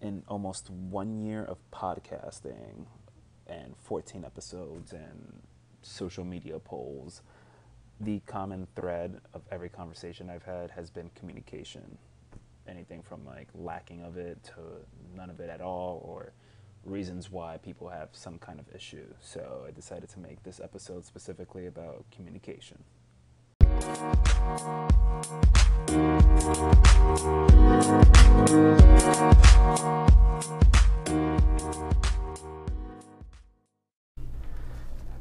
in 0.00 0.22
almost 0.28 0.70
one 0.70 1.24
year 1.24 1.44
of 1.44 1.58
podcasting 1.72 2.86
and 3.46 3.74
14 3.82 4.24
episodes 4.24 4.92
and 4.92 5.42
social 5.82 6.24
media 6.24 6.58
polls, 6.58 7.22
the 8.00 8.20
common 8.26 8.66
thread 8.76 9.20
of 9.34 9.42
every 9.50 9.68
conversation 9.68 10.30
I've 10.30 10.44
had 10.44 10.70
has 10.70 10.90
been 10.90 11.10
communication. 11.14 11.98
Anything 12.68 13.02
from 13.02 13.24
like 13.26 13.48
lacking 13.54 14.02
of 14.02 14.16
it 14.16 14.42
to 14.44 14.52
none 15.16 15.30
of 15.30 15.40
it 15.40 15.50
at 15.50 15.60
all, 15.60 16.02
or 16.04 16.32
reasons 16.84 17.30
why 17.30 17.56
people 17.58 17.88
have 17.88 18.08
some 18.12 18.38
kind 18.38 18.60
of 18.60 18.66
issue. 18.74 19.06
So 19.20 19.64
I 19.66 19.70
decided 19.70 20.08
to 20.10 20.20
make 20.20 20.42
this 20.42 20.60
episode 20.60 21.04
specifically 21.04 21.66
about 21.66 22.04
communication. 22.10 22.84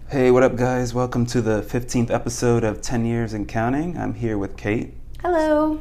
Hey, 0.10 0.32
what 0.32 0.44
up, 0.44 0.56
guys? 0.56 0.94
Welcome 0.94 1.26
to 1.28 1.42
the 1.42 1.62
15th 1.62 2.10
episode 2.10 2.64
of 2.64 2.82
10 2.82 3.06
Years 3.06 3.34
and 3.34 3.48
Counting. 3.48 3.98
I'm 3.98 4.14
here 4.14 4.38
with 4.38 4.56
Kate, 4.56 4.94
Hello. 5.22 5.80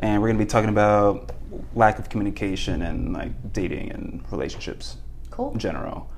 and 0.00 0.20
we're 0.20 0.28
going 0.28 0.38
to 0.38 0.44
be 0.44 0.48
talking 0.48 0.68
about 0.68 1.30
lack 1.74 1.98
of 1.98 2.08
communication 2.08 2.82
and 2.82 3.12
like 3.12 3.52
dating 3.52 3.92
and 3.92 4.24
relationships 4.32 4.96
Cool. 5.30 5.52
in 5.52 5.58
general. 5.60 6.10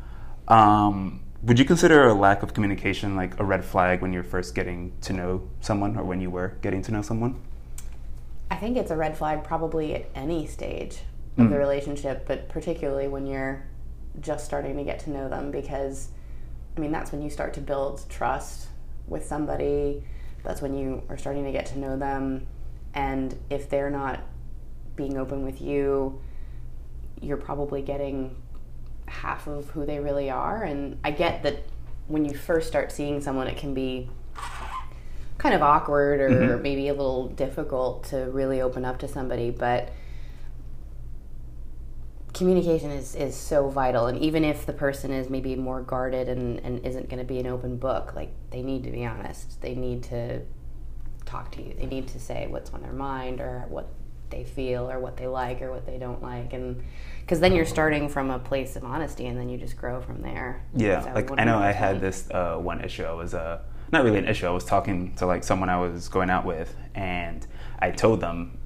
Um, 0.48 1.20
would 1.42 1.58
you 1.58 1.64
consider 1.64 2.06
a 2.06 2.14
lack 2.14 2.42
of 2.42 2.52
communication 2.54 3.16
like 3.16 3.38
a 3.40 3.44
red 3.44 3.64
flag 3.64 4.02
when 4.02 4.12
you're 4.12 4.22
first 4.22 4.54
getting 4.54 4.92
to 5.02 5.12
know 5.12 5.48
someone 5.60 5.96
or 5.96 6.04
when 6.04 6.20
you 6.20 6.30
were 6.30 6.56
getting 6.62 6.82
to 6.82 6.92
know 6.92 7.02
someone? 7.02 7.40
I 8.50 8.56
think 8.56 8.76
it's 8.76 8.90
a 8.90 8.96
red 8.96 9.16
flag 9.16 9.44
probably 9.44 9.94
at 9.94 10.06
any 10.14 10.46
stage 10.46 10.98
of 11.38 11.46
Mm. 11.46 11.50
the 11.50 11.58
relationship, 11.58 12.26
but 12.26 12.48
particularly 12.48 13.08
when 13.08 13.26
you're 13.26 13.62
just 14.20 14.44
starting 14.44 14.76
to 14.76 14.84
get 14.84 14.98
to 15.00 15.10
know 15.10 15.28
them 15.28 15.50
because 15.50 16.08
I 16.76 16.80
mean 16.80 16.92
that's 16.92 17.12
when 17.12 17.22
you 17.22 17.30
start 17.30 17.54
to 17.54 17.60
build 17.60 18.04
trust 18.08 18.68
with 19.06 19.24
somebody. 19.24 20.04
That's 20.42 20.60
when 20.60 20.74
you 20.76 21.02
are 21.08 21.16
starting 21.16 21.44
to 21.44 21.52
get 21.52 21.66
to 21.66 21.78
know 21.78 21.96
them 21.96 22.46
and 22.94 23.38
if 23.50 23.70
they're 23.70 23.90
not 23.90 24.20
being 24.96 25.16
open 25.16 25.44
with 25.44 25.62
you, 25.62 26.20
you're 27.20 27.36
probably 27.36 27.82
getting 27.82 28.36
half 29.10 29.46
of 29.46 29.68
who 29.70 29.84
they 29.84 29.98
really 29.98 30.30
are. 30.30 30.62
And 30.62 30.98
I 31.04 31.10
get 31.10 31.42
that 31.42 31.64
when 32.08 32.24
you 32.24 32.34
first 32.34 32.68
start 32.68 32.90
seeing 32.90 33.20
someone 33.20 33.46
it 33.46 33.56
can 33.56 33.74
be 33.74 34.08
kind 35.38 35.54
of 35.54 35.62
awkward 35.62 36.20
or 36.20 36.30
mm-hmm. 36.30 36.62
maybe 36.62 36.88
a 36.88 36.92
little 36.92 37.28
difficult 37.28 38.04
to 38.04 38.16
really 38.30 38.60
open 38.60 38.84
up 38.84 38.98
to 38.98 39.08
somebody 39.08 39.50
but 39.50 39.90
communication 42.34 42.90
is, 42.90 43.14
is 43.14 43.36
so 43.36 43.68
vital. 43.68 44.06
And 44.06 44.18
even 44.18 44.44
if 44.44 44.64
the 44.64 44.72
person 44.72 45.12
is 45.12 45.28
maybe 45.28 45.56
more 45.56 45.82
guarded 45.82 46.28
and, 46.28 46.58
and 46.60 46.84
isn't 46.86 47.08
going 47.08 47.18
to 47.18 47.24
be 47.24 47.38
an 47.38 47.46
open 47.46 47.76
book 47.76 48.14
like 48.14 48.32
they 48.50 48.62
need 48.62 48.84
to 48.84 48.90
be 48.90 49.04
honest. 49.04 49.60
They 49.60 49.74
need 49.74 50.02
to 50.04 50.40
talk 51.26 51.52
to 51.52 51.62
you. 51.62 51.74
They 51.74 51.86
need 51.86 52.08
to 52.08 52.20
say 52.20 52.46
what's 52.48 52.70
on 52.70 52.82
their 52.82 52.92
mind 52.92 53.40
or 53.40 53.66
what 53.68 53.88
they 54.30 54.44
feel 54.44 54.90
or 54.90 54.98
what 54.98 55.16
they 55.16 55.26
like 55.26 55.60
or 55.62 55.70
what 55.70 55.86
they 55.86 55.98
don't 55.98 56.22
like 56.22 56.52
and 56.52 56.82
because 57.20 57.40
then 57.40 57.52
you're 57.54 57.66
starting 57.66 58.08
from 58.08 58.30
a 58.30 58.38
place 58.38 58.74
of 58.76 58.84
honesty 58.84 59.26
and 59.26 59.38
then 59.38 59.48
you 59.48 59.56
just 59.58 59.76
grow 59.76 60.00
from 60.00 60.20
there 60.22 60.62
Yeah, 60.74 61.02
So 61.04 61.12
like 61.12 61.30
I 61.38 61.44
know 61.44 61.58
I 61.58 61.72
had 61.72 62.00
this 62.00 62.28
uh, 62.30 62.56
one 62.56 62.80
issue. 62.82 63.04
I 63.04 63.12
was 63.12 63.34
uh, 63.34 63.60
not 63.92 64.04
really 64.04 64.18
an 64.18 64.26
issue. 64.28 64.46
I 64.46 64.50
was 64.50 64.64
talking 64.64 65.14
to 65.16 65.26
like 65.26 65.44
someone 65.44 65.68
I 65.68 65.78
was 65.78 66.08
going 66.08 66.30
out 66.30 66.44
with, 66.44 66.74
and 66.94 67.46
I 67.78 67.90
told 67.92 68.20
them 68.20 68.58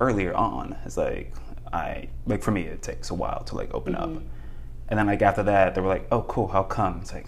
earlier 0.00 0.34
on, 0.34 0.76
it's 0.84 0.96
like 0.98 1.34
I 1.72 2.08
like 2.26 2.42
for 2.42 2.50
me 2.50 2.62
it 2.62 2.82
takes 2.82 3.10
a 3.10 3.14
while 3.14 3.42
to 3.44 3.54
like 3.56 3.72
open 3.72 3.94
Mm-hmm. 3.94 4.16
up, 4.16 4.22
and 4.88 4.98
then 4.98 5.06
like 5.06 5.22
after 5.22 5.42
that 5.44 5.74
they 5.74 5.80
were 5.80 5.88
like, 5.88 6.06
oh 6.12 6.22
cool, 6.22 6.48
how 6.48 6.62
come? 6.64 6.98
It's 7.00 7.12
like, 7.14 7.26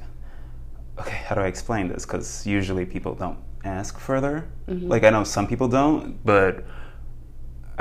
okay, 0.98 1.16
how 1.26 1.34
do 1.34 1.40
I 1.40 1.46
explain 1.46 1.88
this? 1.88 2.04
Because 2.04 2.46
usually 2.46 2.84
people 2.84 3.14
don't 3.14 3.38
ask 3.64 3.98
further. 3.98 4.48
Mm-hmm. 4.68 4.88
Like 4.88 5.04
I 5.04 5.10
know 5.10 5.24
some 5.24 5.46
people 5.46 5.68
don't, 5.68 6.22
but 6.24 6.64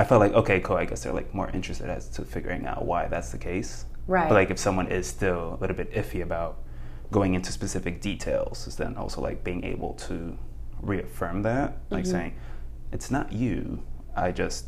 I 0.02 0.04
felt 0.04 0.20
like 0.20 0.34
okay, 0.34 0.60
cool. 0.62 0.78
I 0.78 0.86
guess 0.86 1.04
they're 1.04 1.14
like 1.14 1.32
more 1.32 1.52
interested 1.52 1.88
as 1.88 2.10
to 2.16 2.24
figuring 2.26 2.66
out 2.66 2.86
why 2.86 3.08
that's 3.08 3.30
the 3.32 3.38
case. 3.38 3.86
Right. 4.08 4.28
But 4.28 4.34
like 4.34 4.50
if 4.50 4.58
someone 4.58 4.88
is 4.88 5.06
still 5.06 5.54
a 5.54 5.58
little 5.62 5.76
bit 5.76 5.92
iffy 5.94 6.24
about 6.24 6.58
going 7.12 7.36
into 7.36 7.52
specific 7.52 8.02
details, 8.02 8.66
is 8.68 8.76
then 8.78 8.96
also 8.96 9.22
like 9.22 9.44
being 9.44 9.64
able 9.64 9.94
to 10.08 10.38
reaffirm 10.82 11.44
that, 11.44 11.78
like 11.92 12.04
Mm-hmm. 12.06 12.12
saying, 12.12 12.34
"It's 12.92 13.12
not 13.12 13.32
you. 13.32 13.84
I 14.16 14.32
just 14.32 14.66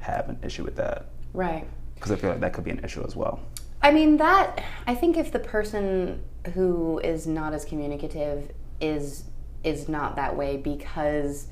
have 0.00 0.28
an 0.28 0.38
issue 0.42 0.64
with 0.64 0.76
that." 0.76 1.06
right 1.32 1.66
Because 1.94 2.12
I 2.12 2.16
feel 2.16 2.30
like 2.30 2.40
that 2.40 2.52
could 2.52 2.64
be 2.64 2.70
an 2.70 2.84
issue 2.84 3.02
as 3.06 3.16
well. 3.16 3.40
I 3.82 3.90
mean 3.90 4.18
that 4.18 4.62
I 4.86 4.94
think 4.94 5.16
if 5.16 5.32
the 5.32 5.38
person 5.38 6.22
who 6.54 6.98
is 6.98 7.26
not 7.26 7.54
as 7.54 7.64
communicative 7.64 8.52
is 8.82 9.24
is 9.62 9.88
not 9.88 10.14
that 10.16 10.36
way 10.36 10.58
because 10.58 11.46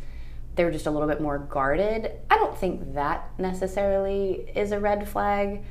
they're 0.54 0.70
just 0.70 0.86
a 0.86 0.90
little 0.90 1.08
bit 1.08 1.20
more 1.20 1.38
guarded, 1.38 2.10
I 2.30 2.36
don't 2.36 2.56
think 2.56 2.94
that 2.94 3.30
necessarily 3.38 4.50
is 4.54 4.72
a 4.72 4.78
red 4.78 5.08
flag. 5.08 5.64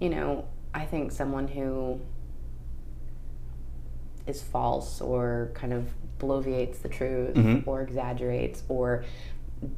You 0.00 0.10
know, 0.10 0.44
I 0.74 0.84
think 0.86 1.12
someone 1.12 1.46
who 1.48 2.00
is 4.26 4.42
false 4.42 5.00
or 5.00 5.50
kind 5.54 5.72
of 5.72 5.88
bloviates 6.18 6.80
the 6.82 6.88
truth 6.88 7.34
Mhm. 7.34 7.66
or 7.66 7.82
exaggerates 7.82 8.62
or 8.68 9.04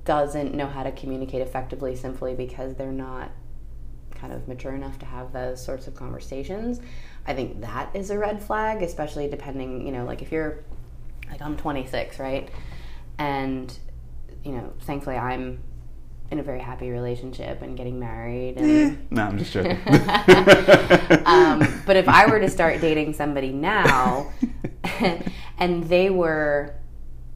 doesn't 0.04 0.54
know 0.54 0.66
how 0.66 0.82
to 0.82 0.92
communicate 0.92 1.42
effectively 1.42 1.94
simply 1.96 2.34
because 2.34 2.74
they're 2.74 2.92
not 2.92 3.30
kind 4.14 4.32
of 4.32 4.48
mature 4.48 4.72
enough 4.74 4.98
to 4.98 5.06
have 5.06 5.32
those 5.32 5.62
sorts 5.62 5.86
of 5.86 5.94
conversations. 5.94 6.80
I 7.26 7.34
think 7.34 7.60
that 7.60 7.90
is 7.94 8.10
a 8.10 8.18
red 8.18 8.42
flag, 8.42 8.82
especially 8.82 9.28
depending, 9.28 9.84
you 9.84 9.92
know, 9.92 10.04
like 10.04 10.22
if 10.22 10.32
you're 10.32 10.64
like 11.30 11.42
I'm 11.42 11.56
26, 11.56 12.18
right? 12.18 12.48
And 13.18 13.76
you 14.46 14.52
know, 14.52 14.72
thankfully 14.82 15.16
I'm 15.16 15.60
in 16.30 16.38
a 16.38 16.42
very 16.42 16.60
happy 16.60 16.90
relationship 16.90 17.62
and 17.62 17.76
getting 17.76 17.98
married 17.98 18.56
and 18.56 19.10
No, 19.10 19.24
I'm 19.24 19.38
just 19.38 19.52
joking. 19.52 19.72
um, 21.26 21.82
but 21.84 21.96
if 21.96 22.08
I 22.08 22.26
were 22.28 22.38
to 22.40 22.48
start 22.48 22.80
dating 22.80 23.14
somebody 23.14 23.52
now, 23.52 24.32
and 25.58 25.84
they 25.84 26.10
were, 26.10 26.74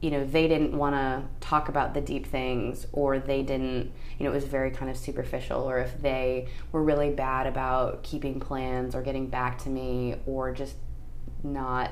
you 0.01 0.11
know, 0.11 0.25
they 0.25 0.47
didn't 0.47 0.77
want 0.77 0.95
to 0.95 1.23
talk 1.45 1.69
about 1.69 1.93
the 1.93 2.01
deep 2.01 2.27
things, 2.27 2.87
or 2.93 3.19
they 3.19 3.43
didn't, 3.43 3.91
you 4.17 4.25
know, 4.25 4.31
it 4.31 4.35
was 4.35 4.45
very 4.45 4.71
kind 4.71 4.89
of 4.89 4.97
superficial, 4.97 5.69
or 5.69 5.79
if 5.79 6.01
they 6.01 6.47
were 6.71 6.83
really 6.83 7.11
bad 7.11 7.45
about 7.45 8.03
keeping 8.03 8.39
plans 8.39 8.95
or 8.95 9.01
getting 9.01 9.27
back 9.27 9.57
to 9.59 9.69
me, 9.69 10.15
or 10.25 10.53
just 10.53 10.75
not 11.43 11.91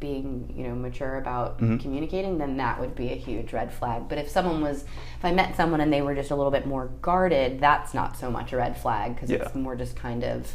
being 0.00 0.52
you 0.56 0.64
know 0.66 0.74
mature 0.74 1.16
about 1.18 1.58
communicating 1.58 2.38
then 2.38 2.56
that 2.56 2.78
would 2.78 2.94
be 2.94 3.10
a 3.10 3.16
huge 3.16 3.52
red 3.52 3.72
flag 3.72 4.08
but 4.08 4.16
if 4.18 4.28
someone 4.28 4.60
was 4.60 4.82
if 4.82 5.24
i 5.24 5.32
met 5.32 5.56
someone 5.56 5.80
and 5.80 5.92
they 5.92 6.02
were 6.02 6.14
just 6.14 6.30
a 6.30 6.36
little 6.36 6.52
bit 6.52 6.66
more 6.66 6.86
guarded 7.02 7.60
that's 7.60 7.94
not 7.94 8.16
so 8.16 8.30
much 8.30 8.52
a 8.52 8.56
red 8.56 8.76
flag 8.78 9.14
because 9.14 9.30
Yeah. 9.30 9.38
it's 9.38 9.54
more 9.54 9.74
just 9.74 9.96
kind 9.96 10.22
of 10.22 10.54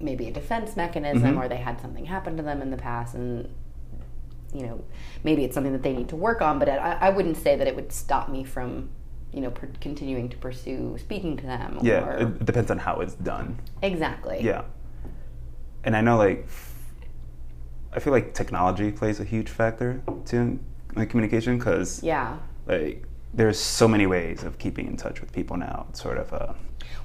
maybe 0.00 0.26
a 0.26 0.32
defense 0.32 0.76
mechanism 0.76 1.34
Mhm. 1.36 1.38
or 1.44 1.48
they 1.48 1.56
had 1.58 1.80
something 1.80 2.04
happen 2.06 2.36
to 2.36 2.42
them 2.42 2.60
in 2.62 2.70
the 2.70 2.76
past 2.76 3.14
and 3.14 3.48
you 4.52 4.66
know 4.66 4.82
maybe 5.22 5.44
it's 5.44 5.54
something 5.54 5.72
that 5.72 5.82
they 5.84 5.92
need 5.92 6.08
to 6.08 6.16
work 6.16 6.42
on 6.42 6.58
but 6.58 6.68
I, 6.68 6.98
I 7.00 7.10
wouldn't 7.10 7.36
say 7.36 7.56
that 7.56 7.66
it 7.66 7.76
would 7.76 7.92
stop 7.92 8.28
me 8.28 8.42
from 8.44 8.88
you 9.32 9.40
know 9.40 9.50
per- 9.50 9.68
continuing 9.80 10.28
to 10.30 10.36
pursue 10.36 10.96
speaking 10.98 11.36
to 11.36 11.44
them 11.46 11.78
yeah, 11.82 12.04
or 12.04 12.16
it 12.18 12.44
depends 12.44 12.70
on 12.70 12.78
how 12.78 12.96
it's 13.00 13.14
done. 13.14 13.58
exactly 13.82 14.40
Yeah. 14.42 14.62
And 15.84 15.94
I 15.96 16.00
know 16.00 16.16
like 16.16 16.46
I 17.94 18.00
feel 18.00 18.12
like 18.12 18.34
technology 18.34 18.90
plays 18.90 19.20
a 19.20 19.24
huge 19.24 19.48
factor 19.48 20.02
to 20.26 20.58
like 20.94 21.10
communication 21.10 21.58
because 21.58 22.02
yeah 22.02 22.38
like 22.66 23.04
there's 23.34 23.58
so 23.58 23.88
many 23.88 24.06
ways 24.06 24.44
of 24.44 24.58
keeping 24.58 24.86
in 24.86 24.96
touch 24.96 25.20
with 25.20 25.32
people 25.32 25.56
now. 25.56 25.86
It's 25.90 26.00
sort 26.00 26.18
of 26.18 26.32
a 26.32 26.54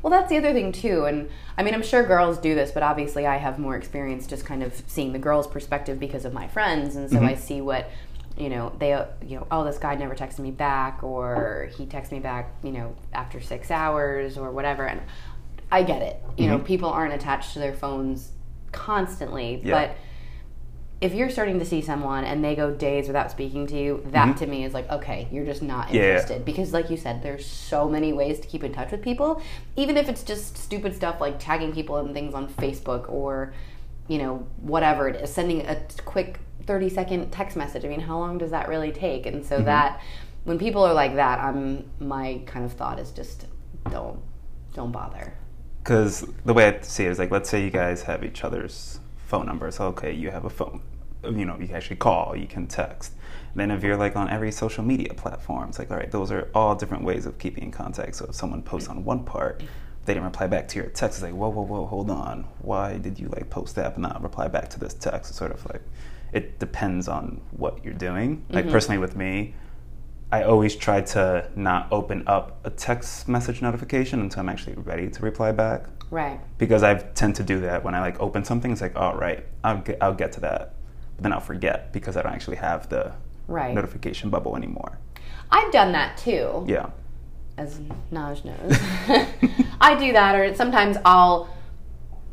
Well, 0.01 0.11
that's 0.11 0.29
the 0.29 0.37
other 0.37 0.53
thing 0.53 0.71
too, 0.71 1.05
and 1.05 1.29
I 1.57 1.63
mean, 1.63 1.73
I'm 1.73 1.83
sure 1.83 2.03
girls 2.03 2.37
do 2.37 2.55
this, 2.55 2.71
but 2.71 2.83
obviously, 2.83 3.25
I 3.25 3.37
have 3.37 3.59
more 3.59 3.75
experience 3.75 4.27
just 4.27 4.45
kind 4.45 4.63
of 4.63 4.81
seeing 4.87 5.11
the 5.11 5.19
girls' 5.19 5.47
perspective 5.47 5.99
because 5.99 6.25
of 6.25 6.33
my 6.33 6.47
friends, 6.47 6.95
and 6.95 7.09
so 7.09 7.17
mm-hmm. 7.17 7.25
I 7.25 7.35
see 7.35 7.61
what 7.61 7.89
you 8.37 8.47
know 8.47 8.71
they 8.79 8.91
you 9.27 9.37
know 9.37 9.47
oh 9.51 9.65
this 9.65 9.77
guy 9.77 9.95
never 9.95 10.15
texted 10.15 10.39
me 10.39 10.51
back 10.51 11.03
or 11.03 11.69
he 11.77 11.85
texts 11.85 12.11
me 12.11 12.19
back 12.19 12.53
you 12.63 12.71
know 12.71 12.95
after 13.11 13.41
six 13.41 13.69
hours 13.69 14.37
or 14.37 14.51
whatever 14.51 14.85
and 14.85 15.01
i 15.71 15.83
get 15.83 16.01
it 16.01 16.23
you 16.37 16.47
know 16.47 16.55
mm-hmm. 16.55 16.65
people 16.65 16.89
aren't 16.89 17.13
attached 17.13 17.51
to 17.51 17.59
their 17.59 17.73
phones 17.73 18.31
constantly 18.71 19.59
Yeah. 19.61 19.87
but 19.87 19.97
if 21.01 21.13
you're 21.13 21.29
starting 21.29 21.59
to 21.59 21.65
see 21.65 21.81
someone 21.81 22.25
and 22.25 22.43
they 22.43 22.55
go 22.55 22.71
days 22.71 23.07
without 23.07 23.31
speaking 23.31 23.65
to 23.67 23.77
you 23.77 24.03
that 24.07 24.27
mm-hmm. 24.27 24.37
to 24.39 24.45
me 24.47 24.65
is 24.65 24.73
like 24.73 24.89
okay 24.89 25.27
you're 25.31 25.45
just 25.45 25.61
not 25.61 25.91
Yeah. 25.93 26.01
interested 26.03 26.45
because 26.45 26.73
like 26.73 26.89
you 26.89 26.97
said 26.97 27.23
there's 27.23 27.45
so 27.45 27.87
many 27.87 28.11
ways 28.13 28.39
to 28.39 28.47
keep 28.47 28.63
in 28.63 28.73
touch 28.73 28.91
with 28.91 29.01
people 29.01 29.41
even 29.75 29.97
if 29.97 30.09
it's 30.09 30.23
just 30.23 30.57
stupid 30.57 30.95
stuff 30.95 31.21
like 31.21 31.39
tagging 31.39 31.73
people 31.73 31.97
and 31.97 32.13
things 32.13 32.33
on 32.33 32.47
facebook 32.47 33.09
or 33.09 33.53
you 34.07 34.17
know 34.17 34.45
whatever 34.61 35.07
it 35.07 35.15
is 35.15 35.31
sending 35.31 35.65
a 35.65 35.81
quick 36.05 36.39
30 36.65 36.89
second 36.89 37.31
text 37.31 37.55
message 37.55 37.85
i 37.85 37.87
mean 37.87 38.01
how 38.01 38.17
long 38.17 38.37
does 38.37 38.51
that 38.51 38.67
really 38.67 38.91
take 38.91 39.25
and 39.25 39.45
so 39.45 39.57
mm-hmm. 39.57 39.65
that 39.65 40.01
when 40.43 40.59
people 40.59 40.83
are 40.83 40.93
like 40.93 41.15
that 41.15 41.39
i'm 41.39 41.89
my 41.99 42.41
kind 42.45 42.65
of 42.65 42.73
thought 42.73 42.99
is 42.99 43.11
just 43.11 43.45
don't 43.89 44.19
don't 44.73 44.91
bother 44.91 45.33
because 45.83 46.25
the 46.45 46.53
way 46.53 46.67
I 46.67 46.81
see 46.81 47.05
it 47.05 47.09
is 47.09 47.17
like, 47.19 47.31
let's 47.31 47.49
say 47.49 47.63
you 47.63 47.71
guys 47.71 48.03
have 48.03 48.23
each 48.23 48.43
other's 48.43 48.99
phone 49.17 49.45
numbers. 49.45 49.79
Okay, 49.79 50.11
you 50.11 50.29
have 50.31 50.45
a 50.45 50.49
phone. 50.49 50.81
You 51.23 51.45
know, 51.45 51.57
you 51.59 51.67
can 51.67 51.75
actually 51.75 51.97
call, 51.97 52.35
you 52.35 52.47
can 52.47 52.67
text. 52.67 53.13
Then 53.55 53.71
if 53.71 53.83
you're 53.83 53.97
like 53.97 54.15
on 54.15 54.29
every 54.29 54.51
social 54.51 54.83
media 54.83 55.13
platform, 55.13 55.69
it's 55.69 55.79
like, 55.79 55.91
all 55.91 55.97
right, 55.97 56.09
those 56.11 56.31
are 56.31 56.49
all 56.55 56.75
different 56.75 57.03
ways 57.03 57.25
of 57.25 57.37
keeping 57.39 57.63
in 57.65 57.71
contact. 57.71 58.15
So 58.15 58.25
if 58.27 58.35
someone 58.35 58.61
posts 58.61 58.87
on 58.89 59.03
one 59.03 59.25
part, 59.25 59.61
they 60.05 60.13
didn't 60.13 60.25
reply 60.25 60.47
back 60.47 60.67
to 60.69 60.79
your 60.79 60.87
text. 60.89 61.17
It's 61.17 61.23
like, 61.23 61.33
whoa, 61.33 61.49
whoa, 61.49 61.63
whoa, 61.63 61.85
hold 61.85 62.09
on. 62.09 62.47
Why 62.61 62.97
did 62.97 63.19
you 63.19 63.27
like 63.29 63.49
post 63.49 63.75
that 63.75 63.95
but 63.95 63.99
not 64.01 64.21
reply 64.23 64.47
back 64.47 64.69
to 64.69 64.79
this 64.79 64.93
text? 64.93 65.31
It's 65.31 65.37
sort 65.37 65.51
of 65.51 65.65
like, 65.65 65.81
it 66.31 66.57
depends 66.59 67.07
on 67.07 67.41
what 67.51 67.83
you're 67.83 67.93
doing. 67.93 68.45
Like 68.49 68.65
Mhm. 68.67 68.71
personally 68.71 68.97
with 68.99 69.15
me, 69.15 69.55
I 70.31 70.43
always 70.43 70.75
try 70.75 71.01
to 71.01 71.49
not 71.55 71.87
open 71.91 72.23
up 72.27 72.59
a 72.63 72.69
text 72.69 73.27
message 73.27 73.61
notification 73.61 74.21
until 74.21 74.41
I'm 74.41 74.49
actually 74.49 74.75
ready 74.75 75.09
to 75.09 75.21
reply 75.23 75.51
back 75.51 75.87
Right. 76.11 76.39
because 76.59 76.83
I 76.83 76.93
tend 76.95 77.35
to 77.37 77.43
do 77.43 77.59
that 77.61 77.83
when 77.83 77.93
I 77.95 77.99
like 77.99 78.19
open 78.21 78.43
something. 78.45 78.71
It's 78.71 78.81
like, 78.81 78.95
all 78.95 79.15
right, 79.17 79.43
I'll 79.63 79.79
get, 79.81 79.97
I'll 80.01 80.13
get 80.13 80.31
to 80.33 80.39
that, 80.41 80.73
then 81.19 81.33
I'll 81.33 81.39
forget 81.39 81.91
because 81.93 82.17
I 82.17 82.21
don't 82.21 82.33
actually 82.33 82.57
have 82.57 82.89
the 82.89 83.13
Right. 83.47 83.73
notification 83.73 84.29
bubble 84.29 84.55
anymore. 84.55 84.99
I've 85.51 85.71
done 85.71 85.91
that 85.93 86.17
too. 86.17 86.63
Yeah, 86.67 86.91
as 87.57 87.79
Naj 88.11 88.45
knows. 88.45 88.77
I 89.81 89.95
do 89.99 90.13
that, 90.13 90.35
or 90.35 90.53
sometimes 90.55 90.97
I'll 91.03 91.49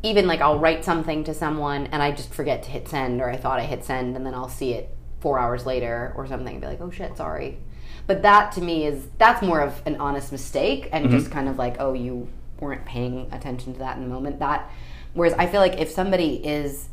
even 0.03 0.27
like 0.27 0.41
I'll 0.41 0.59
write 0.59 0.85
something 0.85 1.23
to 1.23 1.33
someone 1.33 1.87
and 1.87 2.03
I 2.03 2.11
just 2.11 2.33
forget 2.33 2.63
to 2.63 2.69
hit 2.69 2.87
send, 2.87 3.19
or 3.19 3.29
I 3.29 3.37
thought 3.37 3.59
I 3.59 3.65
hit 3.65 3.83
send, 3.83 4.15
and 4.15 4.25
then 4.25 4.33
I'll 4.33 4.49
see 4.49 4.73
it 4.73 4.95
four 5.19 5.39
hours 5.39 5.65
later 5.65 6.13
or 6.15 6.27
something, 6.27 6.53
and 6.53 6.61
be 6.61 6.67
like, 6.67 6.81
oh 6.81 6.91
shit, 6.91 7.17
sorry. 7.17 7.57
But 8.05 8.21
that 8.21 8.51
to 8.53 8.61
me 8.61 8.85
is 8.85 9.07
that's 9.17 9.41
more 9.41 9.59
of 9.59 9.81
an 9.85 9.95
honest 9.97 10.31
mistake 10.31 10.89
and 10.91 11.05
mm-hmm. 11.05 11.17
just 11.17 11.31
kind 11.31 11.49
of 11.49 11.57
like, 11.57 11.77
oh, 11.79 11.93
you 11.93 12.27
weren't 12.59 12.85
paying 12.85 13.27
attention 13.31 13.73
to 13.73 13.79
that 13.79 13.97
in 13.97 14.03
the 14.03 14.09
moment. 14.09 14.39
That 14.39 14.69
whereas 15.13 15.33
I 15.33 15.47
feel 15.47 15.61
like 15.61 15.79
if 15.79 15.89
somebody 15.89 16.35
is 16.35 16.89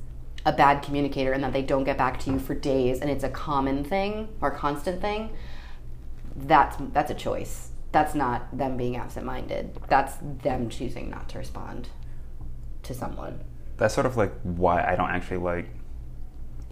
a 0.47 0.53
bad 0.53 0.83
communicator 0.83 1.33
and 1.33 1.43
that 1.43 1.53
they 1.53 1.63
don't 1.63 1.85
get 1.85 1.97
back 1.99 2.21
to 2.21 2.31
you 2.31 2.39
for 2.39 2.55
days 2.55 3.01
and 3.01 3.11
it's 3.11 3.25
a 3.25 3.31
common 3.31 3.83
thing 3.85 4.29
or 4.41 4.51
constant 4.51 5.01
thing, 5.01 5.31
that's 6.37 6.77
that's 6.93 7.11
a 7.11 7.15
choice. 7.15 7.71
That's 7.93 8.15
not 8.15 8.57
them 8.57 8.77
being 8.77 8.97
absent-minded. 8.97 9.79
That's 9.89 10.15
them 10.43 10.69
choosing 10.69 11.11
not 11.11 11.29
to 11.31 11.39
respond 11.39 11.89
to 12.83 12.93
someone. 12.95 13.41
that's 13.77 13.95
sort 13.95 14.07
of 14.07 14.17
like 14.17 14.33
why 14.43 14.85
I 14.85 14.97
don't 14.97 15.11
actually 15.11 15.39
like 15.39 15.67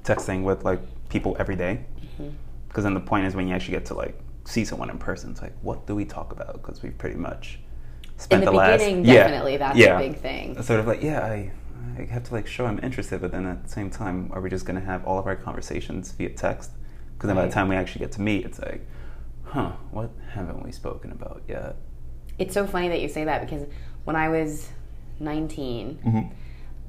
texting 0.05 0.43
with 0.43 0.65
like 0.65 0.81
people 1.09 1.37
every 1.39 1.57
day. 1.57 1.85
Mm-hmm. 2.01 2.31
Because 2.69 2.85
then 2.85 2.95
the 2.95 3.01
point 3.01 3.27
is 3.27 3.35
when 3.37 3.49
you 3.49 3.55
actually 3.55 3.75
get 3.75 3.87
to 3.87 3.95
like 3.95 4.19
see 4.45 4.65
someone 4.65 4.91
in 4.91 4.99
person, 4.99 5.31
it's 5.31 5.43
like, 5.43 5.55
what 5.63 5.87
do 5.87 5.95
we 5.95 6.05
talk 6.05 6.33
about? 6.33 6.55
Because 6.55 6.83
we've 6.83 6.97
pretty 6.99 7.17
much 7.17 7.61
spent 8.17 8.43
In 8.43 8.47
the, 8.47 8.53
last 8.53 8.81
beginning, 8.81 9.05
Yeah, 9.05 9.15
definitely 9.15 9.57
that's 9.59 9.77
yeah. 9.79 9.99
a 9.99 10.09
big 10.09 10.19
thing. 10.19 10.57
It's 10.57 10.67
sort 10.67 10.81
of 10.81 10.87
like, 10.87 11.03
yeah, 11.03 11.21
I, 11.25 11.53
I 11.99 12.05
have 12.05 12.25
to 12.25 12.35
like 12.35 12.47
show 12.47 12.67
I'm 12.67 12.79
interested, 12.83 13.21
but 13.21 13.33
then 13.33 13.47
at 13.47 13.65
the 13.65 13.69
same 13.69 13.91
time, 13.91 14.31
are 14.33 14.41
we 14.41 14.51
just 14.51 14.65
going 14.65 14.79
to 14.79 14.85
have 14.85 15.05
all 15.05 15.19
of 15.19 15.27
our 15.27 15.37
conversations 15.37 16.13
via 16.13 16.31
text? 16.31 16.71
Because 17.15 17.29
then 17.29 17.37
by 17.37 17.47
the 17.47 17.53
time 17.53 17.69
we 17.69 17.77
actually 17.77 18.01
get 18.01 18.13
to 18.13 18.21
meet, 18.21 18.45
it's 18.45 18.59
like, 18.59 18.87
huh, 19.45 19.73
what 19.91 20.11
haven't 20.33 20.63
we 20.63 20.73
spoken 20.73 21.13
about 21.13 21.43
yet? 21.49 21.77
It's 22.39 22.55
so 22.55 22.67
funny 22.67 22.89
that 22.89 23.01
you 23.01 23.09
say 23.09 23.25
that 23.25 23.43
because 23.43 23.67
when 24.05 24.17
I 24.17 24.29
was 24.29 24.71
19, 25.21 25.99
Mm-hmm. 26.05 26.35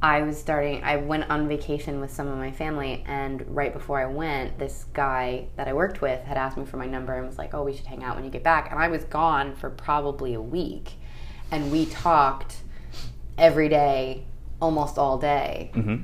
I 0.01 0.21
was 0.23 0.37
starting, 0.37 0.83
I 0.83 0.97
went 0.97 1.29
on 1.29 1.47
vacation 1.47 2.01
with 2.01 2.11
some 2.11 2.27
of 2.27 2.37
my 2.37 2.51
family, 2.51 3.05
and 3.07 3.41
right 3.55 3.71
before 3.71 4.01
I 4.01 4.05
went, 4.05 4.59
this 4.59 4.85
guy 4.91 5.47
that 5.55 5.69
I 5.69 5.73
worked 5.73 6.01
with 6.01 6.21
had 6.25 6.35
asked 6.35 6.57
me 6.57 6.65
for 6.65 6.75
my 6.75 6.85
number 6.85 7.13
and 7.13 7.25
was 7.25 7.37
like, 7.37 7.53
Oh, 7.53 7.63
we 7.63 7.73
should 7.73 7.85
hang 7.85 8.03
out 8.03 8.17
when 8.17 8.25
you 8.25 8.29
get 8.29 8.43
back. 8.43 8.69
And 8.69 8.77
I 8.77 8.89
was 8.89 9.05
gone 9.05 9.55
for 9.55 9.69
probably 9.69 10.33
a 10.33 10.41
week, 10.41 10.95
and 11.51 11.71
we 11.71 11.85
talked 11.85 12.57
every 13.37 13.69
day, 13.69 14.25
almost 14.61 14.97
all 14.97 15.17
day, 15.17 15.71
Mm-hmm. 15.73 16.03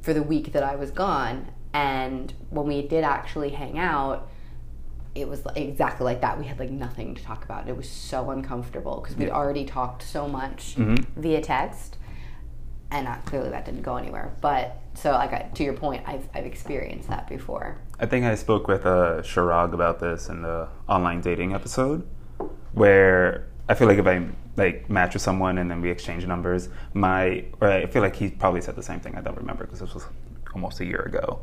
for 0.00 0.12
the 0.14 0.22
week 0.22 0.52
that 0.52 0.62
I 0.62 0.76
was 0.76 0.90
gone. 0.90 1.48
And 1.74 2.32
when 2.50 2.66
we 2.66 2.86
did 2.86 3.04
actually 3.04 3.50
hang 3.50 3.78
out, 3.78 4.28
it 5.14 5.28
was 5.28 5.42
exactly 5.56 6.04
like 6.04 6.20
that. 6.22 6.38
We 6.38 6.46
had 6.46 6.58
like 6.58 6.70
nothing 6.70 7.14
to 7.14 7.22
talk 7.22 7.44
about. 7.44 7.68
It 7.68 7.76
was 7.76 7.88
so 7.88 8.30
uncomfortable 8.30 9.00
because 9.00 9.16
we'd 9.16 9.28
Yeah. 9.28 9.34
already 9.34 9.64
talked 9.64 10.02
so 10.02 10.26
much 10.26 10.74
Mhm. 10.76 11.04
via 11.16 11.40
text, 11.40 11.98
and 12.90 13.06
uh, 13.08 13.16
clearly 13.26 13.50
that 13.50 13.64
didn't 13.64 13.82
go 13.82 13.96
anywhere. 13.96 14.32
But 14.40 14.78
so, 14.94 15.12
like 15.12 15.32
I, 15.32 15.48
to 15.54 15.64
your 15.64 15.74
point, 15.74 16.02
I've 16.06 16.28
I've 16.34 16.46
experienced 16.46 17.08
that 17.08 17.28
before. 17.28 17.76
I 18.00 18.06
think 18.06 18.24
I 18.24 18.34
spoke 18.34 18.68
with 18.68 18.84
uh, 18.86 19.20
Shirag 19.22 19.72
about 19.74 20.00
this 20.00 20.28
in 20.28 20.42
the 20.42 20.68
online 20.88 21.20
dating 21.20 21.52
episode, 21.54 22.06
where 22.72 23.46
I 23.68 23.74
feel 23.74 23.86
like 23.88 23.98
if 23.98 24.06
I 24.06 24.26
like 24.56 24.88
match 24.90 25.14
with 25.14 25.22
someone 25.22 25.58
and 25.58 25.70
then 25.70 25.80
we 25.80 25.90
exchange 25.90 26.26
numbers, 26.26 26.68
my 26.94 27.44
or 27.60 27.70
I 27.70 27.86
feel 27.86 28.02
like 28.02 28.16
he 28.16 28.28
probably 28.30 28.60
said 28.60 28.76
the 28.76 28.82
same 28.82 29.00
thing. 29.00 29.14
I 29.16 29.20
don't 29.20 29.36
remember 29.36 29.64
because 29.64 29.80
this 29.80 29.94
was 29.94 30.04
almost 30.54 30.80
a 30.80 30.84
year 30.84 31.00
ago. 31.00 31.40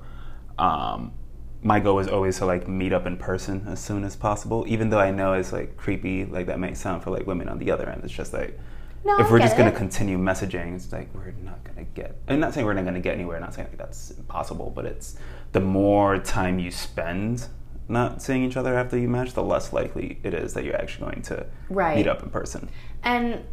Um, 0.57 1.13
my 1.61 1.79
goal 1.79 1.99
is 1.99 2.07
always 2.07 2.37
to 2.37 2.45
like 2.45 2.67
meet 2.67 2.93
up 2.93 3.05
in 3.05 3.17
person 3.17 3.65
as 3.67 3.79
soon 3.79 4.03
as 4.03 4.15
possible, 4.15 4.63
even 4.67 4.89
though 4.89 4.99
I 4.99 5.11
know 5.11 5.33
it's 5.33 5.51
like 5.51 5.75
creepy, 5.75 6.25
like 6.25 6.45
that 6.47 6.59
may 6.59 6.73
sound 6.73 7.03
for 7.03 7.09
like 7.09 7.25
women 7.27 7.49
on 7.49 7.59
the 7.59 7.71
other 7.71 7.89
end. 7.89 8.01
It's 8.03 8.13
just 8.13 8.31
like 8.31 8.57
No, 9.03 9.17
if 9.19 9.27
I 9.27 9.31
we're 9.31 9.39
just 9.39 9.57
gonna 9.57 9.71
continue 9.71 10.17
messaging, 10.17 10.75
it's 10.75 10.91
like 10.91 11.13
we're 11.13 11.31
not 11.43 11.63
gonna 11.63 11.85
get. 11.95 12.15
I'm 12.27 12.39
not 12.39 12.53
saying 12.53 12.65
we're 12.65 12.73
not 12.73 12.85
gonna 12.85 12.99
get 13.01 13.15
anywhere. 13.15 13.37
I'm 13.37 13.43
Not 13.43 13.55
saying 13.55 13.69
like 13.69 13.77
that's 13.77 14.11
impossible, 14.11 14.71
but 14.73 14.85
it's 14.85 15.17
the 15.51 15.59
more 15.59 16.17
time 16.19 16.59
you 16.59 16.71
spend 16.71 17.47
not 17.89 18.21
seeing 18.21 18.43
each 18.43 18.55
other 18.55 18.77
after 18.77 18.97
you 18.97 19.09
match, 19.09 19.33
the 19.33 19.43
less 19.43 19.73
likely 19.73 20.19
it 20.23 20.33
is 20.33 20.53
that 20.53 20.63
you're 20.63 20.75
actually 20.75 21.11
going 21.11 21.21
to 21.23 21.45
Right. 21.69 21.97
meet 21.97 22.07
up 22.07 22.23
in 22.23 22.29
person. 22.29 22.69
And 23.03 23.43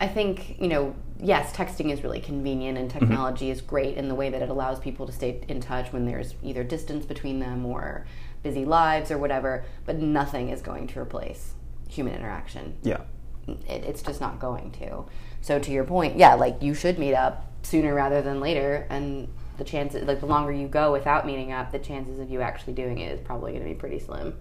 I 0.00 0.08
think, 0.08 0.58
you 0.60 0.68
know, 0.68 0.94
yes, 1.18 1.52
texting 1.52 1.92
is 1.92 2.02
really 2.02 2.20
convenient 2.20 2.78
and 2.78 2.88
mm-hmm. 2.88 2.98
technology 2.98 3.50
is 3.50 3.60
great 3.60 3.96
in 3.96 4.08
the 4.08 4.14
way 4.14 4.30
that 4.30 4.40
it 4.40 4.48
allows 4.48 4.78
people 4.78 5.06
to 5.06 5.12
stay 5.12 5.42
in 5.48 5.60
touch 5.60 5.92
when 5.92 6.06
there's 6.06 6.34
either 6.42 6.64
distance 6.64 7.04
between 7.04 7.40
them 7.40 7.66
or 7.66 8.06
busy 8.42 8.64
lives 8.64 9.10
or 9.10 9.18
whatever, 9.18 9.64
but 9.84 9.98
nothing 9.98 10.48
is 10.48 10.62
going 10.62 10.86
to 10.86 11.00
replace 11.00 11.54
human 11.88 12.14
interaction. 12.14 12.76
Yeah. 12.82 13.02
It, 13.46 13.84
it's 13.84 14.02
just 14.02 14.20
not 14.20 14.38
going 14.38 14.70
to. 14.72 15.04
So, 15.42 15.58
to 15.58 15.70
your 15.70 15.84
point, 15.84 16.16
yeah, 16.16 16.34
like 16.34 16.62
you 16.62 16.74
should 16.74 16.98
meet 16.98 17.14
up 17.14 17.50
sooner 17.62 17.94
rather 17.94 18.22
than 18.22 18.40
later, 18.40 18.86
and 18.90 19.28
the 19.60 19.64
chances, 19.64 20.08
like 20.08 20.20
the 20.20 20.26
longer 20.26 20.50
you 20.50 20.66
go 20.66 20.90
without 20.90 21.26
meeting 21.26 21.52
up, 21.52 21.70
the 21.70 21.78
chances 21.78 22.18
of 22.18 22.30
you 22.30 22.40
actually 22.40 22.72
doing 22.72 22.98
it 22.98 23.12
is 23.12 23.20
probably 23.20 23.52
going 23.52 23.62
to 23.62 23.68
be 23.68 23.74
pretty 23.74 23.98
slim. 23.98 24.34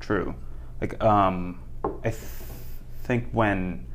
True. 0.00 0.34
Like, 0.80 1.00
um, 1.04 1.60
I 1.84 2.08
th- 2.08 2.16
think 3.04 3.28
when 3.32 3.86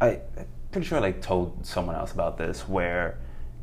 I, 0.00 0.20
I'm 0.36 0.46
pretty 0.72 0.84
sure 0.88 0.98
I 0.98 1.00
like 1.00 1.22
told 1.22 1.64
someone 1.64 1.94
else 1.94 2.12
about 2.12 2.36
this, 2.36 2.68
where 2.68 3.20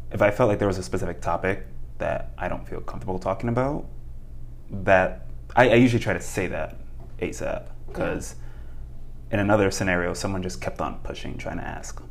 if 0.09 0.21
I 0.21 0.31
felt 0.31 0.47
like 0.47 0.57
there 0.57 0.69
was 0.69 0.77
a 0.77 0.83
specific 0.83 1.19
topic 1.19 1.65
that 1.97 2.31
I 2.37 2.47
don't 2.47 2.65
feel 2.65 2.79
comfortable 2.79 3.19
talking 3.19 3.49
about, 3.49 3.85
that 4.71 5.27
I, 5.53 5.71
I 5.71 5.75
usually 5.75 6.01
try 6.01 6.13
to 6.13 6.21
say 6.21 6.47
that 6.47 6.77
ASAP 7.19 7.67
because 7.87 8.35
in 9.31 9.39
another 9.39 9.69
scenario, 9.69 10.13
someone 10.13 10.41
just 10.41 10.61
kept 10.61 10.79
on 10.79 10.99
pushing, 10.99 11.37
trying 11.37 11.57
to 11.57 11.65
ask 11.65 12.01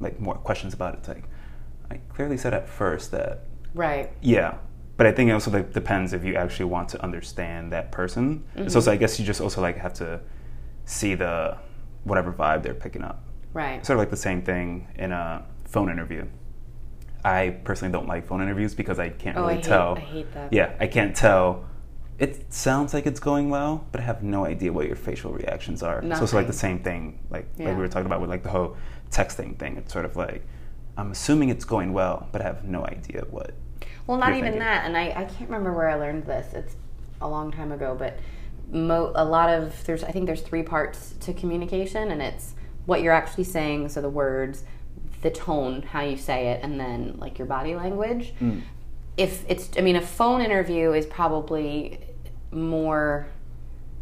like 0.00 0.20
more 0.20 0.34
questions 0.34 0.74
about 0.74 0.92
it. 0.92 0.98
It's 0.98 1.08
like 1.08 1.24
I 1.90 1.96
clearly 2.14 2.36
said 2.36 2.54
at 2.54 2.68
first 2.68 3.10
that 3.12 3.44
Right. 3.74 4.10
yeah, 4.20 4.54
but 4.96 5.06
I 5.06 5.12
think 5.12 5.30
it 5.30 5.32
also 5.32 5.50
like, 5.50 5.72
depends 5.72 6.12
if 6.12 6.24
you 6.24 6.34
actually 6.36 6.66
want 6.66 6.88
to 6.90 7.02
understand 7.02 7.72
that 7.72 7.92
person. 7.92 8.44
Mm-hmm. 8.56 8.68
So, 8.68 8.80
so 8.80 8.90
I 8.92 8.96
guess 8.96 9.18
you 9.18 9.24
just 9.26 9.40
also 9.40 9.60
like 9.60 9.76
have 9.78 9.94
to 9.94 10.20
see 10.84 11.14
the 11.14 11.56
whatever 12.04 12.32
vibe 12.32 12.62
they're 12.62 12.74
picking 12.74 13.02
up. 13.02 13.24
Right. 13.52 13.84
Sort 13.84 13.96
of 13.96 14.00
like 14.00 14.10
the 14.10 14.16
same 14.16 14.42
thing 14.42 14.88
in 14.96 15.12
a 15.12 15.44
phone 15.64 15.90
interview. 15.90 16.26
I 17.24 17.50
personally 17.64 17.92
don't 17.92 18.06
like 18.06 18.26
phone 18.26 18.40
interviews 18.42 18.74
because 18.74 18.98
I 18.98 19.10
can't 19.10 19.36
Oh, 19.36 19.42
really 19.42 19.54
I 19.54 19.56
hate- 19.56 19.64
tell. 19.64 19.96
I 19.96 20.00
hate 20.00 20.34
that. 20.34 20.52
Yeah, 20.52 20.72
I 20.80 20.86
can't 20.86 21.14
tell. 21.14 21.64
It 22.18 22.52
sounds 22.52 22.94
like 22.94 23.06
it's 23.06 23.20
going 23.20 23.48
well, 23.48 23.86
but 23.92 24.00
I 24.00 24.04
have 24.04 24.22
no 24.24 24.44
idea 24.44 24.72
what 24.72 24.86
your 24.86 24.96
facial 24.96 25.32
reactions 25.32 25.82
are. 25.82 26.02
So 26.16 26.24
it's 26.24 26.32
like 26.32 26.48
the 26.48 26.52
same 26.52 26.80
thing, 26.80 27.20
like 27.30 27.46
like 27.58 27.68
we 27.68 27.74
were 27.74 27.88
talking 27.88 28.06
about 28.06 28.20
with 28.20 28.30
like 28.30 28.42
the 28.42 28.48
whole 28.50 28.76
texting 29.10 29.56
thing. 29.58 29.76
It's 29.76 29.92
sort 29.92 30.04
of 30.04 30.16
like 30.16 30.44
I'm 30.98 31.12
assuming 31.12 31.48
it's 31.48 31.64
going 31.64 31.92
well, 31.92 32.28
but 32.32 32.42
I 32.42 32.44
have 32.44 32.64
no 32.64 32.84
idea 32.84 33.24
what 33.30 33.52
Well, 34.06 34.18
not 34.18 34.30
even 34.30 34.42
thinking. 34.42 34.58
that, 34.60 34.84
and 34.84 34.96
I, 34.96 35.10
I 35.10 35.24
can't 35.24 35.48
remember 35.48 35.72
where 35.72 35.88
I 35.88 35.94
learned 35.94 36.26
this. 36.26 36.52
It's 36.52 36.74
a 37.20 37.28
long 37.28 37.50
time 37.52 37.72
ago, 37.72 37.96
but 37.98 38.18
mo- 38.70 39.12
a 39.14 39.24
lot 39.24 39.48
of 39.48 39.84
there's 39.84 40.02
I 40.04 40.10
think 40.10 40.26
there's 40.26 40.42
three 40.42 40.62
parts 40.64 41.14
to 41.20 41.32
communication, 41.32 42.10
and 42.10 42.20
it's 42.20 42.54
what 42.86 43.00
you're 43.02 43.12
actually 43.12 43.44
saying, 43.44 43.88
so 43.90 44.00
the 44.02 44.10
words, 44.10 44.64
the 45.22 45.30
tone, 45.30 45.82
how 45.82 46.00
you 46.00 46.16
say 46.16 46.48
it, 46.48 46.60
and 46.62 46.78
then 46.80 47.14
like 47.18 47.38
your 47.38 47.46
body 47.46 47.74
language. 47.76 48.34
Mm. 48.40 48.62
If 49.16 49.44
it's, 49.48 49.70
I 49.76 49.80
mean, 49.80 49.96
a 49.96 50.00
phone 50.00 50.40
interview 50.40 50.92
is 50.92 51.06
probably 51.06 52.00
more. 52.50 53.28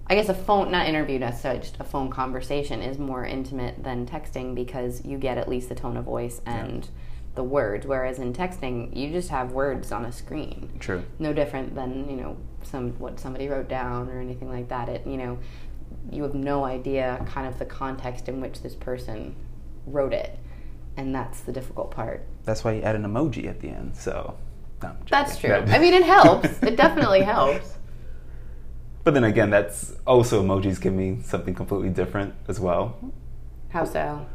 I 0.08 0.14
guess 0.14 0.28
a 0.28 0.34
phone, 0.34 0.70
not 0.70 0.86
interview 0.86 1.18
necessarily, 1.18 1.60
just 1.60 1.76
a 1.80 1.84
phone 1.84 2.10
conversation 2.10 2.80
is 2.80 2.98
more 2.98 3.24
intimate 3.24 3.82
than 3.82 4.06
texting 4.06 4.54
because 4.54 5.04
you 5.04 5.18
get 5.18 5.36
at 5.36 5.48
least 5.48 5.68
the 5.68 5.74
tone 5.74 5.96
of 5.96 6.04
voice 6.04 6.40
and 6.46 6.88
the 7.34 7.42
words. 7.42 7.86
Whereas 7.86 8.18
in 8.18 8.32
texting, 8.32 8.96
you 8.96 9.10
just 9.10 9.30
have 9.30 9.52
words 9.52 9.90
on 9.90 10.04
a 10.04 10.12
screen. 10.12 10.70
True. 10.78 11.04
No 11.18 11.32
different 11.32 11.74
than 11.74 12.08
you 12.08 12.16
know 12.16 12.36
some 12.62 12.92
what 12.98 13.18
somebody 13.18 13.48
wrote 13.48 13.68
down 13.68 14.08
or 14.08 14.20
anything 14.20 14.48
like 14.48 14.68
that. 14.68 14.88
It 14.88 15.06
you 15.06 15.16
know 15.16 15.38
you 16.10 16.22
have 16.22 16.34
no 16.34 16.64
idea 16.64 17.24
kind 17.28 17.46
of 17.46 17.58
the 17.58 17.64
context 17.64 18.28
in 18.28 18.40
which 18.40 18.62
this 18.62 18.74
person 18.74 19.34
wrote 19.86 20.12
it. 20.12 20.38
And 20.96 21.14
that's 21.14 21.40
the 21.40 21.52
difficult 21.52 21.90
part. 21.90 22.24
That's 22.44 22.64
why 22.64 22.72
you 22.72 22.82
add 22.82 22.94
an 22.94 23.02
emoji 23.02 23.48
at 23.48 23.60
the 23.60 23.68
end. 23.68 23.96
So 23.96 24.36
no, 24.82 24.96
That's 25.10 25.36
true. 25.36 25.52
I 25.68 25.78
mean, 25.78 25.94
it 25.94 26.04
helps. 26.04 26.62
It 26.62 26.76
definitely 26.76 27.20
helps. 27.22 27.75
But 29.06 29.14
then 29.14 29.22
again, 29.22 29.50
that's 29.50 29.92
also 30.04 30.42
emojis 30.42 30.80
can 30.80 30.96
mean 30.96 31.22
something 31.22 31.54
completely 31.54 31.90
different 31.90 32.34
as 32.48 32.58
well. 32.58 32.98
How 33.68 33.84
so? 33.84 34.26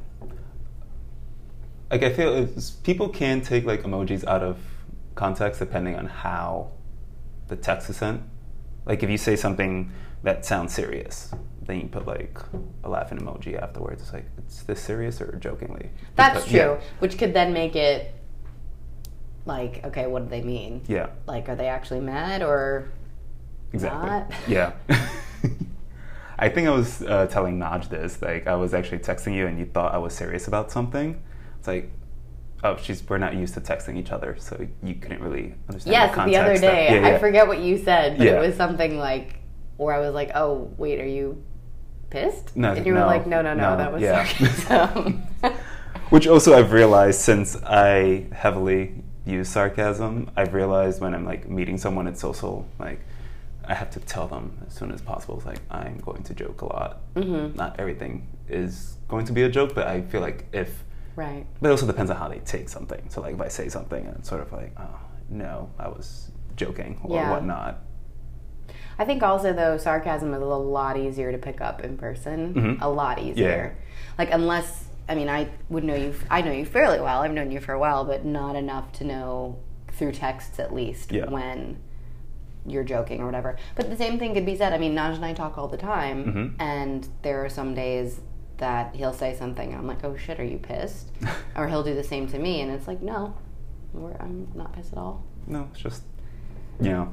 Like 1.91 2.03
I 2.03 2.13
feel 2.13 2.33
it's, 2.33 2.69
people 2.71 3.09
can 3.09 3.41
take 3.41 3.65
like 3.65 3.83
emojis 3.83 4.25
out 4.25 4.41
of 4.43 4.57
context 5.15 5.59
depending 5.59 5.97
on 5.97 6.05
how 6.05 6.71
the 7.49 7.57
text 7.57 7.89
is 7.89 7.97
sent. 7.97 8.21
Like 8.85 9.03
if 9.03 9.09
you 9.09 9.17
say 9.17 9.35
something 9.35 9.91
that 10.23 10.45
sounds 10.45 10.73
serious, 10.73 11.35
then 11.63 11.81
you 11.81 11.87
put 11.89 12.07
like 12.07 12.39
a 12.85 12.89
laughing 12.89 13.17
emoji 13.17 13.61
afterwards. 13.61 14.01
It's 14.03 14.13
like, 14.13 14.25
it's 14.37 14.63
this 14.63 14.79
serious 14.79 15.19
or 15.19 15.35
jokingly? 15.35 15.89
That's 16.15 16.45
Because- 16.45 16.49
true. 16.49 16.57
yeah. 16.59 16.79
Which 16.99 17.17
could 17.17 17.33
then 17.33 17.51
make 17.51 17.75
it 17.75 18.15
like, 19.45 19.83
okay, 19.83 20.07
what 20.07 20.23
do 20.23 20.29
they 20.29 20.41
mean? 20.43 20.81
Yeah, 20.87 21.07
Like, 21.27 21.49
are 21.49 21.55
they 21.57 21.67
actually 21.67 21.99
mad 21.99 22.41
or 22.41 22.87
exactly. 23.73 24.09
Not. 24.09 24.31
Yeah. 24.47 24.73
I 26.39 26.49
think 26.49 26.67
I 26.67 26.71
was 26.71 27.03
uh, 27.03 27.27
telling 27.27 27.59
Naj 27.59 27.89
this. 27.89 28.21
Like, 28.21 28.47
I 28.47 28.55
was 28.55 28.73
actually 28.73 28.99
texting 28.99 29.35
you, 29.35 29.47
and 29.47 29.59
you 29.59 29.65
thought 29.65 29.93
I 29.93 29.97
was 29.97 30.13
serious 30.13 30.47
about 30.47 30.71
something. 30.71 31.21
It's 31.59 31.67
like, 31.67 31.91
oh, 32.63 32.77
she's 32.77 33.07
we're 33.07 33.17
not 33.17 33.35
used 33.35 33.53
to 33.55 33.61
texting 33.61 33.97
each 33.97 34.11
other, 34.11 34.35
so 34.39 34.67
you 34.83 34.95
couldn't 34.95 35.21
really 35.21 35.53
understand. 35.69 35.93
Yes, 35.93 36.15
the, 36.15 36.25
the 36.25 36.37
other 36.37 36.57
day. 36.57 36.87
Yeah, 36.89 37.09
yeah. 37.09 37.15
I 37.15 37.19
forget 37.19 37.47
what 37.47 37.59
you 37.59 37.77
said, 37.77 38.17
but 38.17 38.25
Yeah. 38.25 38.41
it 38.41 38.47
was 38.47 38.55
something 38.55 38.97
like 38.97 39.39
where 39.77 39.95
I 39.95 39.99
was 39.99 40.13
like, 40.13 40.31
"Oh, 40.35 40.71
wait, 40.77 40.99
are 40.99 41.05
you 41.05 41.43
pissed?" 42.09 42.55
No, 42.55 42.73
and 42.73 42.85
you 42.85 42.93
were 42.93 42.99
no, 42.99 43.05
like, 43.05 43.27
"No, 43.27 43.41
no, 43.41 43.53
no, 43.53 43.71
no, 43.71 43.77
that 43.77 43.93
was 43.93 44.01
yeah. 44.01 44.25
sarcasm." 44.25 45.23
Which 46.09 46.27
also 46.27 46.57
I've 46.57 46.71
realized 46.71 47.21
since 47.21 47.55
I 47.63 48.25
heavily 48.33 49.03
use 49.25 49.47
sarcasm, 49.47 50.29
I've 50.35 50.53
realized 50.53 51.01
when 51.01 51.13
I'm 51.13 51.25
like 51.25 51.47
meeting 51.49 51.77
someone 51.77 52.07
at 52.07 52.17
social, 52.17 52.67
like 52.79 52.99
I 53.71 53.73
have 53.73 53.89
to 53.91 54.01
tell 54.01 54.27
them 54.27 54.57
as 54.67 54.73
soon 54.73 54.91
as 54.91 55.01
possible. 55.01 55.37
It's 55.37 55.45
like 55.45 55.61
I'm 55.71 55.97
going 55.99 56.23
to 56.23 56.33
joke 56.33 56.61
a 56.61 56.65
lot. 56.65 57.01
Mhm. 57.15 57.55
Not 57.55 57.79
everything 57.79 58.27
is 58.49 58.97
going 59.07 59.25
to 59.27 59.31
be 59.33 59.43
a 59.43 59.49
joke, 59.49 59.73
but 59.73 59.87
I 59.87 60.01
feel 60.01 60.19
like 60.21 60.45
if 60.51 60.83
right. 61.15 61.45
But 61.61 61.69
it 61.69 61.71
also 61.71 61.87
depends 61.87 62.11
on 62.11 62.17
how 62.17 62.27
they 62.27 62.39
take 62.39 62.67
something. 62.67 63.01
So 63.09 63.21
like 63.21 63.35
if 63.35 63.41
I 63.41 63.47
say 63.47 63.69
something 63.69 64.05
and 64.05 64.17
it's 64.17 64.27
sort 64.27 64.41
of 64.41 64.51
like, 64.51 64.73
oh 64.77 64.99
no, 65.29 65.69
I 65.79 65.87
was 65.87 66.31
joking 66.57 66.99
or 67.03 67.15
Yeah. 67.15 67.31
whatnot. 67.31 67.79
I 68.99 69.05
think 69.05 69.23
also 69.23 69.53
though 69.53 69.77
sarcasm 69.77 70.33
is 70.33 70.41
a 70.41 70.45
lot 70.45 70.97
easier 70.97 71.31
to 71.31 71.37
pick 71.37 71.61
up 71.61 71.81
in 71.81 71.97
person. 71.97 72.53
Mhm. 72.53 72.81
A 72.81 72.89
lot 72.89 73.19
easier. 73.19 73.73
Yeah. 73.77 74.13
Like 74.17 74.31
unless 74.33 74.89
I 75.07 75.15
mean 75.15 75.29
I 75.29 75.47
would 75.69 75.85
know 75.85 75.95
you 75.95 76.13
I 76.29 76.41
know 76.41 76.51
you 76.51 76.65
fairly 76.65 76.99
well. 76.99 77.21
I've 77.21 77.31
known 77.31 77.51
you 77.51 77.61
for 77.61 77.71
a 77.71 77.79
while, 77.79 78.03
but 78.03 78.25
not 78.25 78.57
enough 78.57 78.91
to 78.99 79.05
know 79.05 79.57
through 79.93 80.11
texts 80.11 80.59
at 80.59 80.73
least 80.73 81.11
Yeah. 81.13 81.29
when 81.29 81.77
you're 82.65 82.83
joking 82.83 83.21
or 83.21 83.25
whatever. 83.25 83.57
But 83.75 83.89
the 83.89 83.97
same 83.97 84.19
thing 84.19 84.33
could 84.33 84.45
be 84.45 84.55
said. 84.55 84.73
I 84.73 84.77
mean, 84.77 84.95
Naj 84.95 85.15
and 85.15 85.25
I 85.25 85.33
talk 85.33 85.57
all 85.57 85.67
the 85.67 85.77
time, 85.77 86.25
Mhm. 86.25 86.53
and 86.61 87.07
there 87.23 87.43
are 87.43 87.49
some 87.49 87.73
days 87.73 88.21
that 88.57 88.95
he'll 88.95 89.13
say 89.13 89.33
something, 89.35 89.69
and 89.71 89.77
I'm 89.79 89.87
like, 89.87 90.03
"Oh 90.03 90.15
shit, 90.15 90.39
are 90.39 90.43
you 90.43 90.57
pissed?" 90.59 91.11
or 91.55 91.67
he'll 91.67 91.83
do 91.83 91.95
the 91.95 92.03
same 92.03 92.27
to 92.27 92.37
me, 92.39 92.61
and 92.61 92.71
it's 92.71 92.87
like, 92.87 93.01
"No, 93.01 93.33
we're, 93.93 94.15
I'm 94.19 94.47
not 94.53 94.73
pissed 94.73 94.91
at 94.93 94.99
all." 94.99 95.23
No, 95.47 95.67
it's 95.71 95.79
just 95.81 96.03
you 96.79 96.89
know, 96.91 97.09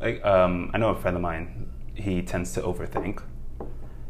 like 0.00 0.24
um, 0.24 0.70
I 0.72 0.78
know 0.78 0.90
a 0.90 0.94
friend 0.96 1.16
of 1.16 1.22
mine. 1.22 1.68
He 1.94 2.22
tends 2.22 2.52
to 2.54 2.60
overthink. 2.62 3.20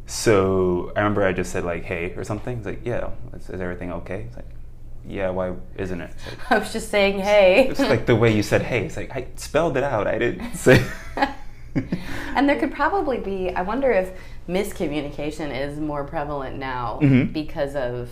So 0.07 0.93
I 0.97 1.01
remember 1.01 1.25
I 1.25 1.33
just 1.33 1.53
said 1.53 1.65
like, 1.65 1.85
"Hey" 1.85 2.13
or 2.17 2.25
something. 2.25 2.59
He's 2.59 2.67
like, 2.67 2.81
"Yeah, 2.85 3.11
is, 3.35 3.49
is 3.49 3.61
everything 3.61 3.91
okay?" 3.93 4.25
It's 4.29 4.37
like, 4.37 4.49
"Yeah, 5.07 5.31
why 5.31 5.53
isn't 5.77 6.01
it?" 6.01 6.15
Like, 6.27 6.51
I 6.53 6.59
was 6.59 6.73
just 6.73 6.91
saying, 6.91 7.19
"Hey." 7.21 7.69
it's 7.69 7.81
like 7.81 8.07
the 8.07 8.17
way 8.17 8.35
you 8.35 8.43
said 8.43 8.63
"Hey." 8.63 8.85
It's 8.87 8.97
like 8.97 9.11
I 9.15 9.27
spelled 9.37 9.77
it 9.77 9.83
out. 9.85 10.07
I 10.07 10.19
didn't 10.19 10.55
say. 10.67 10.85
and 12.37 12.49
there 12.49 12.59
could 12.59 12.71
probably 12.73 13.19
be 13.19 13.49
i 13.57 13.63
wonder 13.63 13.91
if 13.91 14.13
miscommunication 14.47 15.51
is 15.59 15.81
more 15.81 16.05
prevalent 16.05 16.59
now 16.59 16.99
Mhm. 17.01 17.33
because 17.33 17.75
of 17.75 18.11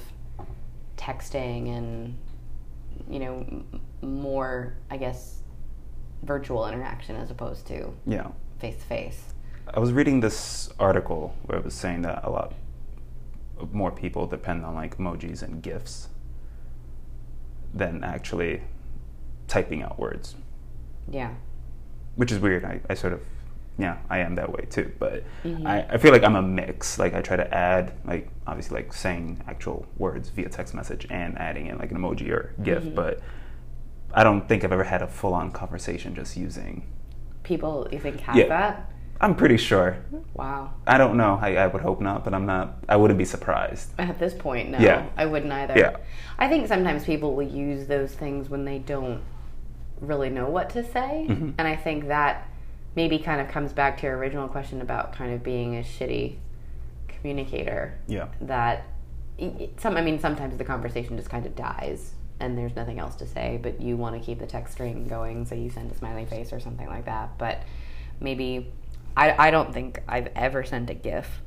texting 0.97 1.69
and 1.77 2.17
you 3.11 3.19
know 3.19 3.63
more 4.03 4.75
i 4.91 4.97
guess 4.97 5.41
virtual 6.23 6.67
interaction 6.67 7.17
as 7.17 7.31
opposed 7.31 7.67
to 7.67 7.93
yeah. 8.07 8.29
face 8.59 8.77
to 8.77 8.85
face 8.85 9.25
I 9.73 9.79
was 9.79 9.93
reading 9.93 10.21
this 10.21 10.71
article 10.81 11.35
where 11.45 11.57
it 11.59 11.65
was 11.65 11.75
saying 11.75 12.03
that 12.03 12.25
a 12.25 12.31
lot 12.31 12.55
more 13.73 13.93
people 13.93 14.27
depend 14.27 14.65
on 14.65 14.75
like 14.75 14.97
emojis 14.99 15.43
and 15.43 15.63
gifs 15.63 16.09
than 17.75 18.03
actually 18.05 18.63
typing 19.49 19.83
out 19.83 19.99
words, 19.99 20.37
yeah 21.11 21.35
which 22.17 22.33
is 22.33 22.39
weird. 22.39 22.65
I, 22.65 22.81
I 22.91 22.95
sort 22.95 23.13
of, 23.15 23.21
yeah, 23.79 23.97
I 24.11 24.19
am 24.19 24.35
that 24.35 24.53
way 24.53 24.67
too. 24.69 24.93
But 24.99 25.25
Mhm. 25.45 25.65
I, 25.67 25.87
I 25.95 25.97
feel 25.97 26.13
like 26.13 26.23
I'm 26.25 26.37
a 26.37 26.43
mix. 26.43 26.99
Like 26.99 27.15
I 27.15 27.23
try 27.23 27.37
to 27.37 27.55
add, 27.55 27.93
like 28.05 28.29
obviously, 28.47 28.77
like 28.83 28.93
saying 28.93 29.43
actual 29.47 29.87
words 29.97 30.29
via 30.29 30.49
text 30.49 30.75
message 30.75 31.07
and 31.09 31.39
adding 31.39 31.69
in 31.69 31.79
like 31.79 31.91
an 31.93 31.97
emoji 31.99 32.29
or 32.31 32.53
GIF. 32.63 32.83
Mhm. 32.83 32.95
But 32.95 33.21
I 34.13 34.23
don't 34.25 34.47
think 34.49 34.65
I've 34.65 34.73
ever 34.73 34.85
had 34.85 35.03
a 35.03 35.07
full 35.07 35.33
on 35.33 35.51
conversation 35.53 36.15
just 36.15 36.37
using. 36.37 36.83
people 37.43 37.89
you 37.91 37.99
think 37.99 38.21
have 38.21 38.37
Yeah. 38.37 38.49
that 38.49 38.91
I'm 39.23 39.35
pretty 39.35 39.57
sure. 39.59 39.97
wow 40.35 40.73
I 40.87 40.97
don't 40.99 41.17
know. 41.17 41.39
I, 41.41 41.57
I 41.57 41.67
would 41.67 41.83
hope 41.83 42.01
not, 42.01 42.25
but 42.25 42.33
I'm 42.33 42.47
not. 42.47 42.79
I 42.89 42.97
wouldn't 42.97 43.19
be 43.19 43.25
surprised. 43.27 43.91
at 43.99 44.19
this 44.19 44.33
point 44.35 44.71
no 44.71 44.79
Yeah. 44.79 45.07
i 45.17 45.27
wouldn't 45.27 45.53
either 45.53 45.75
Yeah. 45.77 45.97
i 46.39 46.49
think 46.49 46.67
sometimes 46.69 47.05
people 47.05 47.35
will 47.37 47.47
use 47.67 47.87
those 47.87 48.13
things 48.15 48.49
when 48.49 48.65
they 48.65 48.79
don't 48.79 49.21
really 50.01 50.31
know 50.31 50.49
what 50.49 50.71
to 50.71 50.83
say 50.83 51.27
Mhm. 51.29 51.55
and 51.59 51.69
i 51.69 51.77
think 51.77 52.09
that 52.09 52.49
maybe 52.97 53.19
kind 53.19 53.41
of 53.41 53.49
comes 53.49 53.73
back 53.73 53.99
to 53.99 54.07
your 54.07 54.17
original 54.17 54.49
question 54.49 54.81
about 54.81 55.13
kind 55.13 55.33
of 55.35 55.43
being 55.43 55.77
a 55.77 55.81
shitty 55.83 56.37
communicator 57.09 57.95
Yeah. 58.07 58.29
that 58.41 58.85
some 59.79 59.97
i 59.97 60.01
mean 60.03 60.19
sometimes 60.19 60.57
the 60.57 60.65
conversation 60.65 61.17
just 61.17 61.31
kind 61.31 61.47
of 61.47 61.55
dies 61.57 62.15
and 62.41 62.57
there's 62.57 62.75
nothing 62.77 62.99
else 62.99 63.15
to 63.17 63.27
say 63.27 63.59
but 63.63 63.81
you 63.81 63.97
want 63.97 64.15
to 64.19 64.25
keep 64.25 64.39
the 64.39 64.47
text 64.47 64.73
string 64.75 65.07
going 65.09 65.45
so 65.47 65.55
you 65.55 65.69
send 65.71 65.91
a 65.93 65.95
smiley 65.95 66.25
face 66.25 66.53
or 66.53 66.61
something 66.61 66.89
like 66.89 67.05
that 67.07 67.31
but 67.39 67.63
maybe 68.21 68.71
i, 69.17 69.49
I 69.49 69.51
don't 69.51 69.73
think 69.73 70.01
i've 70.09 70.29
ever 70.37 70.65
sent 70.65 70.91
a 70.91 70.95
gif 70.95 71.43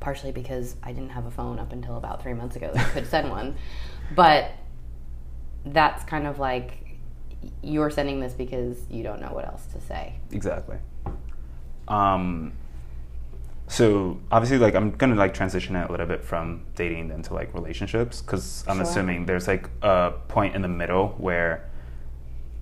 partially 0.00 0.32
because 0.32 0.76
i 0.82 0.92
didn't 0.92 1.10
have 1.10 1.26
a 1.26 1.30
phone 1.30 1.58
up 1.58 1.72
until 1.72 1.96
about 1.96 2.22
three 2.22 2.34
months 2.34 2.56
ago 2.56 2.70
that 2.72 2.90
could 2.92 3.06
send 3.06 3.30
one 3.30 3.56
but 4.14 4.52
that's 5.66 6.04
kind 6.04 6.26
of 6.26 6.38
like 6.38 6.96
you're 7.62 7.90
sending 7.90 8.20
this 8.20 8.32
because 8.32 8.78
you 8.90 9.02
don't 9.02 9.20
know 9.20 9.32
what 9.32 9.46
else 9.46 9.64
to 9.66 9.80
say 9.80 10.14
Exactly. 10.32 10.76
Um, 11.88 12.52
so 13.66 14.18
obviously, 14.30 14.58
like 14.58 14.74
I'm 14.74 14.90
gonna 14.92 15.14
like 15.14 15.32
transition 15.34 15.74
it 15.76 15.88
a 15.88 15.90
little 15.90 16.06
bit 16.06 16.22
from 16.24 16.64
dating 16.74 17.10
into 17.10 17.34
like 17.34 17.52
relationships 17.54 18.20
because 18.20 18.64
I'm 18.68 18.76
Sure. 18.76 18.82
assuming 18.82 19.26
there's 19.26 19.48
like 19.48 19.68
a 19.82 20.12
point 20.28 20.54
in 20.54 20.62
the 20.62 20.68
middle 20.68 21.08
where 21.18 21.68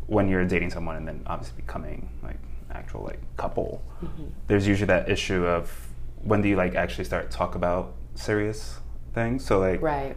when 0.07 0.29
you're 0.29 0.45
dating 0.45 0.71
someone 0.71 0.97
and 0.97 1.07
then 1.09 1.23
obviously 1.27 1.57
becoming 1.57 2.09
like 2.23 2.39
actual 2.79 3.03
like 3.05 3.21
couple, 3.37 3.83
mm-hmm. 4.03 4.27
there's 4.47 4.67
usually 4.67 4.87
that 4.87 5.09
issue 5.09 5.45
of 5.47 5.89
when 6.23 6.43
do 6.43 6.49
you 6.49 6.57
like 6.57 6.75
actually 6.75 7.05
start 7.05 7.31
talk 7.31 7.55
about 7.55 7.95
serious 8.15 8.79
things. 9.15 9.45
So 9.45 9.59
like 9.59 9.83
right 9.83 10.17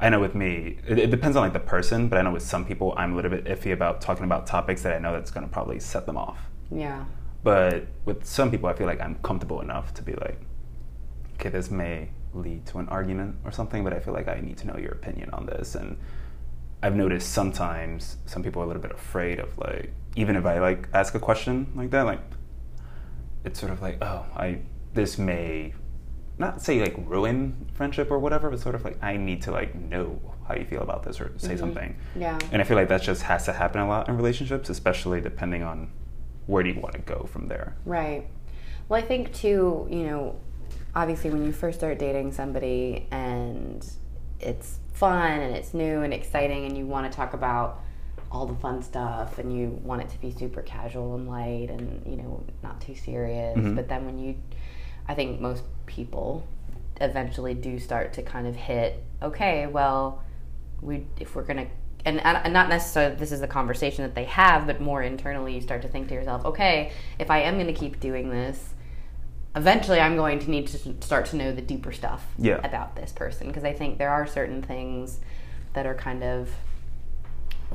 I 0.00 0.10
know 0.10 0.20
with 0.20 0.34
me, 0.34 0.78
it, 0.86 0.98
it 0.98 1.10
depends 1.10 1.36
on 1.36 1.42
like 1.42 1.52
the 1.52 1.58
person, 1.58 2.08
but 2.08 2.18
I 2.18 2.22
know 2.22 2.30
with 2.30 2.42
some 2.42 2.64
people, 2.64 2.94
I'm 2.96 3.14
a 3.14 3.16
little 3.16 3.30
bit 3.30 3.44
iffy 3.46 3.72
about 3.72 4.00
talking 4.00 4.24
about 4.24 4.46
topics 4.46 4.82
that 4.82 4.94
I 4.94 4.98
know 4.98 5.12
that's 5.12 5.30
going 5.30 5.44
to 5.44 5.52
probably 5.52 5.80
set 5.80 6.06
them 6.06 6.16
off. 6.16 6.38
yeah 6.70 7.04
But 7.42 7.86
with 8.04 8.24
some 8.24 8.50
people, 8.50 8.68
I 8.68 8.74
feel 8.74 8.86
like 8.86 9.00
I'm 9.00 9.16
comfortable 9.16 9.60
enough 9.60 9.92
to 9.94 10.02
be 10.02 10.12
like, 10.12 10.40
okay, 11.34 11.48
this 11.48 11.70
may 11.70 12.10
lead 12.32 12.64
to 12.66 12.78
an 12.78 12.88
argument 12.88 13.36
or 13.44 13.50
something, 13.50 13.82
but 13.82 13.92
I 13.92 13.98
feel 13.98 14.14
like 14.14 14.28
I 14.28 14.40
need 14.40 14.56
to 14.58 14.68
know 14.68 14.76
your 14.76 14.92
opinion 14.92 15.30
on 15.30 15.46
this. 15.46 15.74
And 15.74 15.98
I've 16.80 16.94
noticed 16.94 17.32
sometimes 17.32 18.18
some 18.26 18.44
people 18.44 18.62
are 18.62 18.66
a 18.66 18.68
little 18.68 18.82
bit 18.82 18.92
afraid 18.92 19.40
of 19.40 19.58
like, 19.58 19.92
even 20.18 20.34
if 20.34 20.44
I 20.44 20.58
like 20.58 20.88
ask 20.92 21.14
a 21.14 21.20
question 21.20 21.72
like 21.76 21.90
that, 21.90 22.02
like, 22.02 22.20
it's 23.44 23.60
sort 23.60 23.70
of 23.72 23.80
like, 23.80 23.98
oh, 24.02 24.26
I 24.36 24.58
this 24.92 25.16
may 25.16 25.74
not 26.38 26.60
say 26.60 26.80
like 26.80 26.94
ruin 27.06 27.66
friendship 27.74 28.10
or 28.10 28.18
whatever, 28.18 28.50
but 28.50 28.58
sort 28.58 28.74
of 28.74 28.84
like 28.84 28.98
I 29.02 29.16
need 29.16 29.42
to 29.42 29.52
like 29.52 29.74
know 29.76 30.20
how 30.48 30.54
you 30.56 30.64
feel 30.64 30.82
about 30.82 31.04
this 31.04 31.20
or 31.20 31.30
say 31.36 31.54
Mhm. 31.54 31.58
something. 31.58 31.96
yeah 32.16 32.38
And 32.50 32.60
I 32.60 32.64
feel 32.64 32.76
like 32.76 32.88
that 32.88 33.02
just 33.02 33.22
has 33.22 33.44
to 33.44 33.52
happen 33.52 33.80
a 33.80 33.88
lot 33.88 34.08
in 34.08 34.16
relationships, 34.16 34.68
especially 34.70 35.20
depending 35.20 35.62
on 35.62 35.90
where 36.46 36.62
do 36.64 36.70
you 36.70 36.80
want 36.80 36.94
to 36.94 37.00
go 37.00 37.28
from 37.32 37.46
there. 37.48 37.76
Right. 37.84 38.26
Well, 38.88 39.00
I 39.02 39.06
think 39.06 39.32
too, 39.32 39.86
you 39.90 40.04
know, 40.04 40.36
obviously 40.96 41.30
when 41.30 41.44
you 41.44 41.52
first 41.52 41.78
start 41.78 41.98
dating 41.98 42.32
somebody 42.32 43.06
and 43.12 43.86
it's 44.40 44.78
fun 44.94 45.40
and 45.40 45.54
it's 45.54 45.74
new 45.74 46.00
and 46.02 46.12
exciting 46.12 46.64
and 46.64 46.76
you 46.76 46.86
want 46.86 47.10
to 47.10 47.14
talk 47.16 47.34
about 47.34 47.80
all 48.30 48.46
the 48.46 48.54
fun 48.56 48.82
stuff 48.82 49.38
and 49.38 49.56
you 49.56 49.68
want 49.82 50.02
it 50.02 50.08
to 50.10 50.18
be 50.20 50.30
super 50.30 50.60
casual 50.62 51.14
and 51.14 51.28
light 51.28 51.68
and, 51.70 52.02
you 52.06 52.16
know, 52.16 52.42
not 52.62 52.80
too 52.80 52.94
serious. 52.94 53.56
Mhm. 53.56 53.74
But 53.74 53.88
then 53.88 54.04
when 54.04 54.18
you, 54.18 54.34
I 55.08 55.14
think 55.14 55.40
most 55.40 55.62
people 55.86 56.46
eventually 57.00 57.54
do 57.54 57.78
start 57.78 58.12
to 58.14 58.22
kind 58.22 58.46
of 58.46 58.56
hit 58.56 59.02
okay, 59.22 59.66
well, 59.66 60.22
we 60.80 61.04
if 61.18 61.34
we're 61.34 61.42
going 61.42 61.56
to 61.66 61.66
and, 62.04 62.20
and 62.24 62.52
not 62.52 62.68
necessarily 62.68 63.16
this 63.16 63.32
is 63.32 63.40
the 63.40 63.48
conversation 63.48 64.04
that 64.04 64.14
they 64.14 64.24
have, 64.24 64.66
but 64.66 64.80
more 64.80 65.02
internally, 65.02 65.54
you 65.54 65.60
start 65.60 65.82
to 65.82 65.88
think 65.88 66.08
to 66.08 66.14
yourself, 66.14 66.44
okay, 66.44 66.92
if 67.18 67.30
I 67.30 67.40
am 67.40 67.54
going 67.54 67.66
to 67.66 67.72
keep 67.72 67.98
doing 67.98 68.30
this, 68.30 68.72
eventually 69.56 69.98
I'm 70.00 70.16
going 70.16 70.38
to 70.38 70.50
need 70.50 70.68
to 70.68 70.78
start 71.04 71.26
to 71.26 71.36
know 71.36 71.52
the 71.52 71.60
deeper 71.62 71.90
stuff 71.92 72.24
Yeah. 72.38 72.60
about 72.64 72.94
this 72.94 73.10
person 73.10 73.48
because 73.48 73.64
I 73.64 73.72
think 73.72 73.98
there 73.98 74.10
are 74.10 74.26
certain 74.26 74.62
things 74.62 75.18
that 75.72 75.86
are 75.86 75.94
kind 75.94 76.22
of 76.22 76.50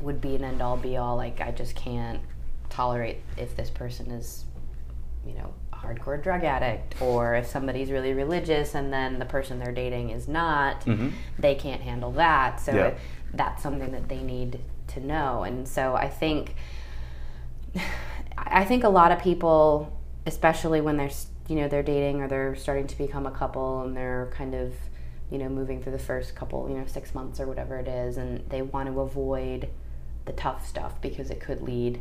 would 0.00 0.20
be 0.20 0.34
an 0.36 0.44
end 0.44 0.60
all 0.62 0.76
be 0.76 0.96
all. 0.96 1.16
Like 1.16 1.40
I 1.40 1.50
just 1.50 1.74
can't 1.74 2.20
tolerate 2.70 3.18
if 3.36 3.56
this 3.56 3.70
person 3.70 4.10
is, 4.10 4.44
you 5.26 5.34
know, 5.34 5.54
a 5.72 5.76
hardcore 5.76 6.22
drug 6.22 6.44
addict, 6.44 7.00
or 7.00 7.34
if 7.34 7.46
somebody's 7.46 7.90
really 7.90 8.12
religious 8.12 8.74
and 8.74 8.92
then 8.92 9.18
the 9.18 9.24
person 9.24 9.58
they're 9.58 9.72
dating 9.72 10.10
is 10.10 10.28
not. 10.28 10.84
Mm-hmm. 10.84 11.10
They 11.38 11.54
can't 11.54 11.82
handle 11.82 12.12
that, 12.12 12.60
so 12.60 12.72
Yeah. 12.72 12.86
it, 12.86 12.98
that's 13.32 13.62
something 13.62 13.92
that 13.92 14.08
they 14.08 14.18
need 14.22 14.60
to 14.88 15.00
know. 15.00 15.42
And 15.44 15.66
so 15.66 15.94
I 15.94 16.08
think 16.08 16.54
I 18.36 18.64
think 18.64 18.84
a 18.84 18.88
lot 18.88 19.10
of 19.12 19.18
people, 19.20 19.92
especially 20.26 20.80
when 20.80 20.96
they're 20.96 21.10
you 21.48 21.56
know 21.56 21.68
they're 21.68 21.82
dating 21.82 22.22
or 22.22 22.28
they're 22.28 22.54
starting 22.54 22.86
to 22.86 22.96
become 22.96 23.26
a 23.26 23.30
couple 23.30 23.82
and 23.82 23.96
they're 23.96 24.32
kind 24.34 24.54
of 24.54 24.72
you 25.30 25.38
know 25.38 25.48
moving 25.48 25.82
through 25.82 25.92
the 25.92 25.98
first 25.98 26.34
couple 26.34 26.68
you 26.68 26.76
know 26.76 26.86
six 26.86 27.14
months 27.14 27.40
or 27.40 27.46
whatever 27.46 27.78
it 27.78 27.88
is, 27.88 28.16
and 28.16 28.48
they 28.50 28.62
want 28.62 28.88
to 28.92 29.00
avoid 29.00 29.68
the 30.26 30.32
tough 30.32 30.66
stuff 30.66 31.00
because 31.00 31.30
it 31.30 31.40
could 31.40 31.62
lead 31.62 32.00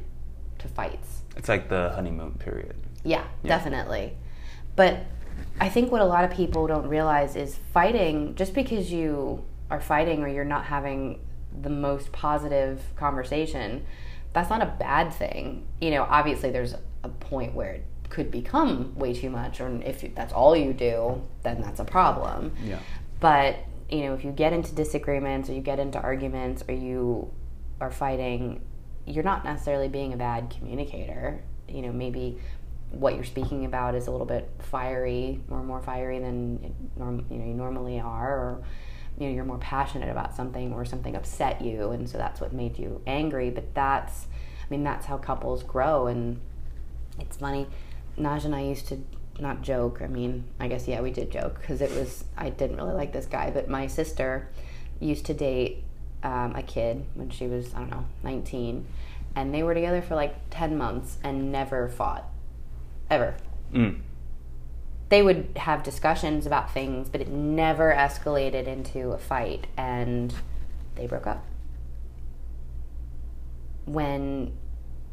to 0.60 0.68
fights. 0.68 1.22
It's 1.36 1.50
like 1.50 1.70
the 1.70 1.92
honeymoon 1.92 2.34
period. 2.34 2.75
Yeah, 3.03 3.25
definitely. 3.44 4.13
But 4.75 5.06
I 5.60 5.70
think 5.70 5.92
what 5.92 6.01
a 6.01 6.06
lot 6.06 6.24
of 6.24 6.32
people 6.32 6.68
don't 6.68 6.88
realize 6.88 7.36
is 7.36 7.58
fighting, 7.74 8.36
just 8.36 8.53
because 8.53 8.92
you 8.92 9.44
are 9.70 9.82
fighting 9.82 10.24
or 10.24 10.27
you're 10.27 10.46
not 10.46 10.65
having 10.65 11.20
the 11.62 11.70
most 11.70 12.12
positive 12.12 12.82
conversation, 12.96 13.86
that's 14.32 14.50
not 14.50 14.62
a 14.62 14.74
bad 14.80 15.13
thing. 15.13 15.65
You 15.82 15.92
know, 15.92 16.03
obviously 16.10 16.51
there's 16.51 16.75
a 17.03 17.10
point 17.10 17.53
where 17.53 17.74
it 17.74 17.86
could 18.10 18.32
become 18.32 18.96
way 18.96 19.13
too 19.13 19.30
much, 19.30 19.60
or 19.60 19.82
if 19.84 20.15
that's 20.15 20.34
all 20.34 20.56
you 20.56 20.74
do, 20.74 21.22
then 21.44 21.62
that's 21.62 21.80
a 21.80 21.86
problem. 21.86 22.53
Yeah. 22.63 22.80
But 23.20 23.58
you 23.89 24.06
know, 24.06 24.13
if 24.13 24.24
you 24.24 24.32
get 24.32 24.53
into 24.53 24.74
disagreements 24.74 25.50
or 25.50 25.53
you 25.53 25.62
get 25.62 25.80
into 25.80 26.00
arguments 26.00 26.63
or 26.68 26.74
you 26.74 27.30
are 27.84 27.92
fighting, 27.92 28.62
you're 29.06 29.24
not 29.24 29.44
necessarily 29.44 29.90
being 29.90 30.13
a 30.13 30.18
bad 30.18 30.50
communicator. 30.58 31.44
You 31.68 31.82
know, 31.82 31.92
maybe 31.92 32.40
what 32.92 33.16
you're 33.16 33.24
speaking 33.24 33.66
about 33.66 33.96
is 33.96 34.08
a 34.08 34.12
little 34.12 34.25
bit 34.25 34.50
fiery 34.60 35.42
or 35.50 35.63
more 35.63 35.82
fiery 35.82 36.20
than 36.20 36.74
norm, 36.96 37.25
you 37.30 37.38
know 37.38 37.46
you 37.46 37.54
normally 37.54 38.00
are, 38.00 38.32
or 38.32 38.63
you 39.18 39.28
know 39.28 39.34
you're 39.34 39.46
more 39.46 39.58
passionate 39.58 40.10
about 40.10 40.36
something 40.36 40.74
or 40.74 40.86
something 40.86 41.16
upset 41.16 41.62
you, 41.62 41.92
and 41.92 42.10
so 42.10 42.18
that's 42.18 42.40
what 42.40 42.54
made 42.54 42.78
you 42.78 43.02
angry. 43.06 43.50
But 43.50 43.74
that's, 43.75 44.28
I 44.62 44.66
mean, 44.70 44.84
that's 44.84 45.06
how 45.06 45.18
couples 45.18 45.63
grow, 45.63 46.08
and 46.08 46.40
it's 47.20 47.38
funny. 47.38 47.68
Naj 48.18 48.46
and 48.46 48.56
I 48.56 48.62
used 48.62 48.88
to 48.90 49.04
not 49.40 49.62
joke. 49.63 50.02
I 50.02 50.08
mean, 50.08 50.46
I 50.60 50.68
guess 50.68 50.88
yeah, 50.88 51.02
we 51.02 51.12
did 51.12 51.32
joke 51.32 51.60
because 51.60 51.82
it 51.82 51.92
was 51.92 52.24
I 52.38 52.50
didn't 52.50 52.78
really 52.78 52.94
like 52.94 53.12
this 53.12 53.25
guy, 53.25 53.52
but 53.52 53.68
my 53.68 53.88
sister 53.88 54.50
used 55.00 55.25
to 55.25 55.34
date 55.34 55.84
um, 56.24 56.56
a 56.56 56.63
kid 56.63 57.06
when 57.13 57.30
she 57.30 57.48
was 57.48 57.74
I 57.74 57.80
don't 57.80 57.92
know 57.92 58.06
19, 58.24 58.86
and 59.36 59.53
they 59.53 59.63
were 59.63 59.74
together 59.74 60.01
for 60.01 60.15
like 60.15 60.36
10 60.50 60.77
months 60.77 61.18
and 61.24 61.51
never 61.51 61.89
fought, 61.89 62.25
ever. 63.10 63.36
Mm. 63.74 64.00
They 65.10 65.22
would 65.22 65.50
have 65.58 65.84
discussions 65.84 66.46
about 66.46 66.74
things, 66.74 67.10
but 67.10 67.22
it 67.22 67.27
never 67.30 67.94
escalated 67.94 68.68
into 68.68 69.12
a 69.12 69.18
fight, 69.18 69.68
and 69.77 70.34
they 70.96 71.08
broke 71.08 71.27
up. 71.27 71.46
When, 73.86 74.53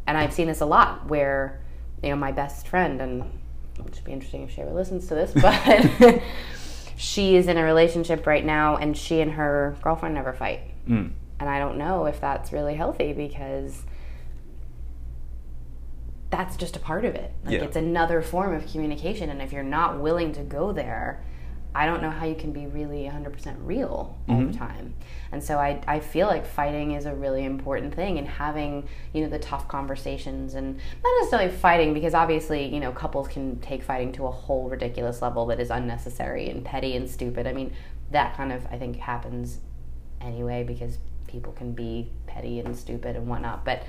and 0.06 0.16
I've 0.16 0.32
seen 0.32 0.46
this 0.46 0.60
a 0.60 0.66
lot 0.66 1.06
where, 1.06 1.60
you 2.02 2.10
know, 2.10 2.16
my 2.16 2.32
best 2.32 2.68
friend, 2.68 3.00
and 3.02 3.40
it 3.84 3.94
should 3.94 4.04
be 4.04 4.12
interesting 4.12 4.42
if 4.44 4.52
she 4.52 4.62
ever 4.62 4.72
listens 4.72 5.06
to 5.08 5.14
this, 5.14 5.32
but 5.34 6.22
she 7.00 7.34
is 7.34 7.48
in 7.48 7.56
a 7.56 7.64
relationship 7.64 8.26
right 8.26 8.44
now, 8.44 8.76
and 8.76 8.94
she 8.94 9.22
and 9.22 9.32
her 9.32 9.74
girlfriend 9.82 10.14
never 10.14 10.34
fight. 10.34 10.60
Mm. 10.86 11.12
And 11.40 11.48
I 11.48 11.58
don't 11.58 11.78
know 11.78 12.04
if 12.04 12.20
that's 12.20 12.52
really 12.52 12.74
healthy 12.74 13.14
because 13.14 13.84
that's 16.28 16.56
just 16.58 16.76
a 16.76 16.78
part 16.78 17.06
of 17.06 17.14
it. 17.14 17.32
Like 17.42 17.54
Yeah. 17.54 17.64
it's 17.64 17.76
another 17.76 18.20
form 18.20 18.54
of 18.54 18.70
communication. 18.70 19.30
And 19.30 19.40
if 19.40 19.50
you're 19.50 19.62
not 19.62 19.98
willing 19.98 20.32
to 20.32 20.42
go 20.42 20.72
there, 20.72 21.24
I 21.74 21.86
don't 21.86 22.02
know 22.02 22.10
how 22.10 22.26
you 22.26 22.34
can 22.34 22.52
be 22.52 22.66
really 22.66 23.04
100% 23.04 23.56
real 23.60 24.18
all 24.28 24.36
the 24.36 24.44
mm-hmm. 24.44 24.58
time. 24.58 24.94
And 25.32 25.42
so 25.42 25.58
I, 25.58 25.80
I 25.86 26.00
feel 26.00 26.26
like 26.26 26.44
fighting 26.44 26.92
is 26.92 27.06
a 27.06 27.14
really 27.14 27.44
important 27.44 27.94
thing 27.94 28.18
and 28.18 28.26
having, 28.26 28.88
you 29.12 29.22
know, 29.22 29.28
the 29.28 29.38
tough 29.38 29.68
conversations 29.68 30.54
and 30.54 30.76
not 30.76 31.12
necessarily 31.20 31.50
fighting 31.50 31.94
because 31.94 32.14
obviously, 32.14 32.66
you 32.66 32.80
know, 32.80 32.90
couples 32.90 33.28
can 33.28 33.60
take 33.60 33.82
fighting 33.82 34.10
to 34.12 34.26
a 34.26 34.30
whole 34.30 34.68
ridiculous 34.68 35.22
level 35.22 35.46
that 35.46 35.60
is 35.60 35.70
unnecessary 35.70 36.48
and 36.50 36.64
petty 36.64 36.96
and 36.96 37.08
stupid. 37.08 37.46
I 37.46 37.52
mean, 37.52 37.72
that 38.10 38.36
kind 38.36 38.52
of, 38.52 38.66
I 38.66 38.78
think, 38.78 38.96
happens 38.96 39.58
anyway 40.20 40.64
because 40.64 40.98
people 41.28 41.52
can 41.52 41.72
be 41.72 42.10
petty 42.26 42.58
and 42.58 42.76
stupid 42.76 43.14
and 43.14 43.28
whatnot. 43.28 43.64
But 43.64 43.84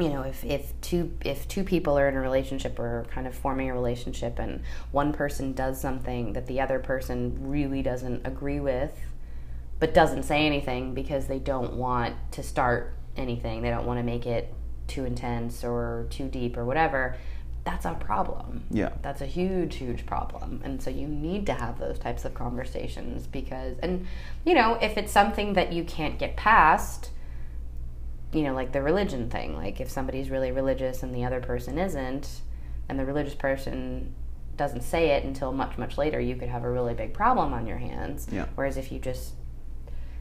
you 0.00 0.08
know, 0.08 0.22
if, 0.22 0.44
if 0.44 0.80
two 0.80 1.12
if 1.24 1.48
two 1.48 1.64
people 1.64 1.98
are 1.98 2.08
in 2.08 2.16
a 2.16 2.20
relationship 2.20 2.78
or 2.78 3.06
kind 3.10 3.26
of 3.26 3.34
forming 3.34 3.68
a 3.68 3.74
relationship 3.74 4.38
and 4.38 4.62
one 4.92 5.12
person 5.12 5.52
does 5.52 5.80
something 5.80 6.34
that 6.34 6.46
the 6.46 6.60
other 6.60 6.78
person 6.78 7.36
really 7.40 7.82
doesn't 7.82 8.26
agree 8.26 8.60
with, 8.60 8.96
but 9.80 9.94
doesn't 9.94 10.22
say 10.22 10.46
anything 10.46 10.94
because 10.94 11.26
they 11.26 11.38
don't 11.38 11.74
want 11.74 12.14
to 12.32 12.42
start 12.42 12.94
anything, 13.16 13.62
they 13.62 13.70
don't 13.70 13.86
want 13.86 13.98
to 13.98 14.04
make 14.04 14.26
it 14.26 14.54
too 14.86 15.04
intense 15.04 15.64
or 15.64 16.06
too 16.10 16.28
deep 16.28 16.56
or 16.56 16.64
whatever, 16.64 17.16
that's 17.64 17.84
a 17.84 17.94
problem. 17.94 18.64
Yeah. 18.70 18.92
That's 19.02 19.20
a 19.20 19.26
huge, 19.26 19.76
huge 19.76 20.06
problem. 20.06 20.62
And 20.64 20.82
so 20.82 20.90
you 20.90 21.06
need 21.06 21.44
to 21.46 21.52
have 21.52 21.78
those 21.78 21.98
types 21.98 22.24
of 22.24 22.32
conversations 22.34 23.26
because, 23.26 23.76
and, 23.82 24.06
you 24.46 24.54
know, 24.54 24.78
if 24.80 24.96
it's 24.96 25.12
something 25.12 25.52
that 25.52 25.72
you 25.72 25.84
can't 25.84 26.18
get 26.18 26.36
past, 26.36 27.10
you 28.32 28.42
know, 28.42 28.54
like 28.54 28.72
the 28.72 28.82
religion 28.82 29.30
thing, 29.30 29.56
like 29.56 29.80
if 29.80 29.90
somebody's 29.90 30.30
really 30.30 30.52
religious 30.52 31.02
and 31.02 31.14
the 31.14 31.24
other 31.24 31.40
person 31.40 31.78
isn't, 31.78 32.42
and 32.88 32.98
the 32.98 33.04
religious 33.04 33.34
person 33.34 34.14
doesn't 34.56 34.82
say 34.82 35.10
it 35.10 35.24
until 35.24 35.52
much, 35.52 35.78
much 35.78 35.96
later, 35.96 36.20
you 36.20 36.36
could 36.36 36.48
have 36.48 36.64
a 36.64 36.70
really 36.70 36.94
big 36.94 37.14
problem 37.14 37.52
on 37.52 37.66
your 37.66 37.78
hands. 37.78 38.26
Yeah. 38.30 38.46
Whereas 38.54 38.76
if 38.76 38.90
you 38.90 38.98
just, 38.98 39.34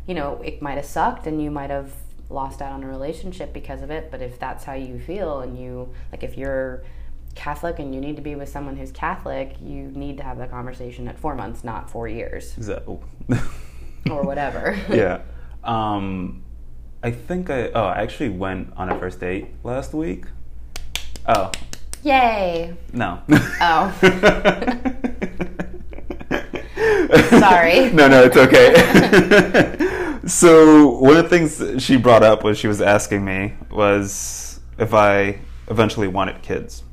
you 0.06 0.13
know, 0.13 0.41
it 0.43 0.62
might 0.62 0.76
have 0.76 0.86
sucked 0.86 1.28
and 1.28 1.41
you 1.41 1.52
might 1.52 1.70
have 1.70 1.91
lost 2.30 2.62
out 2.62 2.72
on 2.72 2.84
a 2.84 2.88
relationship 2.88 3.54
because 3.54 3.82
of 3.82 3.89
it, 3.89 4.12
but 4.12 4.22
if 4.22 4.38
that's 4.39 4.63
how 4.63 4.74
you 4.74 5.00
feel 5.00 5.39
and 5.39 5.58
you, 5.58 5.89
like 6.12 6.24
if 6.24 6.38
you're, 6.38 6.84
Catholic 7.38 7.78
and 7.78 7.93
you 7.93 8.02
need 8.02 8.15
to 8.15 8.22
be 8.22 8.34
with 8.34 8.50
someone 8.50 8.76
who's 8.76 8.91
Catholic, 8.91 9.56
you 9.62 9.91
need 9.91 10.17
to 10.17 10.24
have 10.24 10.39
the 10.39 10.48
conversation 10.48 11.08
at 11.08 11.20
four 11.20 11.36
months, 11.36 11.63
not 11.63 11.88
four 11.88 12.08
years 12.08 12.56
So, 12.60 13.00
or 14.10 14.24
whatever. 14.24 14.76
yeah. 14.89 15.22
Um, 15.63 16.43
I 17.08 17.12
think 17.12 17.50
I. 17.50 17.70
Oh, 17.70 17.86
I 17.86 18.02
actually 18.02 18.28
went 18.28 18.74
on 18.76 18.89
a 18.89 19.00
first 19.00 19.22
date 19.22 19.48
last 19.63 19.93
week. 19.93 20.26
Oh 21.26 21.54
Yay! 22.04 22.76
no. 22.91 23.22
Oh. 23.62 23.98
Sorry. 27.30 27.93
no, 27.93 28.10
no, 28.10 28.26
it's 28.26 28.36
okay. 28.36 28.74
so 30.28 31.00
one 31.00 31.15
of 31.15 31.24
the 31.24 31.30
things 31.30 31.82
she 31.82 31.96
brought 31.96 32.24
up 32.24 32.43
was 32.43 32.58
she 32.58 32.67
was 32.67 32.82
asking 32.82 33.24
me 33.24 33.54
was 33.72 34.60
if 34.78 34.93
I 34.93 35.39
eventually 35.70 36.10
wanted 36.10 36.41
kids. 36.41 36.84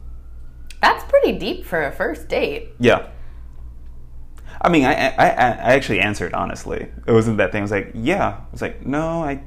That's 0.81 1.03
pretty 1.11 1.41
deep 1.41 1.67
for 1.67 1.85
a 1.85 1.91
first 1.91 2.29
date. 2.29 2.69
Yeah. 2.79 3.09
I 4.61 4.69
mean, 4.69 4.85
I, 4.85 4.93
I, 4.93 5.27
I 5.27 5.75
actually 5.75 5.99
answered 5.99 6.35
honestly. 6.35 6.87
It 7.05 7.11
wasn't 7.11 7.39
that 7.39 7.51
thing. 7.51 7.63
I 7.63 7.63
was 7.63 7.73
like, 7.73 7.91
yeah. 7.95 8.39
I 8.39 8.45
was 8.53 8.63
like, 8.63 8.87
no, 8.87 9.25
I, 9.25 9.43